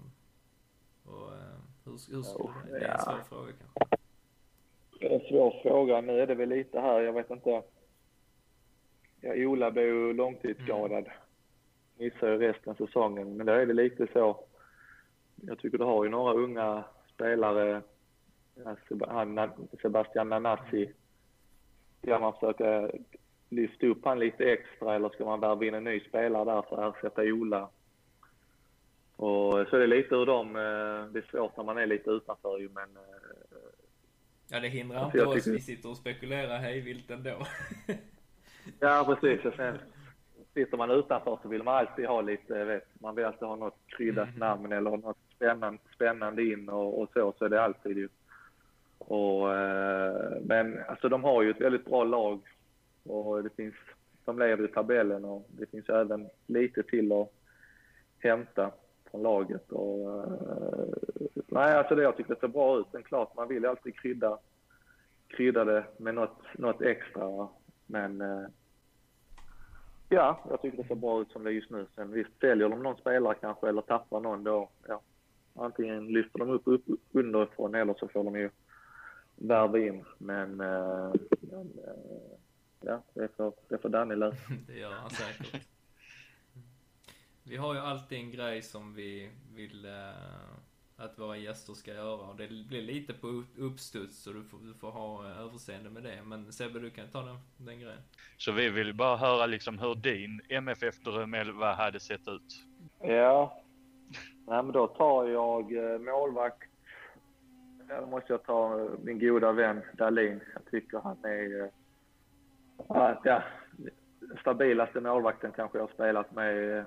och 1.04 1.34
eh, 1.34 1.58
hur, 1.84 1.92
hur 1.92 2.22
skulle 2.22 2.52
det? 2.64 2.78
Det 2.78 2.86
är 2.86 2.92
en 2.92 3.00
svår 3.00 3.22
fråga 3.28 3.52
kanske. 3.52 3.97
Det 4.98 5.06
är 5.06 5.20
en 5.20 5.28
svår 5.28 5.60
fråga. 5.62 6.00
Nu 6.00 6.20
är 6.20 6.26
det 6.26 6.34
väl 6.34 6.48
lite 6.48 6.80
här, 6.80 7.00
jag 7.00 7.12
vet 7.12 7.30
inte. 7.30 7.62
Ja, 9.20 9.34
Ola 9.34 9.70
blev 9.70 9.86
ju 9.86 10.12
långtidsskadad. 10.12 11.04
Mm. 11.04 11.10
Missade 11.98 12.32
ju 12.32 12.38
resten 12.38 12.70
av 12.70 12.86
säsongen. 12.86 13.36
Men 13.36 13.46
då 13.46 13.52
är 13.52 13.66
det 13.66 13.72
lite 13.72 14.06
så 14.12 14.44
jag 15.46 15.58
tycker 15.58 15.78
du 15.78 15.84
har 15.84 16.04
ju 16.04 16.10
några 16.10 16.32
unga 16.32 16.84
spelare, 17.14 17.82
Sebastian 19.82 20.28
Nanasi. 20.28 20.92
Ska 22.02 22.18
man 22.18 22.32
försöka 22.32 22.90
lyfta 23.48 23.86
upp 23.86 24.04
han 24.04 24.18
lite 24.18 24.44
extra 24.44 24.94
eller 24.94 25.08
ska 25.08 25.24
man 25.24 25.40
värva 25.40 25.64
in 25.64 25.74
en 25.74 25.84
ny 25.84 26.00
spelare 26.00 26.44
där 26.44 26.62
för 26.62 26.82
att 26.82 26.96
ersätta 26.96 27.22
Ola? 27.22 27.68
Och 29.16 29.52
så 29.52 29.76
är 29.76 29.80
det 29.80 29.86
lite 29.86 30.14
ur 30.14 30.26
dem, 30.26 30.56
eh, 30.56 31.12
det 31.12 31.18
är 31.18 31.30
svårt 31.30 31.56
när 31.56 31.64
man 31.64 31.78
är 31.78 31.86
lite 31.86 32.10
utanför 32.10 32.58
ju 32.58 32.68
men... 32.68 32.98
Eh, 34.50 34.54
ja 34.54 34.60
det 34.60 34.68
hindrar 34.68 35.04
inte 35.04 35.26
oss, 35.26 35.34
tycker... 35.34 35.50
vi 35.50 35.60
sitter 35.60 35.90
och 35.90 35.96
spekulerar 35.96 36.58
hejvilt 36.58 37.10
ändå. 37.10 37.46
ja 38.80 39.04
precis, 39.06 39.44
och 39.44 39.54
sen 39.54 39.78
sitter 40.54 40.76
man 40.76 40.90
utanför 40.90 41.38
så 41.42 41.48
vill 41.48 41.62
man 41.62 41.74
alltid 41.74 42.06
ha 42.06 42.20
lite, 42.20 42.64
vet, 42.64 43.00
man 43.00 43.14
vill 43.14 43.24
alltid 43.24 43.48
ha 43.48 43.56
något 43.56 43.78
kryddat 43.86 44.28
mm. 44.28 44.38
namn 44.38 44.72
eller 44.72 44.90
något 44.90 45.18
spännande, 45.36 45.78
spännande 45.94 46.44
in 46.44 46.68
och, 46.68 47.02
och 47.02 47.10
så, 47.12 47.34
så 47.38 47.44
är 47.44 47.48
det 47.48 47.62
alltid 47.62 47.98
ju. 47.98 48.08
Och, 48.98 49.54
eh, 49.54 50.40
men 50.42 50.78
alltså 50.88 51.08
de 51.08 51.24
har 51.24 51.42
ju 51.42 51.50
ett 51.50 51.60
väldigt 51.60 51.84
bra 51.84 52.04
lag 52.04 52.40
och 53.04 53.42
det 53.42 53.50
finns, 53.56 53.74
de 54.24 54.38
leder 54.38 54.64
i 54.64 54.68
tabellen 54.68 55.24
och 55.24 55.46
det 55.48 55.70
finns 55.70 55.88
även 55.88 56.28
lite 56.46 56.82
till 56.82 57.12
att 57.12 57.32
hämta 58.18 58.70
från 59.10 59.22
laget. 59.22 59.72
Och, 59.72 60.24
eh, 60.24 60.88
nej, 61.46 61.76
alltså 61.76 61.94
det 61.94 62.02
jag 62.02 62.16
tycker 62.16 62.34
det 62.34 62.40
ser 62.40 62.48
bra 62.48 62.78
ut. 62.78 62.86
Men 62.92 63.02
klart, 63.02 63.36
man 63.36 63.48
vill 63.48 63.62
ju 63.62 63.68
alltid 63.68 63.98
krydda, 63.98 64.38
krydda 65.28 65.64
det 65.64 65.84
med 65.96 66.14
något, 66.14 66.38
något 66.54 66.82
extra. 66.82 67.48
Men 67.86 68.20
eh, 68.20 68.46
ja, 70.08 70.44
jag 70.50 70.62
tycker 70.62 70.82
det 70.82 70.88
ser 70.88 70.94
bra 70.94 71.20
ut 71.20 71.30
som 71.30 71.44
det 71.44 71.50
är 71.50 71.54
just 71.54 71.70
nu. 71.70 71.86
Sen 71.94 72.12
visst, 72.12 72.40
säljer 72.40 72.68
de 72.68 72.82
någon 72.82 72.96
spelare 72.96 73.34
kanske 73.40 73.68
eller 73.68 73.82
tappar 73.82 74.20
någon 74.20 74.44
då, 74.44 74.68
ja, 74.88 75.00
Antingen 75.54 76.06
lyfter 76.06 76.38
de 76.38 76.50
upp, 76.50 76.62
upp 76.66 76.88
underifrån 77.12 77.74
eller 77.74 77.94
så 77.94 78.08
får 78.08 78.24
de 78.24 78.36
ju 78.36 78.50
värva 79.36 79.78
in. 79.78 80.04
Men, 80.18 80.60
eh, 80.60 81.12
men 81.40 81.72
ja, 82.80 83.02
det 83.14 83.36
får, 83.36 83.52
det 83.68 83.78
får 83.78 83.88
Danny 83.88 84.14
lösa. 84.14 84.36
det 84.66 84.78
gör 84.78 84.92
han 84.92 85.10
säkert. 85.10 85.77
Vi 87.48 87.56
har 87.56 87.74
ju 87.74 87.80
alltid 87.80 88.18
en 88.18 88.30
grej 88.30 88.62
som 88.62 88.94
vi 88.94 89.30
vill 89.54 89.84
äh, 89.84 89.92
att 90.96 91.18
våra 91.18 91.36
gäster 91.36 91.72
ska 91.72 91.94
göra 91.94 92.30
och 92.30 92.36
det 92.36 92.48
blir 92.68 92.82
lite 92.82 93.12
på 93.12 93.44
uppstuds 93.58 94.22
så 94.22 94.32
du 94.32 94.44
får, 94.44 94.58
du 94.58 94.74
får 94.74 94.90
ha 94.90 95.26
överseende 95.26 95.90
med 95.90 96.02
det. 96.02 96.22
Men 96.24 96.52
Sebbe, 96.52 96.78
du 96.78 96.90
kan 96.90 97.08
ta 97.08 97.22
den, 97.22 97.38
den 97.56 97.80
grejen. 97.80 98.02
Så 98.36 98.52
vi 98.52 98.68
vill 98.68 98.94
bara 98.94 99.16
höra 99.16 99.46
liksom 99.46 99.78
hur 99.78 99.94
din 99.94 100.40
MFF-dröm 100.48 101.34
hade 101.60 102.00
sett 102.00 102.28
ut? 102.28 102.64
Ja, 103.00 103.62
Nej, 104.48 104.62
men 104.62 104.72
då 104.72 104.86
tar 104.86 105.28
jag 105.28 105.92
eh, 105.92 105.98
målvakt. 105.98 106.68
Ja, 107.88 108.00
då 108.00 108.06
måste 108.06 108.32
jag 108.32 108.42
ta 108.42 108.88
min 109.02 109.18
goda 109.18 109.52
vän 109.52 109.82
Dahlin. 109.92 110.40
Jag 110.54 110.64
tycker 110.70 110.98
han 110.98 111.24
är... 111.24 111.62
Eh, 111.62 111.70
ja, 113.24 113.42
stabilaste 114.40 115.00
målvakten 115.00 115.52
kanske 115.56 115.78
jag 115.78 115.82
har 115.82 115.92
spelat 115.92 116.34
med 116.34 116.78
eh, 116.78 116.84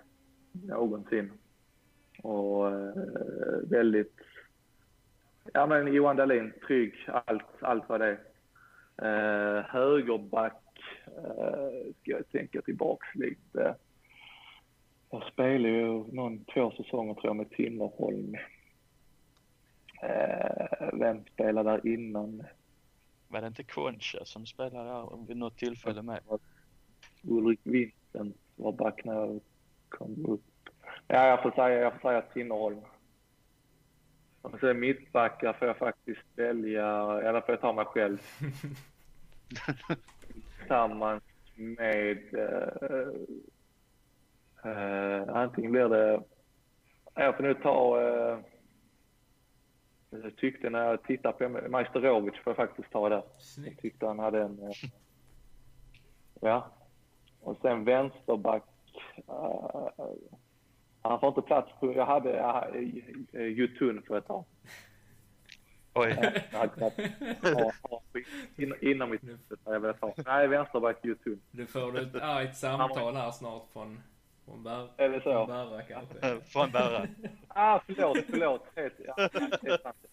någonsin. 0.52 1.32
Och 2.24 2.68
eh, 2.72 2.94
väldigt... 3.64 4.16
Ja 5.54 5.68
men 5.68 5.94
Johan 5.94 6.16
Dahlin, 6.16 6.54
trygg, 6.68 6.94
allt, 7.26 7.44
allt 7.60 7.90
vad 7.90 8.02
det 8.02 8.08
är. 8.08 8.20
Eh, 9.02 9.64
högerback, 9.66 10.64
eh, 11.06 11.94
ska 12.02 12.12
jag 12.12 12.30
tänka 12.32 12.62
tillbaks 12.62 13.16
lite. 13.16 13.76
Jag 15.10 15.24
spelade 15.24 15.70
ju 15.70 16.14
någon, 16.14 16.46
två 16.46 16.72
säsonger 16.72 17.14
tror 17.14 17.26
jag 17.26 17.36
med 17.36 17.50
Timmerholm. 17.50 18.36
Eh, 20.02 20.90
vem 20.94 21.24
spelade 21.34 21.72
där 21.72 21.88
innan? 21.88 22.44
Var 23.28 23.42
det 23.42 23.48
inte 23.48 23.64
Concha 23.64 24.26
som 24.26 24.46
spelade 24.46 24.90
där 24.90 25.28
vid 25.28 25.38
något 25.38 25.58
tillfälle 25.58 26.02
med? 26.02 26.20
Ulrik 27.24 27.60
Vincent 27.64 28.38
var 28.56 28.72
back 28.72 29.06
när 29.06 29.14
jag 29.14 29.40
kom 29.92 30.26
upp. 30.26 30.42
Ja, 31.08 31.28
jag 31.28 31.42
får 31.42 31.52
säga, 31.52 31.80
jag 31.80 31.94
får 31.94 32.10
säga 32.10 32.22
Tinnerholm. 32.22 32.82
Och 34.42 34.60
sen 34.60 34.80
mittbackar 34.80 35.54
får 35.54 35.68
jag 35.68 35.78
faktiskt 35.78 36.26
välja, 36.36 37.20
eller 37.22 37.42
får 37.42 37.50
jag 37.54 37.62
ta 37.62 37.74
mig 37.74 37.86
själv. 37.86 38.18
Tillsammans 40.60 41.24
med... 41.56 42.34
Uh, 42.34 43.08
uh, 44.66 45.36
antingen 45.36 45.72
blir 45.72 45.90
det... 45.90 46.24
Jag 47.14 47.38
får 47.38 47.44
nu 47.44 47.54
ta... 47.54 48.02
Uh, 48.02 48.40
jag 50.10 50.36
tyckte 50.36 50.70
när 50.70 50.84
jag 50.86 51.04
tittade 51.04 51.50
på 51.50 51.70
Majstorovic 51.70 52.36
får 52.44 52.52
jag 52.52 52.56
faktiskt 52.56 52.92
ta 52.92 53.10
det. 53.10 53.24
Jag 53.66 53.78
tyckte 53.78 54.06
han 54.06 54.20
hade 54.20 54.42
en... 54.42 54.60
Uh, 54.60 54.72
ja. 56.42 56.72
Och 57.42 57.58
sen 57.62 57.84
vänsterback. 57.84 58.71
Uh, 59.18 59.90
han 61.02 61.20
får 61.20 61.30
inte 61.30 61.42
plats 61.42 61.72
på... 61.80 61.94
Jag 61.94 62.06
hade 62.06 62.30
uh, 63.34 63.48
Jutun 63.48 64.02
för 64.08 64.18
ett 64.18 64.28
tag. 64.28 64.46
Oj. 65.94 66.44
Inom 68.82 69.10
mitt 69.10 69.24
huvud 69.24 69.40
jag 69.66 69.80
velat 69.80 70.02
ha. 70.02 70.14
Nej, 70.26 70.48
vänsterback 70.48 71.06
Jutun. 71.06 71.42
Du 71.52 71.66
får 71.66 72.00
ett 72.00 72.16
argt 72.16 72.58
samtal 72.58 73.16
här 73.16 73.32
snart 73.32 73.64
från, 73.74 74.00
från 74.46 74.68
Är 74.98 75.10
det 75.10 75.22
så? 75.22 75.32
från 75.32 75.48
Bärra 75.48 75.82
kanske. 75.82 76.42
Från 76.42 76.72
Berra. 76.72 77.08
Ah, 77.48 77.80
förlåt, 77.86 78.18
förlåt. 78.30 78.64
Helt, 78.76 78.94
ja, 79.06 79.30
helt 79.62 79.82
sant. 79.82 80.06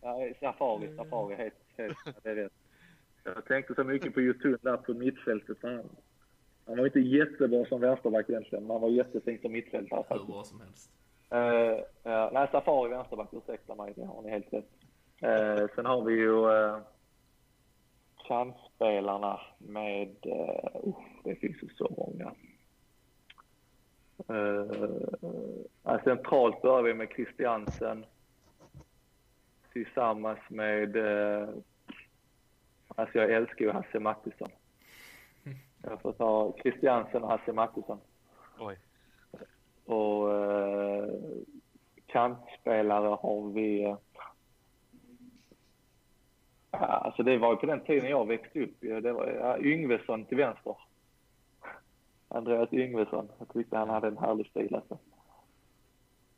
Ja, 0.00 0.28
safari, 0.40 0.96
safari, 0.96 1.34
helt, 1.34 1.54
helt, 1.76 1.98
ja, 2.06 2.12
det 2.22 2.30
är 2.30 2.34
rätt. 2.34 2.52
Jag 3.24 3.44
tänkte 3.44 3.74
så 3.74 3.84
mycket 3.84 4.14
på 4.14 4.20
Jutun 4.20 4.58
där 4.62 4.76
på 4.76 4.94
mittfältet. 4.94 5.58
Han 6.66 6.78
var 6.78 6.86
inte 6.86 7.00
jättebra 7.00 7.64
som 7.64 7.80
vänsterback 7.80 8.28
egentligen, 8.28 8.64
men 8.64 8.70
han 8.70 8.80
var 8.80 8.88
jättefin 8.88 9.38
som 9.42 9.52
mittfältare 9.52 10.04
Hur 10.08 10.24
bra 10.24 10.44
som 10.44 10.60
helst. 10.60 10.90
Uh, 11.32 12.10
uh, 12.12 12.32
nej, 12.32 12.48
Safari 12.52 12.90
vänsterback, 12.90 13.28
ursäkta 13.32 13.74
mig, 13.74 13.92
det 13.96 14.04
har 14.04 14.22
ni 14.22 14.30
helt 14.30 14.52
rätt. 14.52 14.70
Uh, 15.24 15.66
sen 15.74 15.86
har 15.86 16.04
vi 16.04 16.14
ju 16.14 16.30
uh, 16.30 16.78
chansspelarna 18.16 19.40
med, 19.58 20.16
uh, 20.26 20.94
det 21.24 21.34
finns 21.34 21.62
ju 21.62 21.68
så 21.68 21.94
många. 21.96 22.34
Uh, 24.30 26.00
centralt 26.04 26.62
börjar 26.62 26.82
vi 26.82 26.94
med 26.94 27.08
Christiansen 27.08 28.04
tillsammans 29.72 30.38
med, 30.48 30.96
uh, 30.96 31.48
alltså 32.88 33.18
jag 33.18 33.32
älskar 33.32 33.64
ju 33.64 33.70
Hasse 33.70 34.00
Mattisson. 34.00 34.50
Jag 35.86 36.00
får 36.00 36.12
ta 36.12 36.54
Christiansen 36.62 37.22
och 37.22 37.30
Hasse 37.30 37.52
Mattisson. 37.52 38.00
Oj. 38.58 38.78
Och 39.84 40.34
eh, 40.34 41.08
kantspelare 42.06 43.18
har 43.22 43.52
vi... 43.52 43.84
Eh, 43.84 43.96
alltså 46.70 47.22
det 47.22 47.38
var 47.38 47.50
ju 47.50 47.56
på 47.56 47.66
den 47.66 47.80
tiden 47.80 48.10
jag 48.10 48.26
växte 48.26 48.60
upp. 48.60 48.80
Det 48.80 49.12
var 49.12 49.26
ja, 49.26 49.58
Yngvesson 49.58 50.24
till 50.24 50.36
vänster. 50.36 50.76
Andreas 52.28 52.72
Yngvesson. 52.72 53.28
Jag 53.38 53.48
tyckte 53.48 53.76
han 53.76 53.88
hade 53.88 54.06
en 54.06 54.18
härlig 54.18 54.46
stil 54.46 54.74
alltså. 54.74 54.98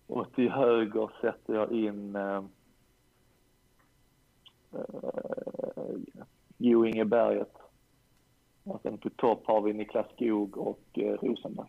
Och 0.07 0.33
till 0.35 0.51
höger 0.51 1.11
sätter 1.21 1.55
jag 1.55 1.73
in 1.73 2.17
eh, 2.17 2.45
eh, 4.73 5.97
Jo 6.59 6.87
Inge 6.87 7.05
Berget. 7.05 7.56
Och 8.67 8.81
sen 8.83 8.99
på 8.99 9.11
topp 9.11 9.47
har 9.47 9.63
vi 9.63 9.73
Niklas 9.73 10.07
Skog 10.15 10.57
och 10.57 10.81
eh, 10.93 11.13
Rosenberg. 11.13 11.69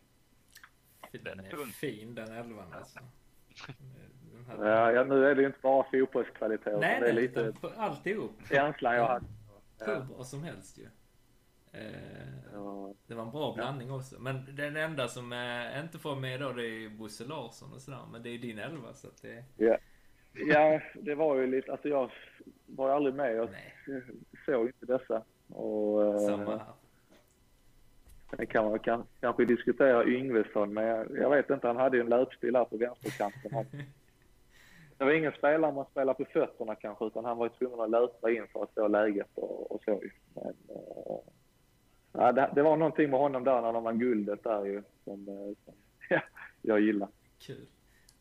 Den 1.11 1.39
är 1.39 1.65
fin 1.65 2.15
den 2.15 2.31
elvan 2.31 2.73
alltså. 2.73 2.99
Här- 4.47 4.65
Ja, 4.67 4.91
ja, 4.91 5.03
nu 5.03 5.25
är 5.25 5.35
det 5.35 5.41
ju 5.41 5.47
inte 5.47 5.59
bara 5.61 5.83
fotbollskvalitet. 5.91 6.67
utan 6.67 6.79
nej, 6.79 6.99
det 7.01 7.09
är 7.09 7.13
nej, 7.13 7.21
lite 7.21 7.53
alltihop. 7.77 8.31
känslan 8.49 8.95
jag 8.95 9.07
hade. 9.07 9.25
Hur 9.79 9.99
bra 10.15 10.23
som 10.23 10.43
helst 10.43 10.77
ju. 10.79 10.83
Eh, 11.71 12.27
Ja, 12.53 12.93
det 13.07 13.15
var 13.15 13.23
en 13.23 13.31
bra 13.31 13.53
blandning 13.53 13.91
också. 13.91 14.19
Men 14.19 14.55
den 14.55 14.77
enda 14.77 15.07
som 15.07 15.33
eh, 15.33 15.79
inte 15.83 15.97
får 15.99 16.15
med 16.15 16.39
då 16.39 16.51
det 16.51 16.65
är 16.65 16.89
Bosse 16.89 17.25
Larsson 17.25 17.73
och 17.73 17.81
sådär. 17.81 18.01
Men 18.11 18.23
det 18.23 18.29
är 18.29 18.37
din 18.37 18.59
elva 18.59 18.93
så 18.93 19.07
att 19.07 19.21
det... 19.21 19.43
ja. 19.57 19.77
ja, 20.33 20.81
det 20.95 21.15
var 21.15 21.35
ju 21.35 21.47
lite... 21.47 21.71
Alltså 21.71 21.87
jag 21.89 22.11
var 22.65 22.87
ju 22.89 22.95
aldrig 22.95 23.15
med. 23.15 23.35
Jag 23.35 23.49
Nej, 23.51 23.73
såg 24.45 24.67
inte 24.67 24.85
dessa. 24.85 25.23
Och, 25.47 26.21
samma 26.21 26.53
eh, 26.53 26.59
här. 26.59 26.73
Sen 28.29 28.47
kan 28.47 28.65
man 28.65 28.79
kan, 28.79 29.03
kanske 29.19 29.45
diskutera 29.45 30.05
Yngvesson, 30.05 30.73
men 30.73 30.83
jag, 30.83 31.17
jag 31.17 31.29
vet 31.29 31.49
inte. 31.49 31.67
Han 31.67 31.77
hade 31.77 31.97
ju 31.97 32.03
en 32.03 32.09
löpstil 32.09 32.55
här 32.55 32.65
på 32.65 32.77
vänsterkanten. 32.77 33.53
Han, 33.53 33.65
det 34.97 35.05
var 35.05 35.11
ingen 35.11 35.31
spelare 35.31 35.73
man 35.73 35.85
spelar 35.91 36.13
på 36.13 36.25
fötterna 36.25 36.75
kanske, 36.75 37.05
utan 37.05 37.25
han 37.25 37.37
var 37.37 37.45
ju 37.45 37.49
tvungen 37.49 37.79
att 37.79 37.89
löpa 37.89 38.31
in 38.31 38.47
för 38.53 38.63
att 38.63 38.73
få 38.73 38.87
läget 38.87 39.27
och, 39.35 39.71
och 39.71 39.81
så. 39.85 40.01
Men, 40.35 40.53
ja, 42.11 42.31
det, 42.31 42.51
det 42.55 42.61
var 42.61 42.77
någonting 42.77 43.09
med 43.09 43.19
honom 43.19 43.43
där 43.43 43.61
när 43.61 43.73
de 43.73 43.83
vann 43.83 43.99
guldet 43.99 44.43
där 44.43 44.65
ju, 44.65 44.83
som, 45.03 45.27
eh, 45.27 45.65
som 45.65 45.73
ja, 46.09 46.21
jag 46.61 46.79
gillar. 46.79 47.09
Kul. 47.39 47.67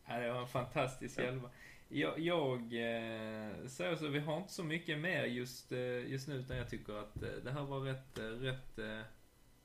Ja, 0.07 0.19
det 0.19 0.31
var 0.31 0.41
en 0.41 0.47
fantastisk 0.47 1.19
elva. 1.19 1.49
Jag, 1.89 2.19
jag 2.19 2.57
eh, 2.59 3.67
säger 3.67 3.95
så, 3.95 4.07
vi 4.07 4.19
har 4.19 4.37
inte 4.37 4.53
så 4.53 4.63
mycket 4.63 4.99
mer 4.99 5.23
just, 5.23 5.71
just 6.05 6.27
nu 6.27 6.35
utan 6.35 6.57
jag 6.57 6.69
tycker 6.69 6.93
att 6.93 7.21
det 7.43 7.51
här 7.51 7.63
var 7.63 7.79
rätt, 7.79 8.19
rätt 8.41 8.79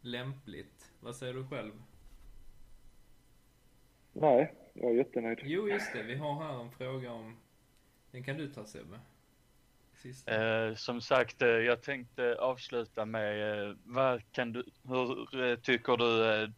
lämpligt. 0.04 0.92
Vad 1.00 1.16
säger 1.16 1.34
du 1.34 1.46
själv? 1.46 1.72
Nej, 4.12 4.54
jag 4.72 4.90
är 4.90 4.94
jättenöjd. 4.94 5.38
Jo, 5.42 5.68
just 5.68 5.92
det. 5.92 6.02
Vi 6.02 6.14
har 6.14 6.42
här 6.42 6.60
en 6.60 6.70
fråga 6.70 7.12
om... 7.12 7.36
Den 8.10 8.24
kan 8.24 8.36
du 8.36 8.48
ta 8.48 8.64
Sebbe. 8.64 9.00
Sista. 9.94 10.66
Eh, 10.66 10.74
som 10.74 11.00
sagt, 11.00 11.42
eh, 11.42 11.48
jag 11.48 11.82
tänkte 11.82 12.36
avsluta 12.38 13.04
med 13.04 13.60
eh, 13.68 13.76
vad 13.84 14.32
kan 14.32 14.52
du, 14.52 14.64
hur 14.82 15.44
eh, 15.44 15.56
tycker 15.56 15.96
du 15.96 16.52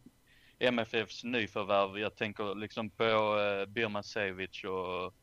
MFFs 0.59 1.23
nyförvärv, 1.23 1.99
jag 1.99 2.15
tänker 2.15 2.55
liksom 2.55 2.89
på 2.89 3.03
eh, 3.39 3.65
Birman 3.65 4.03
Sevic 4.03 4.63
och 4.63 5.13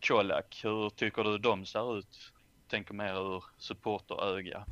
Colak, 0.00 0.60
hur 0.64 0.90
tycker 0.90 1.24
du 1.24 1.38
de 1.38 1.66
ser 1.66 1.98
ut? 1.98 2.32
Tänker 2.68 2.94
mer 2.94 3.34
ur 3.36 3.44
supporteröga. 3.58 4.66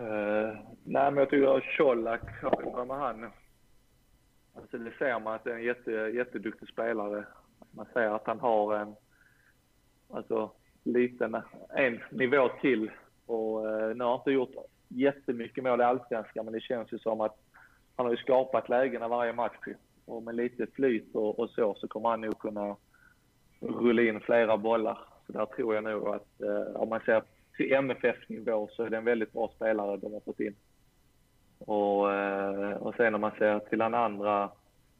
Uh, 0.00 0.56
nej, 0.84 1.10
men 1.10 1.16
jag 1.16 1.30
tycker 1.30 1.56
att 1.56 1.76
Colak, 1.76 2.20
vad 2.64 2.86
med 2.86 2.96
han? 2.96 3.30
Alltså 4.54 4.78
det 4.78 4.92
ser 4.98 5.20
man 5.20 5.34
att 5.34 5.44
det 5.44 5.50
är 5.50 5.54
en 5.54 5.62
jätte, 5.62 5.90
jätteduktig 5.90 6.68
spelare. 6.68 7.24
Man 7.70 7.86
ser 7.92 8.14
att 8.14 8.26
han 8.26 8.40
har 8.40 8.76
en, 8.76 8.94
alltså 10.10 10.50
liten, 10.84 11.36
en 11.76 12.00
nivå 12.10 12.48
till. 12.60 12.90
Och 13.26 13.64
uh, 13.66 13.94
nu 13.94 14.04
har 14.04 14.10
han 14.10 14.18
inte 14.18 14.30
gjort 14.30 14.54
jättemycket 14.88 15.64
mål 15.64 15.80
i 15.80 15.84
Allsvenskan, 15.84 16.44
men 16.44 16.54
det 16.54 16.60
känns 16.60 16.92
ju 16.92 16.98
som 16.98 17.20
att 17.20 17.36
han 17.96 18.06
har 18.06 18.12
ju 18.12 18.16
skapat 18.16 18.68
lägena 18.68 19.08
varje 19.08 19.32
match. 19.32 19.56
Och 20.04 20.22
med 20.22 20.34
lite 20.34 20.66
flyt 20.66 21.14
och, 21.14 21.38
och 21.38 21.50
så, 21.50 21.74
så 21.74 21.88
kommer 21.88 22.08
han 22.08 22.20
nog 22.20 22.38
kunna 22.38 22.76
rulla 23.60 24.02
in 24.02 24.20
flera 24.20 24.56
bollar. 24.56 24.98
Så 25.26 25.32
där 25.32 25.46
tror 25.46 25.74
jag 25.74 25.84
nog 25.84 26.08
att 26.08 26.28
uh, 26.42 26.76
om 26.76 26.88
man 26.88 27.00
ser 27.00 27.22
till 27.60 27.72
MFF-nivå 27.72 28.68
så 28.72 28.82
är 28.82 28.90
det 28.90 28.96
en 28.96 29.04
väldigt 29.04 29.32
bra 29.32 29.52
spelare 29.56 29.96
de 29.96 30.12
har 30.12 30.20
fått 30.20 30.40
in. 30.40 30.54
Och, 31.58 32.12
eh, 32.12 32.72
och 32.72 32.94
sen 32.94 33.14
om 33.14 33.20
man 33.20 33.32
ser 33.38 33.58
till 33.58 33.78
den 33.78 33.94
andra, 33.94 34.50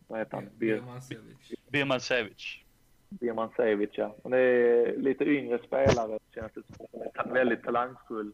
vad 0.09 0.19
heter 0.19 0.37
han? 0.37 0.49
Bir, 0.59 0.75
Birman 0.75 1.01
Sevic. 1.01 1.59
Birman 1.69 2.01
Sevic. 2.01 2.65
Birman 3.09 3.51
Sevic, 3.57 3.91
ja. 3.93 4.15
Det 4.25 4.39
är 4.39 4.97
lite 4.97 5.25
yngre 5.25 5.59
spelare 5.59 6.19
känns 6.35 6.53
det 6.53 6.63
som. 6.77 7.33
Väldigt 7.33 7.63
talangfull. 7.63 8.33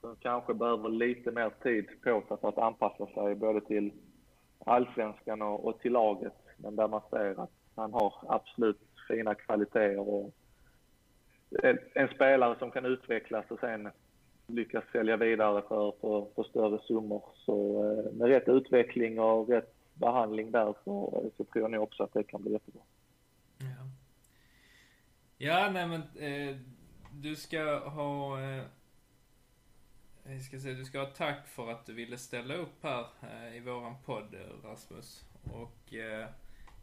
Som 0.00 0.16
kanske 0.16 0.54
behöver 0.54 0.88
lite 0.88 1.30
mer 1.30 1.50
tid 1.62 1.86
på 2.02 2.22
sig 2.28 2.36
för 2.40 2.48
att 2.48 2.58
anpassa 2.58 3.06
sig 3.06 3.34
både 3.34 3.60
till 3.60 3.92
allsvenskan 4.58 5.42
och, 5.42 5.64
och 5.64 5.80
till 5.80 5.92
laget. 5.92 6.36
Men 6.56 6.76
där 6.76 6.88
man 6.88 7.02
ser 7.10 7.42
att 7.42 7.52
han 7.74 7.92
har 7.92 8.14
absolut 8.28 8.80
fina 9.08 9.34
kvaliteter 9.34 9.98
och 9.98 10.34
en, 11.94 12.08
spelare 12.08 12.58
som 12.58 12.70
kan 12.70 12.84
utvecklas 12.84 13.50
och 13.50 13.60
sen 13.60 13.90
lyckas 14.46 14.84
sälja 14.92 15.16
vidare 15.16 15.62
för, 15.68 15.92
för, 16.00 16.26
för 16.34 16.42
större 16.42 16.78
summor. 16.82 17.24
Så 17.34 17.84
eh, 17.84 18.12
med 18.12 18.28
rätt 18.28 18.48
utveckling 18.48 19.20
och 19.20 19.48
rätt 19.48 19.74
behandling 19.94 20.50
där 20.50 20.74
så, 20.84 21.30
så 21.36 21.44
tror 21.44 21.64
jag 21.64 21.70
nog 21.70 21.82
också 21.82 22.02
att 22.02 22.12
det 22.12 22.22
kan 22.22 22.42
bli 22.42 22.52
jättebra. 22.52 22.82
Ja, 23.58 23.86
ja 25.38 25.70
nej 25.70 25.86
men 25.86 26.00
eh, 26.00 26.56
du 27.12 27.36
ska 27.36 27.78
ha... 27.78 28.40
Eh, 28.40 28.62
jag 30.24 30.42
ska 30.42 30.58
säga, 30.58 30.74
du 30.74 30.84
ska 30.84 30.98
ha 30.98 31.06
tack 31.06 31.46
för 31.46 31.70
att 31.70 31.86
du 31.86 31.94
ville 31.94 32.18
ställa 32.18 32.54
upp 32.54 32.82
här 32.82 33.06
eh, 33.22 33.56
i 33.56 33.60
våran 33.60 33.94
podd, 34.04 34.34
Rasmus. 34.64 35.24
Och 35.52 35.94
eh, 35.94 36.28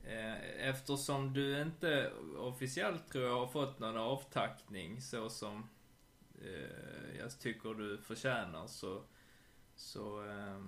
Eh, 0.10 0.68
eftersom 0.70 1.34
du 1.34 1.62
inte 1.62 2.12
officiellt 2.38 3.12
tror 3.12 3.26
jag 3.26 3.40
har 3.40 3.48
fått 3.48 3.80
någon 3.80 3.98
avtackning 3.98 5.02
så 5.02 5.30
som 5.30 5.70
eh, 6.42 7.20
jag 7.20 7.40
tycker 7.40 7.74
du 7.74 7.98
förtjänar 7.98 8.68
så, 8.68 9.04
så 9.76 10.26
eh, 10.26 10.62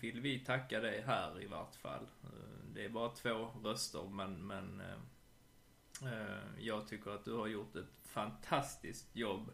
vill 0.00 0.20
vi 0.20 0.38
tacka 0.38 0.80
dig 0.80 1.00
här 1.06 1.42
i 1.42 1.46
vart 1.46 1.74
fall. 1.74 2.06
Eh, 2.22 2.64
det 2.74 2.84
är 2.84 2.88
bara 2.88 3.08
två 3.08 3.50
röster 3.64 4.08
men, 4.08 4.46
men 4.46 4.80
eh, 4.80 6.12
eh, 6.12 6.48
jag 6.58 6.88
tycker 6.88 7.10
att 7.10 7.24
du 7.24 7.32
har 7.32 7.46
gjort 7.46 7.76
ett 7.76 7.92
fantastiskt 8.02 9.16
jobb 9.16 9.50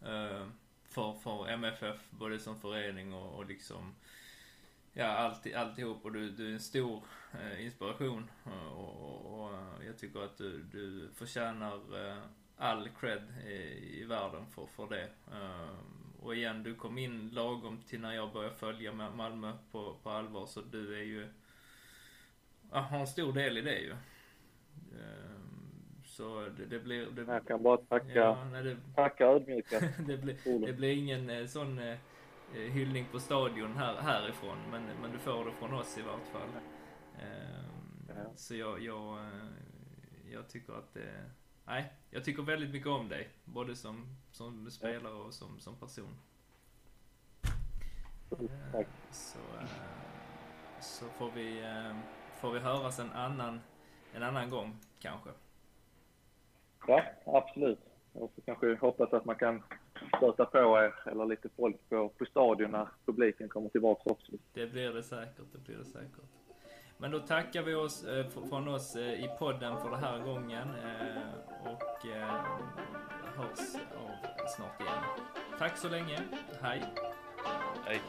eh, 0.00 0.46
för, 0.84 1.12
för 1.12 1.48
MFF, 1.48 2.10
både 2.10 2.38
som 2.38 2.60
förening 2.60 3.14
och, 3.14 3.34
och 3.34 3.46
liksom 3.46 3.94
Ja, 4.96 5.06
allt, 5.06 5.54
alltihop 5.54 6.04
och 6.04 6.12
du, 6.12 6.30
du 6.30 6.48
är 6.48 6.52
en 6.52 6.60
stor 6.60 7.02
eh, 7.32 7.64
inspiration 7.64 8.30
och, 8.76 9.00
och, 9.00 9.40
och, 9.40 9.50
jag 9.86 9.98
tycker 9.98 10.20
att 10.20 10.38
du, 10.38 10.62
du 10.62 11.08
förtjänar 11.14 12.08
eh, 12.08 12.16
all 12.56 12.88
cred 13.00 13.22
i, 13.46 14.00
i 14.00 14.04
världen 14.04 14.46
för, 14.46 14.66
för 14.66 14.88
det. 14.88 15.08
Och 16.20 16.34
igen, 16.34 16.62
du 16.62 16.74
kom 16.74 16.98
in 16.98 17.30
lagom 17.32 17.82
till 17.88 18.00
när 18.00 18.14
jag 18.14 18.32
började 18.32 18.54
följa 18.54 18.92
Malmö 18.92 19.52
på, 19.70 19.96
på 20.02 20.10
allvar 20.10 20.46
så 20.46 20.60
du 20.60 20.98
är 20.98 21.04
ju, 21.04 21.28
har 22.70 22.98
en 22.98 23.06
stor 23.06 23.32
del 23.32 23.58
i 23.58 23.60
det 23.60 23.78
ju. 23.78 23.94
Så 26.04 26.48
det, 26.56 26.66
det 26.66 26.78
blir... 26.78 27.06
Det, 27.06 27.32
jag 27.32 27.46
kan 27.46 27.62
bara 27.62 27.76
tacka, 27.76 28.14
ja, 28.14 28.44
nej, 28.52 28.62
det, 28.62 28.76
tacka 28.94 29.26
ödmjukast. 29.26 29.86
det, 30.06 30.16
blir, 30.16 30.66
det 30.66 30.72
blir 30.72 30.96
ingen 30.96 31.30
eh, 31.30 31.46
sån 31.46 31.78
eh, 31.78 31.98
hyllning 32.54 33.06
på 33.12 33.20
stadion 33.20 33.76
här, 33.76 33.96
härifrån, 33.96 34.58
men, 34.70 34.82
men 35.02 35.12
du 35.12 35.18
får 35.18 35.44
det 35.44 35.52
från 35.52 35.74
oss 35.74 35.98
i 35.98 36.02
vart 36.02 36.26
fall. 36.26 36.48
Ja. 38.08 38.14
Så 38.36 38.54
jag, 38.54 38.82
jag, 38.82 39.18
jag 40.30 40.48
tycker 40.48 40.72
att 40.72 40.94
det 40.94 41.30
nej, 41.64 41.92
jag 42.10 42.24
tycker 42.24 42.42
väldigt 42.42 42.70
mycket 42.70 42.88
om 42.88 43.08
dig. 43.08 43.28
Både 43.44 43.76
som, 43.76 44.16
som 44.30 44.70
spelare 44.70 45.14
och 45.14 45.34
som, 45.34 45.60
som 45.60 45.76
person. 45.76 46.18
Tack. 48.72 48.86
Så, 49.10 49.38
eh, 49.38 50.80
så 50.80 51.04
får 51.04 51.30
vi, 51.30 51.62
eh, 51.62 51.96
får 52.40 52.52
vi 52.52 52.58
höras 52.58 52.98
en 52.98 53.12
annan, 53.12 53.60
en 54.12 54.22
annan 54.22 54.50
gång 54.50 54.76
kanske. 54.98 55.30
Ja, 56.86 57.02
absolut. 57.26 57.80
Och 58.12 58.32
så 58.34 58.40
kanske 58.40 58.76
hoppas 58.76 59.12
att 59.12 59.24
man 59.24 59.36
kan 59.36 59.62
stöta 60.16 60.44
på 60.44 60.58
er 60.58 60.94
eller 61.10 61.26
lite 61.26 61.48
folk 61.56 61.76
på, 61.88 62.08
på 62.08 62.24
stadion 62.24 62.70
när 62.70 62.88
publiken 63.06 63.48
kommer 63.48 63.68
tillbaka 63.68 64.10
också. 64.10 64.32
Det 64.52 64.66
blir 64.66 64.92
det 64.92 65.02
säkert, 65.02 65.52
det 65.52 65.58
blir 65.58 65.76
det 65.76 65.84
säkert. 65.84 66.24
Men 66.98 67.10
då 67.10 67.18
tackar 67.18 67.62
vi 67.62 67.74
oss 67.74 68.04
eh, 68.04 68.26
från 68.48 68.68
oss 68.68 68.96
eh, 68.96 69.24
i 69.24 69.30
podden 69.38 69.76
för 69.80 69.90
den 69.90 70.00
här 70.00 70.18
gången 70.18 70.68
eh, 70.68 71.72
och 71.72 72.06
eh, 72.06 72.44
hörs 73.36 73.74
av 73.96 74.46
snart 74.56 74.80
igen. 74.80 75.28
Tack 75.58 75.78
så 75.78 75.88
länge. 75.88 76.18
Hej. 76.60 76.82
Hej. 77.86 78.00